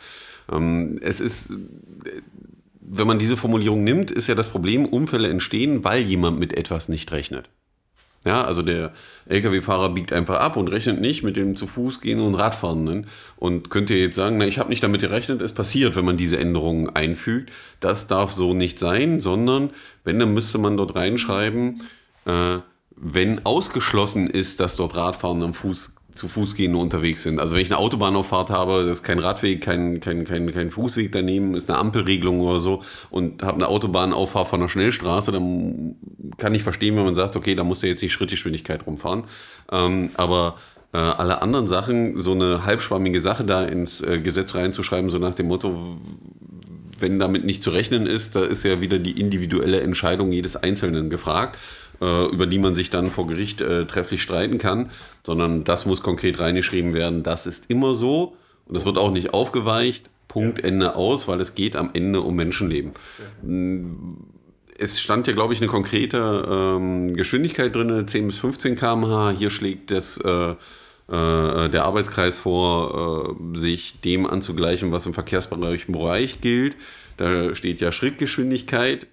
Ähm, 0.52 1.00
es 1.02 1.20
ist 1.20 1.50
wenn 2.94 3.08
man 3.08 3.20
diese 3.20 3.38
Formulierung 3.38 3.86
nimmt, 3.86 4.12
ist 4.12 4.28
ja 4.28 4.36
das 4.36 4.50
Problem, 4.50 4.86
Unfälle 4.86 5.30
entstehen, 5.30 5.86
weil 5.86 6.02
jemand 6.02 6.40
mit 6.40 6.58
etwas 6.58 6.90
nicht 6.90 7.12
rechnet. 7.14 7.50
Ja, 8.26 8.44
also 8.44 8.62
der 8.62 8.92
Lkw-Fahrer 9.30 9.90
biegt 9.90 10.14
einfach 10.14 10.40
ab 10.40 10.58
und 10.58 10.68
rechnet 10.68 11.00
nicht 11.00 11.24
mit 11.24 11.38
dem 11.38 11.56
zu 11.56 11.66
Fuß 11.66 12.02
gehenden 12.02 12.28
und 12.28 12.36
Radfahrenden 12.36 13.08
und 13.38 13.70
könnte 13.70 13.96
jetzt 13.96 14.16
sagen, 14.16 14.38
na, 14.38 14.46
ich 14.46 14.60
habe 14.60 14.70
nicht 14.70 14.84
damit 14.84 15.02
gerechnet, 15.02 15.42
es 15.42 15.54
passiert, 15.54 15.96
wenn 15.96 16.06
man 16.06 16.18
diese 16.18 16.38
Änderungen 16.38 16.90
einfügt. 16.90 17.52
Das 17.80 18.08
darf 18.08 18.32
so 18.32 18.54
nicht 18.54 18.78
sein, 18.78 19.22
sondern 19.22 19.72
wenn, 20.04 20.20
dann 20.20 20.34
müsste 20.34 20.58
man 20.60 20.78
dort 20.78 20.94
reinschreiben, 20.94 21.82
äh, 22.26 22.58
wenn 22.96 23.46
ausgeschlossen 23.46 24.30
ist, 24.30 24.60
dass 24.60 24.76
dort 24.76 24.96
Radfahrende 24.96 25.46
am 25.46 25.54
Fuß 25.56 25.96
zu 26.22 26.28
Fuß 26.28 26.54
gehen 26.54 26.76
unterwegs 26.76 27.24
sind. 27.24 27.40
Also 27.40 27.56
wenn 27.56 27.64
ich 27.64 27.72
eine 27.72 27.80
Autobahnauffahrt 27.80 28.52
habe, 28.52 28.84
das 28.84 29.00
ist 29.00 29.04
kein 29.04 29.18
Radweg, 29.18 29.60
kein, 29.62 30.00
kein, 30.00 30.24
kein, 30.24 30.52
kein 30.52 30.70
Fußweg 30.70 31.12
daneben, 31.12 31.56
ist 31.56 31.68
eine 31.68 31.80
Ampelregelung 31.80 32.42
oder 32.42 32.60
so 32.60 32.84
und 33.10 33.42
habe 33.42 33.56
eine 33.56 33.68
Autobahnauffahrt 33.68 34.48
von 34.48 34.60
einer 34.60 34.70
Schnellstraße, 34.70 35.32
dann 35.32 35.96
kann 36.38 36.54
ich 36.54 36.62
verstehen, 36.62 36.96
wenn 36.96 37.06
man 37.06 37.16
sagt, 37.16 37.36
okay, 37.36 37.56
da 37.56 37.64
muss 37.64 37.80
der 37.80 37.90
jetzt 37.90 38.04
nicht 38.04 38.12
Schrittgeschwindigkeit 38.12 38.86
rumfahren. 38.86 39.24
Ähm, 39.72 40.12
aber 40.14 40.58
äh, 40.94 40.98
alle 40.98 41.42
anderen 41.42 41.66
Sachen, 41.66 42.22
so 42.22 42.34
eine 42.34 42.66
halbschwammige 42.66 43.20
Sache 43.20 43.44
da 43.44 43.64
ins 43.64 44.02
äh, 44.02 44.20
Gesetz 44.22 44.54
reinzuschreiben, 44.54 45.10
so 45.10 45.18
nach 45.18 45.34
dem 45.34 45.48
Motto, 45.48 45.98
wenn 47.00 47.18
damit 47.18 47.46
nicht 47.46 47.64
zu 47.64 47.72
rechnen 47.72 48.06
ist, 48.06 48.36
da 48.36 48.44
ist 48.44 48.64
ja 48.64 48.80
wieder 48.80 49.00
die 49.00 49.20
individuelle 49.20 49.82
Entscheidung 49.82 50.32
jedes 50.32 50.56
Einzelnen 50.56 51.10
gefragt 51.10 51.58
über 52.02 52.48
die 52.48 52.58
man 52.58 52.74
sich 52.74 52.90
dann 52.90 53.12
vor 53.12 53.28
Gericht 53.28 53.62
äh, 53.62 53.86
trefflich 53.86 54.22
streiten 54.22 54.58
kann, 54.58 54.90
sondern 55.24 55.64
das 55.64 55.86
muss 55.86 56.02
konkret 56.02 56.40
reingeschrieben 56.40 56.94
werden. 56.94 57.22
Das 57.22 57.46
ist 57.46 57.66
immer 57.70 57.94
so 57.94 58.36
und 58.66 58.76
das 58.76 58.86
wird 58.86 58.98
auch 58.98 59.12
nicht 59.12 59.34
aufgeweicht. 59.34 60.10
Punkt, 60.28 60.60
ja. 60.60 60.66
Ende 60.66 60.96
aus, 60.96 61.28
weil 61.28 61.42
es 61.42 61.56
geht 61.56 61.76
am 61.76 61.92
Ende 61.94 62.22
um 62.22 62.36
Menschenleben. 62.36 62.94
Ja. 63.44 64.48
Es 64.80 65.00
stand 65.00 65.28
ja, 65.28 65.34
glaube 65.34 65.54
ich, 65.54 65.60
eine 65.60 65.68
konkrete 65.68 66.48
ähm, 66.50 67.16
Geschwindigkeit 67.16 67.76
drin, 67.76 68.08
10 68.08 68.28
bis 68.28 68.38
15 68.40 68.76
km/h. 68.76 69.32
Hier 69.32 69.52
schlägt 69.52 69.92
das, 69.92 70.18
äh, 70.18 70.52
äh, 70.52 70.56
der 71.70 71.84
Arbeitskreis 71.84 72.38
vor, 72.38 73.36
äh, 73.54 73.58
sich 73.60 74.00
dem 74.00 74.26
anzugleichen, 74.26 74.92
was 74.92 75.06
im 75.06 75.14
Verkehrsbereich 75.14 76.40
gilt. 76.42 76.78
Da 77.18 77.54
steht 77.54 77.82
ja 77.82 77.92
Schrittgeschwindigkeit. 77.92 79.08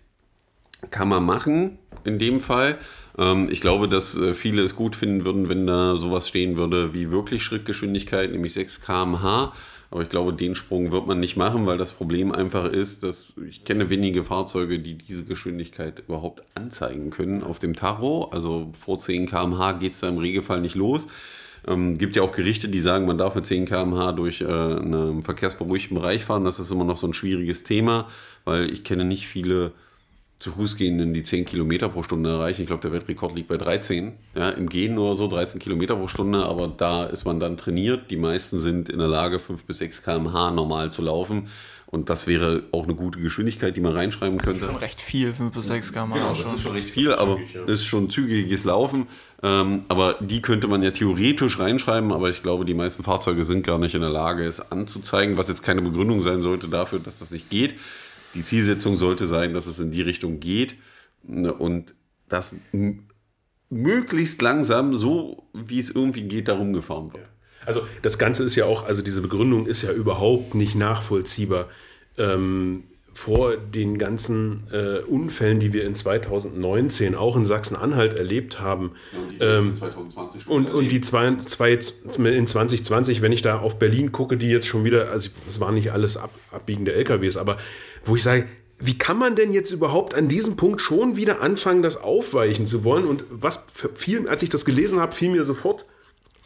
Kann 0.90 1.08
man 1.08 1.26
machen 1.26 1.78
in 2.08 2.18
dem 2.18 2.40
Fall. 2.40 2.78
Ähm, 3.18 3.48
ich 3.50 3.60
glaube, 3.60 3.88
dass 3.88 4.16
äh, 4.16 4.34
viele 4.34 4.62
es 4.62 4.74
gut 4.74 4.96
finden 4.96 5.24
würden, 5.24 5.48
wenn 5.48 5.66
da 5.66 5.96
sowas 5.96 6.28
stehen 6.28 6.56
würde 6.56 6.94
wie 6.94 7.10
wirklich 7.10 7.42
Schrittgeschwindigkeit, 7.42 8.32
nämlich 8.32 8.54
6 8.54 8.80
km/h. 8.80 9.52
Aber 9.90 10.02
ich 10.02 10.10
glaube, 10.10 10.34
den 10.34 10.54
Sprung 10.54 10.92
wird 10.92 11.06
man 11.06 11.18
nicht 11.18 11.36
machen, 11.36 11.66
weil 11.66 11.78
das 11.78 11.92
Problem 11.92 12.30
einfach 12.30 12.66
ist, 12.66 13.02
dass 13.04 13.26
ich 13.48 13.64
kenne 13.64 13.88
wenige 13.88 14.22
Fahrzeuge, 14.22 14.80
die 14.80 14.94
diese 14.94 15.24
Geschwindigkeit 15.24 16.02
überhaupt 16.06 16.42
anzeigen 16.54 17.10
können 17.10 17.42
auf 17.42 17.58
dem 17.58 17.74
Tacho. 17.74 18.28
Also 18.30 18.70
vor 18.74 18.98
10 18.98 19.26
km/h 19.26 19.72
geht 19.72 19.92
es 19.92 20.00
da 20.00 20.08
im 20.08 20.18
Regelfall 20.18 20.60
nicht 20.60 20.74
los. 20.74 21.06
Ähm, 21.66 21.96
gibt 21.96 22.16
ja 22.16 22.22
auch 22.22 22.32
Gerichte, 22.32 22.68
die 22.68 22.80
sagen, 22.80 23.06
man 23.06 23.18
darf 23.18 23.34
mit 23.34 23.46
10 23.46 23.64
km/h 23.64 24.12
durch 24.12 24.42
äh, 24.42 24.44
einen 24.46 25.22
verkehrsberuhigten 25.22 25.96
Bereich 25.96 26.24
fahren. 26.24 26.44
Das 26.44 26.60
ist 26.60 26.70
immer 26.70 26.84
noch 26.84 26.98
so 26.98 27.06
ein 27.06 27.14
schwieriges 27.14 27.64
Thema, 27.64 28.06
weil 28.44 28.70
ich 28.70 28.84
kenne 28.84 29.06
nicht 29.06 29.26
viele 29.26 29.72
zu 30.38 30.52
Fuß 30.52 30.76
gehenden 30.76 31.14
die 31.14 31.24
10 31.24 31.44
Kilometer 31.46 31.88
pro 31.88 32.02
Stunde 32.02 32.30
erreichen. 32.30 32.62
Ich 32.62 32.68
glaube, 32.68 32.82
der 32.82 32.92
Weltrekord 32.92 33.34
liegt 33.34 33.48
bei 33.48 33.56
13. 33.56 34.12
Ja, 34.36 34.50
Im 34.50 34.68
Gehen 34.68 34.94
nur 34.94 35.16
so 35.16 35.26
13 35.26 35.58
Kilometer 35.58 35.96
pro 35.96 36.06
Stunde, 36.06 36.44
aber 36.44 36.68
da 36.68 37.04
ist 37.04 37.24
man 37.24 37.40
dann 37.40 37.56
trainiert. 37.56 38.10
Die 38.10 38.16
meisten 38.16 38.60
sind 38.60 38.88
in 38.88 38.98
der 38.98 39.08
Lage, 39.08 39.40
5 39.40 39.64
bis 39.64 39.78
6 39.78 40.04
km/h 40.04 40.52
normal 40.52 40.92
zu 40.92 41.02
laufen. 41.02 41.48
Und 41.86 42.10
das 42.10 42.26
wäre 42.26 42.64
auch 42.70 42.84
eine 42.84 42.94
gute 42.94 43.18
Geschwindigkeit, 43.18 43.74
die 43.74 43.80
man 43.80 43.94
reinschreiben 43.94 44.38
könnte. 44.38 44.66
Schon 44.66 44.76
recht 44.76 45.00
viel, 45.00 45.34
5 45.34 45.54
bis 45.54 45.66
6 45.66 45.92
km/h. 45.92 46.14
Genau, 46.14 46.28
das 46.28 46.54
ist 46.54 46.62
schon 46.62 46.72
recht 46.72 46.90
viel, 46.90 47.12
aber 47.14 47.36
zügig, 47.36 47.54
ja. 47.54 47.64
ist 47.64 47.84
schon 47.84 48.10
zügiges 48.10 48.64
Laufen. 48.64 49.06
Ähm, 49.42 49.86
aber 49.88 50.16
die 50.20 50.42
könnte 50.42 50.68
man 50.68 50.82
ja 50.82 50.90
theoretisch 50.92 51.58
reinschreiben, 51.58 52.12
aber 52.12 52.30
ich 52.30 52.42
glaube, 52.42 52.64
die 52.64 52.74
meisten 52.74 53.02
Fahrzeuge 53.02 53.44
sind 53.44 53.66
gar 53.66 53.78
nicht 53.78 53.94
in 53.94 54.02
der 54.02 54.10
Lage, 54.10 54.44
es 54.44 54.60
anzuzeigen, 54.70 55.36
was 55.36 55.48
jetzt 55.48 55.62
keine 55.62 55.80
Begründung 55.80 56.22
sein 56.22 56.42
sollte 56.42 56.68
dafür, 56.68 57.00
dass 57.00 57.18
das 57.18 57.30
nicht 57.30 57.50
geht 57.50 57.74
die 58.34 58.44
Zielsetzung 58.44 58.96
sollte 58.96 59.26
sein, 59.26 59.54
dass 59.54 59.66
es 59.66 59.78
in 59.78 59.90
die 59.90 60.02
Richtung 60.02 60.40
geht 60.40 60.76
ne, 61.22 61.52
und 61.52 61.94
das 62.28 62.54
möglichst 63.70 64.40
langsam, 64.42 64.94
so 64.94 65.44
wie 65.52 65.80
es 65.80 65.90
irgendwie 65.90 66.22
geht, 66.22 66.48
darum 66.48 66.72
gefahren 66.72 67.12
wird. 67.12 67.26
Also 67.66 67.86
das 68.02 68.18
Ganze 68.18 68.44
ist 68.44 68.54
ja 68.54 68.64
auch, 68.64 68.86
also 68.86 69.02
diese 69.02 69.20
Begründung 69.20 69.66
ist 69.66 69.82
ja 69.82 69.92
überhaupt 69.92 70.54
nicht 70.54 70.74
nachvollziehbar. 70.74 71.68
Ähm, 72.16 72.84
vor 73.18 73.56
den 73.56 73.98
ganzen 73.98 74.62
äh, 74.72 75.00
Unfällen, 75.00 75.58
die 75.58 75.72
wir 75.72 75.84
in 75.84 75.96
2019 75.96 77.16
auch 77.16 77.34
in 77.34 77.44
Sachsen-Anhalt 77.44 78.14
erlebt 78.14 78.60
haben. 78.60 78.92
und 79.12 79.32
die, 79.32 79.44
ähm, 79.44 79.74
2020 79.74 80.46
und, 80.46 80.70
und 80.70 80.92
die 80.92 81.00
zwei, 81.00 81.34
zwei, 81.38 81.72
in 81.72 82.46
2020, 82.46 83.20
wenn 83.20 83.32
ich 83.32 83.42
da 83.42 83.58
auf 83.58 83.80
Berlin 83.80 84.12
gucke, 84.12 84.36
die 84.36 84.48
jetzt 84.48 84.68
schon 84.68 84.84
wieder, 84.84 85.10
also 85.10 85.30
es 85.48 85.58
waren 85.58 85.74
nicht 85.74 85.90
alles 85.90 86.16
ab, 86.16 86.30
abbiegende 86.52 86.92
LKWs, 86.92 87.36
aber 87.36 87.56
wo 88.04 88.14
ich 88.14 88.22
sage, 88.22 88.46
wie 88.78 88.96
kann 88.96 89.18
man 89.18 89.34
denn 89.34 89.52
jetzt 89.52 89.72
überhaupt 89.72 90.14
an 90.14 90.28
diesem 90.28 90.54
Punkt 90.54 90.80
schon 90.80 91.16
wieder 91.16 91.40
anfangen, 91.40 91.82
das 91.82 92.00
aufweichen 92.00 92.66
zu 92.66 92.84
wollen? 92.84 93.04
Und 93.04 93.24
was 93.30 93.66
fiel, 93.96 94.28
als 94.28 94.44
ich 94.44 94.48
das 94.48 94.64
gelesen 94.64 95.00
habe, 95.00 95.12
fiel 95.12 95.30
mir 95.30 95.42
sofort, 95.42 95.86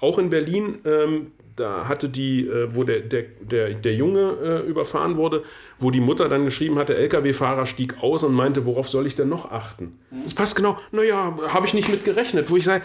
auch 0.03 0.19
in 0.19 0.31
Berlin, 0.31 0.81
ähm, 0.85 1.33
da 1.57 1.87
hatte 1.87 2.09
die, 2.09 2.47
äh, 2.47 2.75
wo 2.75 2.83
der, 2.83 3.01
der, 3.01 3.25
der, 3.41 3.75
der 3.75 3.95
Junge 3.95 4.37
äh, 4.43 4.69
überfahren 4.69 5.17
wurde, 5.17 5.45
wo 5.79 5.91
die 5.91 6.01
Mutter 6.01 6.29
dann 6.29 6.45
geschrieben 6.45 6.79
hatte, 6.79 6.97
LKW-Fahrer 6.97 7.67
stieg 7.67 8.03
aus 8.03 8.25
und 8.25 8.35
meinte, 8.35 8.67
worauf 8.67 8.89
soll 8.89 9.07
ich 9.07 9.17
denn 9.17 9.29
noch 9.29 9.51
achten? 9.51 9.99
Das 10.25 10.35
passt 10.35 10.57
genau, 10.57 10.79
naja, 10.91 11.39
habe 11.49 11.67
ich 11.67 11.75
nicht 11.75 11.89
mit 11.89 12.05
gerechnet, 12.05 12.51
wo 12.51 12.57
ich 12.57 12.65
sage, 12.65 12.83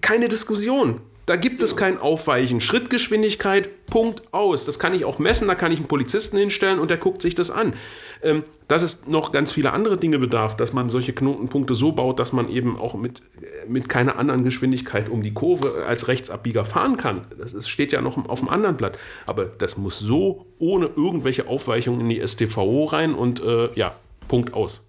keine 0.00 0.28
Diskussion. 0.28 1.00
Da 1.24 1.36
gibt 1.36 1.62
es 1.62 1.76
kein 1.76 1.98
Aufweichen. 1.98 2.60
Schrittgeschwindigkeit, 2.60 3.86
Punkt 3.86 4.22
aus. 4.32 4.64
Das 4.64 4.78
kann 4.78 4.92
ich 4.92 5.04
auch 5.04 5.18
messen, 5.18 5.46
da 5.46 5.54
kann 5.54 5.70
ich 5.70 5.78
einen 5.78 5.86
Polizisten 5.86 6.36
hinstellen 6.36 6.80
und 6.80 6.90
der 6.90 6.98
guckt 6.98 7.22
sich 7.22 7.34
das 7.34 7.50
an. 7.50 7.74
Ähm, 8.22 8.42
dass 8.66 8.82
es 8.82 9.06
noch 9.06 9.32
ganz 9.32 9.52
viele 9.52 9.72
andere 9.72 9.98
Dinge 9.98 10.18
bedarf, 10.18 10.56
dass 10.56 10.72
man 10.72 10.88
solche 10.88 11.12
Knotenpunkte 11.12 11.74
so 11.74 11.92
baut, 11.92 12.18
dass 12.18 12.32
man 12.32 12.48
eben 12.48 12.78
auch 12.78 12.94
mit, 12.94 13.20
mit 13.68 13.88
keiner 13.88 14.18
anderen 14.18 14.44
Geschwindigkeit 14.44 15.08
um 15.08 15.22
die 15.22 15.34
Kurve 15.34 15.84
als 15.86 16.08
Rechtsabbieger 16.08 16.64
fahren 16.64 16.96
kann. 16.96 17.26
Das 17.38 17.52
ist, 17.52 17.68
steht 17.68 17.92
ja 17.92 18.00
noch 18.00 18.16
auf 18.28 18.40
dem 18.40 18.48
anderen 18.48 18.76
Blatt. 18.76 18.98
Aber 19.26 19.44
das 19.44 19.76
muss 19.76 19.98
so 19.98 20.46
ohne 20.58 20.86
irgendwelche 20.86 21.46
Aufweichungen 21.46 22.00
in 22.00 22.08
die 22.08 22.26
STVO 22.26 22.84
rein 22.86 23.14
und 23.14 23.40
äh, 23.44 23.68
ja, 23.74 23.94
Punkt 24.26 24.54
aus. 24.54 24.80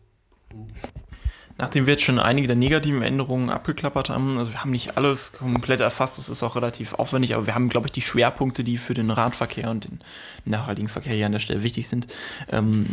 Nachdem 1.58 1.86
wir 1.86 1.94
jetzt 1.94 2.04
schon 2.04 2.18
einige 2.18 2.48
der 2.48 2.56
negativen 2.56 3.04
Änderungen 3.04 3.52
abgeklappert 3.52 4.10
haben, 4.10 4.40
also 4.40 4.52
wir 4.52 4.62
haben 4.62 4.72
nicht 4.72 4.98
alles 4.98 5.34
komplett 5.34 5.82
erfasst, 5.82 6.18
das 6.18 6.28
ist 6.28 6.42
auch 6.42 6.56
relativ 6.56 6.96
aufwendig, 6.96 7.36
aber 7.36 7.46
wir 7.46 7.54
haben, 7.54 7.70
glaube 7.70 7.88
ich, 7.88 7.92
die 7.92 8.02
Schwerpunkte, 8.02 8.64
die 8.64 8.78
für 8.78 8.96
den 8.96 9.12
Radverkehr 9.12 9.70
und 9.70 9.84
den 9.84 10.00
nachhaltigen 10.46 10.90
Verkehr 10.90 11.14
hier 11.14 11.28
an 11.28 11.32
der 11.32 11.40
Stelle 11.40 11.62
wichtig 11.62 11.88
sind, 11.88 12.08
ähm, 12.52 12.88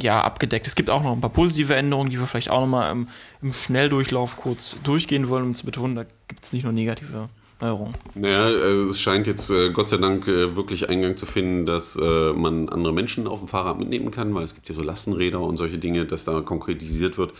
ja, 0.00 0.20
abgedeckt. 0.20 0.66
Es 0.66 0.74
gibt 0.74 0.90
auch 0.90 1.04
noch 1.04 1.12
ein 1.12 1.20
paar 1.20 1.30
positive 1.30 1.74
Änderungen, 1.76 2.10
die 2.10 2.18
wir 2.18 2.26
vielleicht 2.26 2.50
auch 2.50 2.60
nochmal 2.60 2.90
im, 2.90 3.08
im 3.42 3.52
Schnelldurchlauf 3.52 4.36
kurz 4.36 4.76
durchgehen 4.82 5.28
wollen, 5.28 5.44
um 5.44 5.54
zu 5.54 5.64
betonen, 5.64 5.94
da 5.94 6.04
gibt 6.26 6.44
es 6.44 6.52
nicht 6.52 6.64
nur 6.64 6.72
negative 6.72 7.28
Neuerungen. 7.60 7.94
Naja, 8.16 8.48
äh, 8.48 8.90
es 8.90 9.00
scheint 9.00 9.28
jetzt 9.28 9.50
äh, 9.50 9.70
Gott 9.70 9.88
sei 9.88 9.98
Dank 9.98 10.26
äh, 10.26 10.56
wirklich 10.56 10.88
Eingang 10.88 11.16
zu 11.16 11.26
finden, 11.26 11.64
dass 11.64 11.96
man 11.96 12.68
andere 12.68 12.92
Menschen 12.92 13.28
auf 13.28 13.38
dem 13.38 13.48
Fahrrad 13.48 13.78
mitnehmen 13.78 14.10
kann, 14.10 14.34
weil 14.34 14.42
es 14.42 14.54
gibt 14.54 14.68
ja 14.68 14.74
so 14.74 14.82
Lastenräder 14.82 15.40
und 15.40 15.56
solche 15.56 15.78
Dinge, 15.78 16.04
dass 16.04 16.24
da 16.24 16.40
konkretisiert 16.40 17.18
wird, 17.18 17.32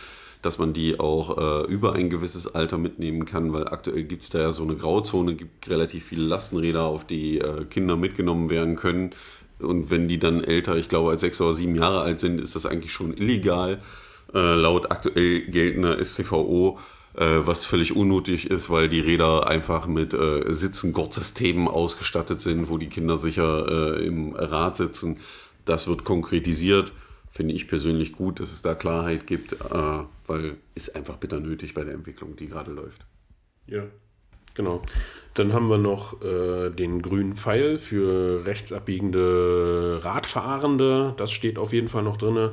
dass 0.45 0.57
man 0.59 0.73
die 0.73 0.99
auch 0.99 1.65
über 1.67 1.93
ein 1.93 2.09
gewisses 2.09 2.53
Alter 2.53 2.77
mitnehmen 2.77 3.25
kann, 3.25 3.51
weil 3.53 3.67
aktuell 3.67 4.03
gibt 4.03 4.23
es 4.23 4.29
da 4.29 4.39
ja 4.39 4.51
so 4.51 4.63
eine 4.63 4.75
Grauzone, 4.75 5.35
gibt 5.35 5.69
relativ 5.69 6.05
viele 6.05 6.23
Lastenräder, 6.23 6.83
auf 6.83 7.05
die 7.05 7.41
Kinder 7.69 7.95
mitgenommen 7.95 8.49
werden 8.49 8.75
können. 8.75 9.11
Und 9.59 9.89
wenn 9.89 10.07
die 10.07 10.19
dann 10.19 10.43
älter, 10.43 10.77
ich 10.77 10.89
glaube, 10.89 11.11
als 11.11 11.21
sechs 11.21 11.41
oder 11.41 11.53
sieben 11.53 11.75
Jahre 11.75 12.01
alt 12.01 12.19
sind, 12.19 12.39
ist 12.39 12.55
das 12.55 12.65
eigentlich 12.65 12.93
schon 12.93 13.15
illegal. 13.17 13.81
laut 14.33 14.91
aktuell 14.91 15.41
geltender 15.41 16.03
SCVO 16.03 16.77
äh, 17.17 17.45
was 17.45 17.65
völlig 17.65 17.95
unnötig 17.95 18.49
ist, 18.49 18.69
weil 18.69 18.89
die 18.89 18.99
Räder 18.99 19.47
einfach 19.47 19.87
mit 19.87 20.13
äh, 20.13 20.53
Sitzengurtsystemen 20.53 21.67
ausgestattet 21.67 22.41
sind, 22.41 22.69
wo 22.69 22.77
die 22.77 22.89
Kinder 22.89 23.17
sicher 23.17 23.97
äh, 23.97 24.05
im 24.05 24.35
Rad 24.35 24.77
sitzen. 24.77 25.17
Das 25.63 25.87
wird 25.87 26.03
konkretisiert. 26.03 26.91
Finde 27.31 27.53
ich 27.53 27.67
persönlich 27.67 28.11
gut, 28.11 28.39
dass 28.39 28.51
es 28.51 28.61
da 28.61 28.75
Klarheit 28.75 29.27
gibt, 29.27 29.53
äh, 29.53 30.03
weil 30.27 30.57
ist 30.75 30.95
einfach 30.95 31.17
bitter 31.17 31.39
nötig 31.39 31.73
bei 31.73 31.83
der 31.83 31.93
Entwicklung, 31.93 32.35
die 32.35 32.47
gerade 32.47 32.71
läuft. 32.71 33.05
Ja, 33.67 33.83
genau. 34.53 34.81
Dann 35.33 35.53
haben 35.53 35.69
wir 35.69 35.77
noch 35.77 36.21
äh, 36.21 36.69
den 36.69 37.01
grünen 37.01 37.35
Pfeil 37.35 37.77
für 37.77 38.45
rechtsabbiegende 38.45 39.99
Radfahrende. 40.03 41.13
Das 41.17 41.31
steht 41.31 41.57
auf 41.57 41.73
jeden 41.73 41.87
Fall 41.87 42.03
noch 42.03 42.17
drin 42.17 42.51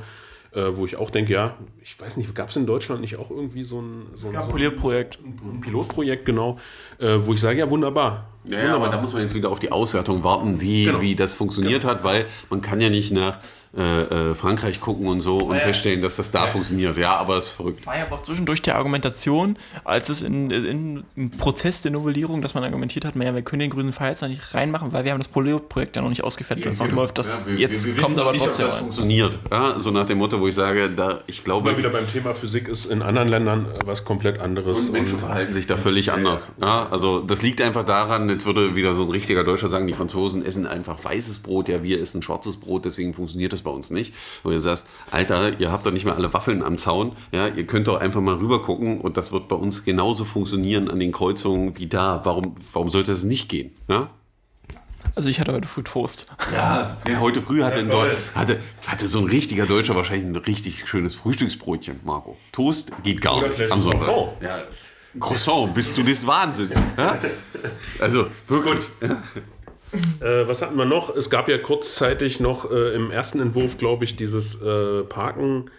äh, 0.54 0.76
wo 0.76 0.84
ich 0.84 0.96
auch 0.96 1.10
denke, 1.10 1.32
ja, 1.32 1.56
ich 1.80 1.98
weiß 1.98 2.16
nicht, 2.16 2.34
gab 2.34 2.50
es 2.50 2.56
in 2.56 2.66
Deutschland 2.66 3.00
nicht 3.00 3.16
auch 3.16 3.30
irgendwie 3.30 3.64
so 3.64 3.80
ein, 3.80 4.06
so 4.14 4.28
ein, 4.28 4.34
so 4.34 4.52
Pilotprojekt? 4.52 5.18
Ein, 5.24 5.60
Pilotprojekt, 5.60 6.24
genau, 6.24 6.58
äh, 6.98 7.18
wo 7.20 7.32
ich 7.32 7.40
sage, 7.40 7.58
ja, 7.58 7.70
wunderbar. 7.70 8.28
Ja, 8.44 8.62
ja, 8.62 8.76
aber 8.76 8.88
da 8.88 9.00
muss 9.00 9.12
man 9.12 9.22
jetzt 9.22 9.34
wieder 9.34 9.50
auf 9.50 9.60
die 9.60 9.72
Auswertung 9.72 10.24
warten, 10.24 10.60
wie, 10.60 10.84
genau. 10.84 11.00
wie 11.00 11.14
das 11.14 11.34
funktioniert 11.34 11.82
genau. 11.82 11.94
hat, 11.94 12.04
weil 12.04 12.26
man 12.50 12.60
kann 12.60 12.80
ja 12.80 12.90
nicht 12.90 13.12
nach 13.12 13.38
äh, 13.74 14.02
äh, 14.02 14.34
Frankreich 14.34 14.80
gucken 14.80 15.06
und 15.06 15.22
so 15.22 15.36
und 15.36 15.54
ja, 15.54 15.62
feststellen, 15.62 16.02
dass 16.02 16.16
das 16.16 16.30
da 16.30 16.44
ja. 16.44 16.50
funktioniert. 16.50 16.98
Ja, 16.98 17.16
aber 17.16 17.38
es 17.38 17.46
ist 17.46 17.52
verrückt. 17.52 17.86
War 17.86 17.96
ja 17.96 18.06
auch 18.10 18.20
zwischendurch 18.20 18.60
der 18.60 18.76
Argumentation, 18.76 19.56
als 19.84 20.10
es 20.10 20.20
in, 20.20 20.50
in, 20.50 21.04
im 21.16 21.30
Prozess 21.30 21.80
der 21.80 21.90
Novellierung, 21.90 22.42
dass 22.42 22.52
man 22.52 22.64
argumentiert 22.64 23.06
hat, 23.06 23.16
naja, 23.16 23.34
wir 23.34 23.40
können 23.40 23.60
den 23.60 23.70
grünen 23.70 23.94
noch 23.98 24.28
nicht 24.28 24.54
reinmachen, 24.54 24.92
weil 24.92 25.04
wir 25.04 25.12
haben 25.12 25.20
das 25.20 25.28
Projekt 25.28 25.96
ja 25.96 26.02
noch 26.02 26.10
nicht 26.10 26.22
ausgefertigt 26.22 26.66
ja, 26.66 26.72
und 26.72 26.90
genau. 26.90 27.00
läuft. 27.00 27.16
Das 27.16 27.46
wir, 27.46 27.54
jetzt 27.54 27.86
wir, 27.86 27.96
wir 27.96 28.02
kommt 28.02 28.18
aber 28.18 28.34
trotzdem. 28.34 28.66
Nicht, 28.66 28.74
das 28.74 28.80
funktioniert. 28.80 29.38
Ja, 29.50 29.80
so 29.80 29.90
nach 29.90 30.06
dem 30.06 30.18
Motto, 30.18 30.38
wo 30.38 30.48
ich 30.48 30.54
sage, 30.54 30.90
da 30.90 31.20
ich 31.26 31.42
glaube. 31.42 31.70
Mal 31.70 31.78
wieder 31.78 31.88
beim 31.88 32.06
Thema 32.06 32.34
Physik 32.34 32.68
ist 32.68 32.84
in 32.84 33.00
anderen 33.00 33.28
Ländern 33.28 33.66
was 33.86 34.04
komplett 34.04 34.38
anderes. 34.38 34.88
Und 34.88 34.92
Menschen 34.92 35.14
und, 35.14 35.20
verhalten 35.20 35.54
sich 35.54 35.66
da 35.66 35.78
völlig 35.78 36.12
anders. 36.12 36.52
Ja, 36.60 36.88
also 36.90 37.20
das 37.20 37.40
liegt 37.40 37.62
einfach 37.62 37.86
daran, 37.86 38.28
jetzt 38.28 38.44
würde 38.44 38.76
wieder 38.76 38.94
so 38.94 39.04
ein 39.04 39.10
richtiger 39.10 39.44
Deutscher 39.44 39.68
sagen, 39.68 39.86
die 39.86 39.94
Franzosen 39.94 40.44
essen 40.44 40.66
einfach 40.66 41.02
weißes 41.02 41.38
Brot, 41.38 41.70
ja, 41.70 41.82
wir 41.82 42.02
essen 42.02 42.22
schwarzes 42.22 42.58
Brot, 42.58 42.84
deswegen 42.84 43.14
funktioniert 43.14 43.52
das 43.52 43.61
bei 43.62 43.70
uns 43.70 43.90
nicht 43.90 44.12
wo 44.42 44.50
du 44.50 44.58
sagst, 44.58 44.86
Alter, 45.10 45.58
ihr 45.60 45.72
habt 45.72 45.86
doch 45.86 45.92
nicht 45.92 46.04
mehr 46.04 46.16
alle 46.16 46.32
Waffeln 46.32 46.62
am 46.62 46.78
Zaun, 46.78 47.12
ja, 47.32 47.48
ihr 47.48 47.66
könnt 47.66 47.88
doch 47.88 48.00
einfach 48.00 48.20
mal 48.20 48.34
rüber 48.34 48.62
gucken 48.62 49.00
und 49.00 49.16
das 49.16 49.32
wird 49.32 49.48
bei 49.48 49.56
uns 49.56 49.84
genauso 49.84 50.24
funktionieren 50.24 50.90
an 50.90 50.98
den 50.98 51.12
Kreuzungen 51.12 51.76
wie 51.78 51.86
da. 51.86 52.20
Warum, 52.24 52.54
warum 52.72 52.90
sollte 52.90 53.12
es 53.12 53.24
nicht 53.24 53.48
gehen? 53.48 53.72
Ja? 53.88 54.10
Also 55.14 55.28
ich 55.28 55.40
hatte 55.40 55.52
heute 55.52 55.68
früh 55.68 55.82
Toast. 55.82 56.26
Ja, 56.52 56.96
ja 57.08 57.20
heute 57.20 57.42
früh 57.42 57.62
hatte, 57.62 57.80
ja, 57.80 58.06
hatte, 58.34 58.60
hatte 58.86 59.08
so 59.08 59.18
ein 59.18 59.26
richtiger 59.26 59.66
Deutscher 59.66 59.94
wahrscheinlich 59.94 60.26
ein 60.26 60.36
richtig 60.36 60.88
schönes 60.88 61.14
Frühstücksbrötchen, 61.14 62.00
Marco. 62.04 62.36
Toast 62.52 62.92
geht 63.02 63.20
gar 63.20 63.38
Oder 63.38 63.48
nicht 63.48 63.70
am 63.70 63.82
Sonntag. 63.82 64.08
Ja. 64.40 64.62
Croissant, 65.20 65.74
bist 65.74 65.98
du 65.98 66.02
des 66.02 66.26
Wahnsinns. 66.26 66.80
Ja? 66.96 67.18
Also, 67.98 68.26
wirklich. 68.48 68.80
Gut. 69.00 69.10
Äh, 70.20 70.48
was 70.48 70.62
hatten 70.62 70.76
wir 70.76 70.84
noch? 70.84 71.14
Es 71.14 71.30
gab 71.30 71.48
ja 71.48 71.58
kurzzeitig 71.58 72.40
noch 72.40 72.70
äh, 72.70 72.94
im 72.94 73.10
ersten 73.10 73.40
Entwurf, 73.40 73.78
glaube 73.78 74.04
ich, 74.04 74.16
dieses 74.16 74.60
äh, 74.62 75.02
Parken. 75.02 75.70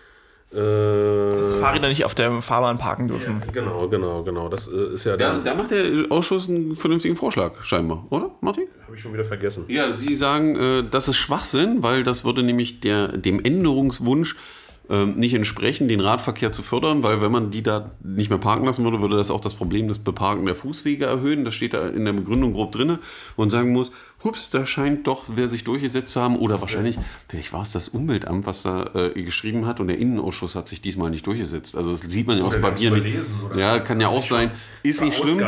Äh, 0.51 0.57
Dass 0.57 1.55
Fahrräder 1.55 1.89
nicht 1.89 2.05
auf 2.05 2.13
der 2.13 2.31
Fahrbahn 2.41 2.77
parken 2.77 3.07
dürfen. 3.07 3.41
Ja, 3.45 3.51
genau, 3.51 3.87
genau, 3.87 4.23
genau. 4.23 4.49
Das 4.49 4.67
äh, 4.67 4.93
ist 4.93 5.03
ja 5.03 5.17
da, 5.17 5.39
da 5.39 5.55
macht 5.55 5.71
der 5.71 5.83
Ausschuss 6.09 6.47
einen 6.47 6.75
vernünftigen 6.75 7.15
Vorschlag, 7.15 7.63
scheinbar, 7.63 8.05
oder, 8.11 8.29
Martin? 8.41 8.65
Habe 8.85 8.95
ich 8.95 9.01
schon 9.01 9.13
wieder 9.13 9.25
vergessen. 9.25 9.65
Ja, 9.67 9.91
Sie 9.91 10.13
sagen, 10.13 10.55
äh, 10.55 10.83
das 10.89 11.07
ist 11.07 11.15
Schwachsinn, 11.15 11.81
weil 11.81 12.03
das 12.03 12.23
würde 12.23 12.43
nämlich 12.43 12.81
der, 12.81 13.07
dem 13.07 13.43
Änderungswunsch 13.43 14.35
ähm, 14.35 14.41
nicht 14.89 15.33
entsprechen, 15.33 15.87
den 15.87 16.01
Radverkehr 16.01 16.51
zu 16.51 16.61
fördern, 16.61 17.03
weil 17.03 17.21
wenn 17.21 17.31
man 17.31 17.51
die 17.51 17.63
da 17.63 17.91
nicht 18.03 18.29
mehr 18.29 18.37
parken 18.37 18.65
lassen 18.65 18.83
würde, 18.83 19.01
würde 19.01 19.15
das 19.15 19.31
auch 19.31 19.39
das 19.39 19.53
Problem 19.53 19.87
des 19.87 19.99
Beparken 19.99 20.45
der 20.45 20.57
Fußwege 20.57 21.05
erhöhen. 21.05 21.45
Das 21.45 21.53
steht 21.53 21.73
da 21.73 21.87
in 21.87 22.03
der 22.03 22.11
Begründung 22.11 22.53
grob 22.53 22.73
drin 22.73 22.97
und 23.37 23.49
sagen 23.49 23.71
muss, 23.71 23.93
hups, 24.23 24.49
da 24.49 24.65
scheint 24.65 25.07
doch 25.07 25.23
wer 25.35 25.49
sich 25.49 25.63
durchgesetzt 25.63 26.13
zu 26.13 26.21
haben 26.21 26.37
oder 26.37 26.61
wahrscheinlich, 26.61 26.97
vielleicht 27.27 27.53
war 27.53 27.63
es 27.63 27.71
das 27.71 27.89
Umweltamt, 27.89 28.45
was 28.45 28.63
da 28.63 28.89
äh, 28.93 29.21
geschrieben 29.21 29.65
hat 29.65 29.79
und 29.79 29.87
der 29.87 29.97
Innenausschuss 29.97 30.55
hat 30.55 30.69
sich 30.69 30.81
diesmal 30.81 31.09
nicht 31.09 31.25
durchgesetzt. 31.25 31.75
Also 31.75 31.91
das 31.91 32.01
sieht 32.01 32.27
man 32.27 32.37
ja 32.37 32.43
aus 32.43 32.53
dem 32.53 32.61
Papier 32.61 32.91
nicht. 32.91 33.29
Ja, 33.55 33.79
kann 33.79 33.99
ja 33.99 34.07
auch 34.07 34.23
sein. 34.23 34.51
Ist 34.83 35.01
nicht 35.01 35.17
schlimm. 35.17 35.41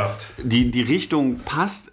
Die, 0.44 0.72
die 0.72 0.82
Richtung 0.82 1.40
passt 1.40 1.92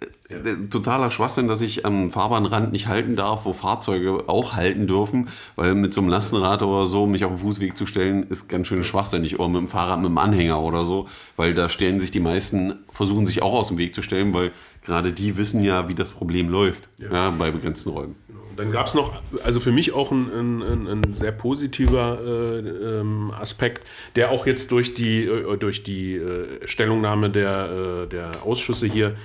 totaler 0.69 1.11
Schwachsinn, 1.11 1.47
dass 1.47 1.61
ich 1.61 1.85
am 1.85 2.09
Fahrbahnrand 2.09 2.71
nicht 2.71 2.87
halten 2.87 3.15
darf, 3.15 3.45
wo 3.45 3.53
Fahrzeuge 3.53 4.25
auch 4.27 4.53
halten 4.53 4.87
dürfen, 4.87 5.29
weil 5.55 5.75
mit 5.75 5.93
so 5.93 6.01
einem 6.01 6.09
Lastenrad 6.09 6.63
oder 6.63 6.85
so 6.85 7.05
mich 7.05 7.25
auf 7.25 7.31
den 7.31 7.37
Fußweg 7.39 7.75
zu 7.75 7.85
stellen, 7.85 8.23
ist 8.29 8.47
ganz 8.49 8.67
schön 8.67 8.83
schwachsinnig. 8.83 9.39
Oder 9.39 9.49
mit 9.49 9.61
dem 9.61 9.67
Fahrrad 9.67 9.99
mit 9.99 10.09
dem 10.09 10.17
Anhänger 10.17 10.61
oder 10.61 10.83
so, 10.83 11.07
weil 11.35 11.53
da 11.53 11.69
stellen 11.69 11.99
sich 11.99 12.11
die 12.11 12.19
meisten, 12.19 12.75
versuchen 12.89 13.25
sich 13.25 13.41
auch 13.41 13.53
aus 13.53 13.67
dem 13.67 13.77
Weg 13.77 13.93
zu 13.93 14.01
stellen, 14.01 14.33
weil 14.33 14.51
gerade 14.85 15.11
die 15.11 15.37
wissen 15.37 15.63
ja, 15.63 15.87
wie 15.87 15.95
das 15.95 16.11
Problem 16.11 16.49
läuft 16.49 16.89
ja. 16.99 17.11
Ja, 17.11 17.29
bei 17.31 17.51
begrenzten 17.51 17.89
Räumen. 17.89 18.15
Genau. 18.27 18.39
Dann 18.55 18.71
gab 18.71 18.87
es 18.87 18.93
noch, 18.93 19.13
also 19.43 19.59
für 19.59 19.71
mich 19.71 19.93
auch 19.93 20.11
ein, 20.11 20.61
ein, 20.61 20.87
ein 20.87 21.13
sehr 21.13 21.31
positiver 21.31 22.19
äh, 22.23 22.59
ähm, 22.59 23.31
Aspekt, 23.31 23.87
der 24.15 24.29
auch 24.29 24.45
jetzt 24.45 24.71
durch 24.71 24.93
die, 24.93 25.23
äh, 25.25 25.57
durch 25.57 25.83
die 25.83 26.15
äh, 26.15 26.67
Stellungnahme 26.67 27.29
der, 27.29 28.03
äh, 28.03 28.07
der 28.07 28.31
Ausschüsse 28.43 28.85
hier 28.85 29.15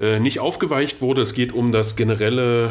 äh, 0.00 0.20
nicht 0.20 0.40
aufgeweicht 0.40 1.02
wurde. 1.02 1.22
Es 1.22 1.34
geht 1.34 1.52
um 1.52 1.70
das 1.70 1.96
generelle 1.96 2.70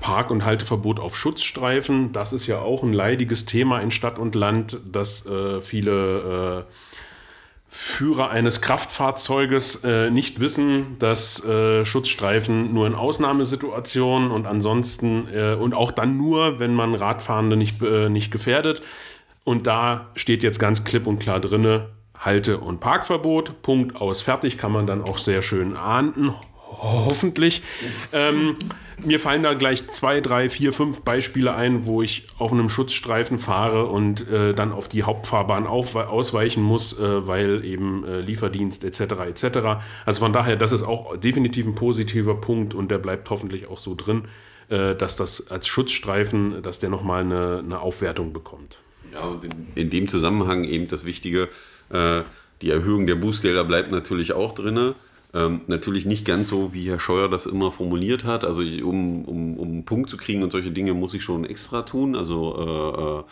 Park- 0.00 0.30
und 0.30 0.44
Halteverbot 0.44 1.00
auf 1.00 1.16
Schutzstreifen. 1.16 2.12
Das 2.12 2.32
ist 2.32 2.46
ja 2.46 2.60
auch 2.60 2.82
ein 2.82 2.92
leidiges 2.92 3.44
Thema 3.44 3.80
in 3.80 3.90
Stadt 3.90 4.18
und 4.18 4.34
Land, 4.34 4.78
dass 4.90 5.24
viele 5.60 6.66
Führer 7.76 8.30
eines 8.30 8.60
Kraftfahrzeuges 8.60 9.82
äh, 9.82 10.08
nicht 10.08 10.38
wissen, 10.38 10.96
dass 11.00 11.44
äh, 11.44 11.84
Schutzstreifen 11.84 12.72
nur 12.72 12.86
in 12.86 12.94
Ausnahmesituationen 12.94 14.30
und 14.30 14.46
ansonsten 14.46 15.26
äh, 15.34 15.54
und 15.54 15.74
auch 15.74 15.90
dann 15.90 16.16
nur, 16.16 16.60
wenn 16.60 16.72
man 16.72 16.94
Radfahrende 16.94 17.56
nicht, 17.56 17.82
nicht 17.82 18.30
gefährdet. 18.30 18.80
Und 19.42 19.66
da 19.66 20.12
steht 20.14 20.44
jetzt 20.44 20.60
ganz 20.60 20.84
klipp 20.84 21.08
und 21.08 21.18
klar 21.18 21.40
drinne, 21.40 21.88
Halte- 22.16 22.58
und 22.58 22.78
Parkverbot, 22.78 23.60
Punkt 23.62 23.96
aus, 23.96 24.20
fertig, 24.20 24.56
kann 24.56 24.70
man 24.70 24.86
dann 24.86 25.02
auch 25.02 25.18
sehr 25.18 25.42
schön 25.42 25.76
ahnden 25.76 26.32
hoffentlich. 26.82 27.62
Ähm, 28.12 28.56
mir 29.02 29.18
fallen 29.20 29.42
da 29.42 29.54
gleich 29.54 29.88
zwei, 29.90 30.20
drei, 30.20 30.48
vier, 30.48 30.72
fünf 30.72 31.00
Beispiele 31.00 31.54
ein, 31.54 31.86
wo 31.86 32.02
ich 32.02 32.28
auf 32.38 32.52
einem 32.52 32.68
Schutzstreifen 32.68 33.38
fahre 33.38 33.86
und 33.86 34.28
äh, 34.28 34.54
dann 34.54 34.72
auf 34.72 34.88
die 34.88 35.02
Hauptfahrbahn 35.02 35.66
auf, 35.66 35.96
ausweichen 35.96 36.62
muss, 36.62 36.98
äh, 36.98 37.26
weil 37.26 37.64
eben 37.64 38.04
äh, 38.04 38.20
Lieferdienst 38.20 38.84
etc. 38.84 39.00
etc. 39.28 39.58
Also 40.06 40.20
von 40.20 40.32
daher, 40.32 40.56
das 40.56 40.72
ist 40.72 40.82
auch 40.82 41.16
definitiv 41.16 41.66
ein 41.66 41.74
positiver 41.74 42.34
Punkt 42.36 42.74
und 42.74 42.90
der 42.90 42.98
bleibt 42.98 43.28
hoffentlich 43.30 43.68
auch 43.68 43.78
so 43.78 43.94
drin, 43.94 44.26
äh, 44.68 44.94
dass 44.94 45.16
das 45.16 45.50
als 45.50 45.66
Schutzstreifen, 45.66 46.62
dass 46.62 46.78
der 46.78 46.90
nochmal 46.90 47.22
eine, 47.22 47.62
eine 47.64 47.80
Aufwertung 47.80 48.32
bekommt. 48.32 48.78
Ja, 49.12 49.22
und 49.22 49.44
in, 49.44 49.66
in 49.74 49.90
dem 49.90 50.08
Zusammenhang 50.08 50.64
eben 50.64 50.88
das 50.88 51.04
Wichtige, 51.04 51.48
äh, 51.90 52.22
die 52.62 52.70
Erhöhung 52.70 53.06
der 53.06 53.16
Bußgelder 53.16 53.64
bleibt 53.64 53.90
natürlich 53.90 54.32
auch 54.32 54.54
drin. 54.54 54.94
Ähm, 55.34 55.62
natürlich 55.66 56.06
nicht 56.06 56.24
ganz 56.24 56.48
so, 56.48 56.72
wie 56.72 56.88
Herr 56.88 57.00
Scheuer 57.00 57.28
das 57.28 57.46
immer 57.46 57.72
formuliert 57.72 58.24
hat. 58.24 58.44
Also 58.44 58.62
um, 58.62 59.24
um, 59.24 59.56
um 59.58 59.68
einen 59.68 59.84
Punkt 59.84 60.08
zu 60.08 60.16
kriegen 60.16 60.42
und 60.42 60.52
solche 60.52 60.70
Dinge 60.70 60.94
muss 60.94 61.12
ich 61.14 61.22
schon 61.22 61.44
extra 61.44 61.82
tun. 61.82 62.14
Also 62.14 63.24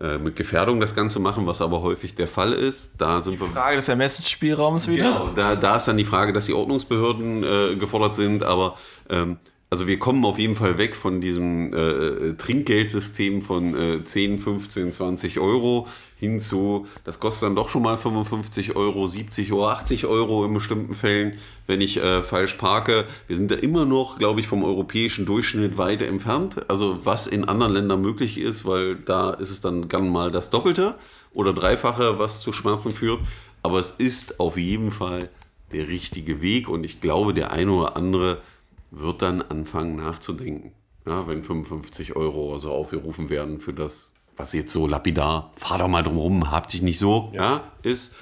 äh, 0.00 0.04
äh, 0.04 0.18
mit 0.18 0.34
Gefährdung 0.34 0.80
das 0.80 0.96
Ganze 0.96 1.20
machen, 1.20 1.46
was 1.46 1.60
aber 1.60 1.80
häufig 1.82 2.16
der 2.16 2.26
Fall 2.26 2.52
ist. 2.52 2.94
Da 2.98 3.22
sind 3.22 3.40
die 3.40 3.46
Frage 3.46 3.76
des 3.76 3.88
Ermessensspielraums 3.88 4.88
wieder. 4.88 5.04
Genau, 5.04 5.30
da, 5.36 5.54
da 5.54 5.76
ist 5.76 5.86
dann 5.86 5.96
die 5.96 6.04
Frage, 6.04 6.32
dass 6.32 6.46
die 6.46 6.52
Ordnungsbehörden 6.52 7.44
äh, 7.44 7.76
gefordert 7.76 8.14
sind, 8.14 8.42
aber 8.42 8.76
ähm, 9.08 9.36
also 9.70 9.86
wir 9.86 9.98
kommen 9.98 10.24
auf 10.24 10.38
jeden 10.38 10.54
Fall 10.54 10.78
weg 10.78 10.94
von 10.94 11.20
diesem 11.20 11.74
äh, 11.74 12.34
Trinkgeldsystem 12.34 13.42
von 13.42 13.74
äh, 13.74 14.04
10, 14.04 14.38
15, 14.38 14.92
20 14.92 15.40
Euro 15.40 15.88
hin 16.16 16.40
zu, 16.40 16.86
das 17.04 17.18
kostet 17.18 17.48
dann 17.48 17.56
doch 17.56 17.68
schon 17.68 17.82
mal 17.82 17.98
55 17.98 18.76
Euro, 18.76 19.06
70 19.06 19.52
oder 19.52 19.70
80 19.70 20.06
Euro 20.06 20.44
in 20.44 20.54
bestimmten 20.54 20.94
Fällen, 20.94 21.38
wenn 21.66 21.80
ich 21.80 21.96
äh, 21.96 22.22
falsch 22.22 22.54
parke. 22.54 23.04
Wir 23.26 23.36
sind 23.36 23.50
da 23.50 23.56
immer 23.56 23.84
noch, 23.84 24.18
glaube 24.18 24.40
ich, 24.40 24.46
vom 24.46 24.62
europäischen 24.64 25.26
Durchschnitt 25.26 25.76
weit 25.76 26.02
entfernt. 26.02 26.70
Also 26.70 27.04
was 27.04 27.26
in 27.26 27.44
anderen 27.44 27.72
Ländern 27.72 28.00
möglich 28.00 28.38
ist, 28.38 28.64
weil 28.64 28.94
da 28.94 29.30
ist 29.30 29.50
es 29.50 29.60
dann 29.60 29.88
gern 29.88 30.08
mal 30.08 30.30
das 30.30 30.50
Doppelte 30.50 30.94
oder 31.32 31.52
Dreifache, 31.52 32.18
was 32.18 32.40
zu 32.40 32.52
Schmerzen 32.52 32.94
führt. 32.94 33.20
Aber 33.62 33.80
es 33.80 33.90
ist 33.90 34.40
auf 34.40 34.56
jeden 34.56 34.92
Fall 34.92 35.30
der 35.72 35.88
richtige 35.88 36.40
Weg 36.40 36.68
und 36.68 36.84
ich 36.84 37.00
glaube, 37.00 37.34
der 37.34 37.50
eine 37.50 37.72
oder 37.72 37.96
andere 37.96 38.38
wird 38.96 39.22
dann 39.22 39.42
anfangen 39.42 39.96
nachzudenken. 39.96 40.72
Ja, 41.06 41.26
wenn 41.26 41.42
55 41.42 42.16
Euro 42.16 42.50
oder 42.50 42.58
so 42.58 42.72
aufgerufen 42.72 43.28
werden 43.28 43.58
für 43.58 43.72
das, 43.72 44.12
was 44.36 44.52
jetzt 44.52 44.72
so 44.72 44.86
lapidar, 44.86 45.52
fahr 45.56 45.78
doch 45.78 45.88
mal 45.88 46.02
drum 46.02 46.16
rum, 46.16 46.50
hab 46.50 46.68
dich 46.68 46.82
nicht 46.82 46.98
so, 46.98 47.30
ja, 47.34 47.72
ist, 47.82 48.12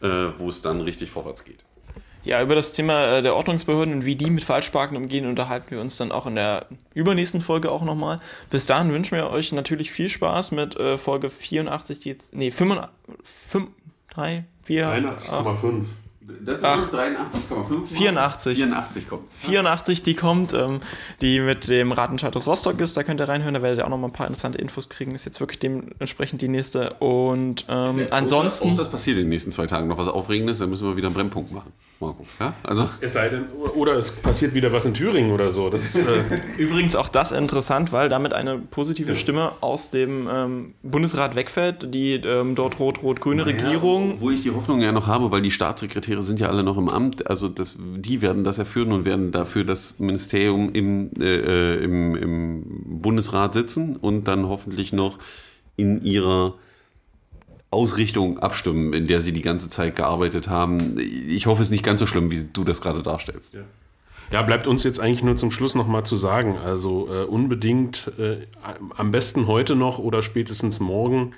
äh, 0.00 0.08
wo 0.38 0.48
es 0.48 0.60
dann 0.62 0.80
richtig 0.80 1.10
vorwärts 1.10 1.44
geht. 1.44 1.64
Ja, 2.24 2.40
über 2.40 2.54
das 2.54 2.72
Thema 2.72 3.18
äh, 3.18 3.22
der 3.22 3.34
Ordnungsbehörden 3.34 3.94
und 3.94 4.04
wie 4.04 4.14
die 4.14 4.30
mit 4.30 4.44
Falschparken 4.44 4.96
umgehen, 4.96 5.26
unterhalten 5.26 5.70
wir 5.70 5.80
uns 5.80 5.96
dann 5.96 6.12
auch 6.12 6.26
in 6.26 6.36
der 6.36 6.66
übernächsten 6.94 7.40
Folge 7.40 7.70
auch 7.70 7.82
nochmal. 7.82 8.20
Bis 8.48 8.66
dahin 8.66 8.92
wünschen 8.92 9.16
wir 9.16 9.30
euch 9.30 9.50
natürlich 9.52 9.90
viel 9.90 10.08
Spaß 10.08 10.52
mit 10.52 10.76
äh, 10.76 10.98
Folge 10.98 11.30
84, 11.30 12.00
die 12.00 12.08
jetzt, 12.10 12.34
nee, 12.34 12.52
85, 12.52 12.90
5, 13.24 13.68
3, 14.10 14.44
4, 14.62 15.18
83,5. 15.18 15.84
Das 16.44 16.58
ist 16.58 16.64
Ach. 16.64 16.92
83,5. 16.92 17.86
84. 17.88 18.58
84 18.58 19.08
kommt. 19.08 19.22
84, 19.32 20.02
die 20.02 20.14
kommt, 20.14 20.52
ähm, 20.52 20.80
die 21.20 21.40
mit 21.40 21.68
dem 21.68 21.90
Ratenscheid 21.90 22.34
aus 22.36 22.46
Rostock 22.46 22.80
ist. 22.80 22.96
Da 22.96 23.02
könnt 23.02 23.20
ihr 23.20 23.28
reinhören, 23.28 23.54
da 23.54 23.62
werdet 23.62 23.80
ihr 23.80 23.84
auch 23.84 23.90
noch 23.90 23.98
mal 23.98 24.08
ein 24.08 24.12
paar 24.12 24.26
interessante 24.26 24.58
Infos 24.58 24.88
kriegen. 24.88 25.14
Ist 25.14 25.24
jetzt 25.24 25.40
wirklich 25.40 25.58
dementsprechend 25.58 26.40
die 26.40 26.48
nächste. 26.48 26.94
Und 26.94 27.64
ähm, 27.68 28.06
ansonsten. 28.10 28.68
Außer, 28.68 28.74
außer 28.74 28.82
es 28.82 28.88
passiert 28.88 29.16
in 29.16 29.24
den 29.24 29.30
nächsten 29.30 29.50
zwei 29.50 29.66
Tagen 29.66 29.88
noch 29.88 29.98
was 29.98 30.08
Aufregendes, 30.08 30.58
dann 30.58 30.70
müssen 30.70 30.86
wir 30.86 30.96
wieder 30.96 31.08
einen 31.08 31.14
Brennpunkt 31.14 31.52
machen. 31.52 31.72
Mal 31.98 32.12
gucken. 32.12 32.26
Ja? 32.40 32.54
Also, 32.62 32.88
Es 33.00 33.12
sei 33.12 33.28
denn, 33.28 33.46
oder 33.74 33.94
es 33.94 34.10
passiert 34.10 34.54
wieder 34.54 34.72
was 34.72 34.84
in 34.84 34.94
Thüringen 34.94 35.32
oder 35.32 35.50
so. 35.50 35.70
Das, 35.70 35.94
äh, 35.94 36.02
Übrigens 36.56 36.96
auch 36.96 37.08
das 37.08 37.32
interessant, 37.32 37.92
weil 37.92 38.08
damit 38.08 38.32
eine 38.32 38.58
positive 38.58 39.14
Stimme 39.14 39.52
aus 39.60 39.90
dem 39.90 40.28
ähm, 40.32 40.74
Bundesrat 40.82 41.36
wegfällt. 41.36 41.94
Die 41.94 42.14
ähm, 42.14 42.54
dort 42.54 42.78
rot-rot-grüne 42.78 43.46
Regierung. 43.46 44.20
Wo 44.20 44.30
ich 44.30 44.42
die 44.42 44.50
Hoffnung 44.50 44.80
ja 44.80 44.92
noch 44.92 45.06
habe, 45.06 45.30
weil 45.30 45.42
die 45.42 45.50
Staatssekretäre 46.12 46.22
sind 46.22 46.40
ja 46.40 46.48
alle 46.48 46.62
noch 46.62 46.76
im 46.76 46.88
Amt, 46.88 47.28
also 47.28 47.48
das, 47.48 47.76
die 47.78 48.22
werden 48.22 48.44
das 48.44 48.58
erführen 48.58 48.92
und 48.92 49.04
werden 49.04 49.30
dafür 49.30 49.64
das 49.64 49.98
Ministerium 49.98 50.70
im, 50.72 51.10
äh, 51.18 51.76
äh, 51.76 51.84
im, 51.84 52.16
im 52.16 52.64
Bundesrat 53.00 53.54
sitzen 53.54 53.96
und 53.96 54.28
dann 54.28 54.48
hoffentlich 54.48 54.92
noch 54.92 55.18
in 55.76 56.02
ihrer 56.02 56.54
Ausrichtung 57.70 58.38
abstimmen, 58.38 58.92
in 58.92 59.06
der 59.06 59.20
sie 59.20 59.32
die 59.32 59.40
ganze 59.40 59.70
Zeit 59.70 59.96
gearbeitet 59.96 60.48
haben. 60.48 60.98
Ich 60.98 61.46
hoffe, 61.46 61.62
es 61.62 61.68
ist 61.68 61.72
nicht 61.72 61.84
ganz 61.84 62.00
so 62.00 62.06
schlimm, 62.06 62.30
wie 62.30 62.44
du 62.44 62.64
das 62.64 62.82
gerade 62.82 63.00
darstellst. 63.00 63.56
Ja, 64.30 64.42
bleibt 64.42 64.66
uns 64.66 64.84
jetzt 64.84 65.00
eigentlich 65.00 65.22
nur 65.22 65.36
zum 65.36 65.50
Schluss 65.50 65.74
nochmal 65.74 66.04
zu 66.04 66.16
sagen. 66.16 66.58
Also 66.58 67.08
äh, 67.10 67.24
unbedingt 67.24 68.12
äh, 68.18 68.46
am 68.96 69.10
besten 69.10 69.46
heute 69.46 69.74
noch 69.74 69.98
oder 69.98 70.22
spätestens 70.22 70.80
morgen 70.80 71.32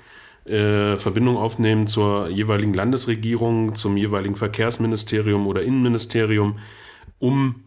äh, 0.47 0.97
Verbindung 0.97 1.37
aufnehmen 1.37 1.87
zur 1.87 2.29
jeweiligen 2.29 2.75
Landesregierung, 2.75 3.75
zum 3.75 3.97
jeweiligen 3.97 4.37
Verkehrsministerium 4.37 5.47
oder 5.47 5.63
Innenministerium, 5.63 6.59
um 7.19 7.65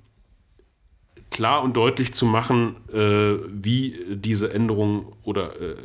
klar 1.31 1.63
und 1.63 1.75
deutlich 1.75 2.13
zu 2.13 2.25
machen, 2.25 2.75
äh, 2.93 3.35
wie 3.47 3.95
diese 4.09 4.53
Änderungen 4.53 5.07
oder 5.23 5.59
äh, 5.59 5.75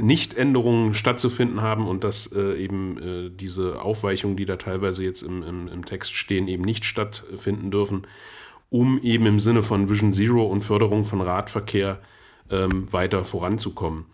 Nichtänderungen 0.00 0.94
stattzufinden 0.94 1.60
haben 1.60 1.86
und 1.86 2.04
dass 2.04 2.32
äh, 2.32 2.54
eben 2.62 2.98
äh, 2.98 3.30
diese 3.30 3.82
Aufweichungen, 3.82 4.36
die 4.36 4.46
da 4.46 4.56
teilweise 4.56 5.04
jetzt 5.04 5.22
im, 5.22 5.42
im, 5.42 5.68
im 5.68 5.84
Text 5.84 6.14
stehen, 6.14 6.48
eben 6.48 6.62
nicht 6.62 6.84
stattfinden 6.84 7.70
dürfen, 7.70 8.06
um 8.70 9.00
eben 9.02 9.26
im 9.26 9.40
Sinne 9.40 9.62
von 9.62 9.88
Vision 9.88 10.12
Zero 10.12 10.44
und 10.44 10.62
Förderung 10.62 11.04
von 11.04 11.20
Radverkehr 11.20 12.00
ähm, 12.50 12.92
weiter 12.92 13.24
voranzukommen. 13.24 14.06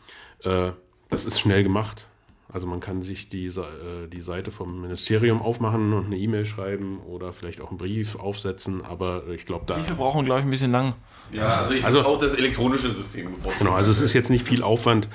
Das 1.11 1.25
ist 1.25 1.39
schnell 1.41 1.63
gemacht. 1.63 2.07
Also 2.49 2.67
man 2.67 2.81
kann 2.81 3.03
sich 3.03 3.29
die, 3.29 3.51
Sa- 3.51 3.65
äh, 3.69 4.09
die 4.09 4.21
Seite 4.21 4.51
vom 4.53 4.81
Ministerium 4.81 5.43
aufmachen 5.43 5.93
und 5.93 6.07
eine 6.07 6.17
E-Mail 6.17 6.47
schreiben 6.47 7.01
oder 7.01 7.33
vielleicht 7.33 7.61
auch 7.61 7.71
einen 7.71 7.79
Brief 7.79 8.17
aufsetzen, 8.17 8.83
aber 8.85 9.25
ich 9.35 9.47
glaube, 9.47 9.65
da 9.67 9.77
Wir 9.77 9.95
brauchen, 9.95 10.25
glaube 10.25 10.41
ich, 10.41 10.47
ein 10.47 10.51
bisschen 10.51 10.71
lang. 10.73 10.95
Ja, 11.33 11.49
also 11.49 11.75
ich 11.75 11.85
Also- 11.85 12.03
auch 12.03 12.19
das 12.19 12.35
elektronische 12.35 12.91
System 12.93 13.31
bevorzugen. 13.31 13.59
Genau, 13.59 13.73
also 13.73 13.91
es 13.91 14.01
ist 14.01 14.13
jetzt 14.13 14.31
nicht 14.31 14.47
viel 14.47 14.63
Aufwand, 14.63 15.09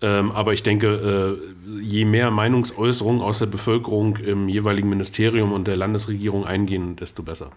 ähm, 0.00 0.30
aber 0.30 0.52
ich 0.52 0.62
denke, 0.62 1.38
äh, 1.68 1.80
je 1.82 2.04
mehr 2.04 2.30
Meinungsäußerungen 2.30 3.20
aus 3.20 3.40
der 3.40 3.46
Bevölkerung 3.46 4.16
im 4.18 4.48
jeweiligen 4.48 4.88
Ministerium 4.88 5.52
und 5.52 5.66
der 5.66 5.76
Landesregierung 5.76 6.46
eingehen, 6.46 6.96
desto 6.96 7.22
besser. 7.22 7.50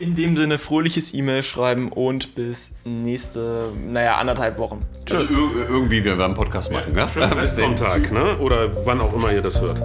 In 0.00 0.14
dem 0.14 0.36
Sinne, 0.36 0.58
fröhliches 0.58 1.12
E-Mail 1.12 1.42
schreiben 1.42 1.90
und 1.90 2.36
bis 2.36 2.70
nächste, 2.84 3.72
naja, 3.84 4.16
anderthalb 4.16 4.58
Wochen. 4.58 4.86
Also 5.10 5.24
ir 5.24 5.68
irgendwie, 5.68 6.04
wir 6.04 6.12
werden 6.18 6.22
einen 6.22 6.34
Podcast 6.34 6.70
machen. 6.70 6.94
Ja? 6.94 7.06
Bis. 7.14 7.16
Restsonntag, 7.36 8.12
ne? 8.12 8.38
oder 8.38 8.86
wann 8.86 9.00
auch 9.00 9.12
immer 9.12 9.32
ihr 9.32 9.42
das 9.42 9.60
hört. 9.60 9.82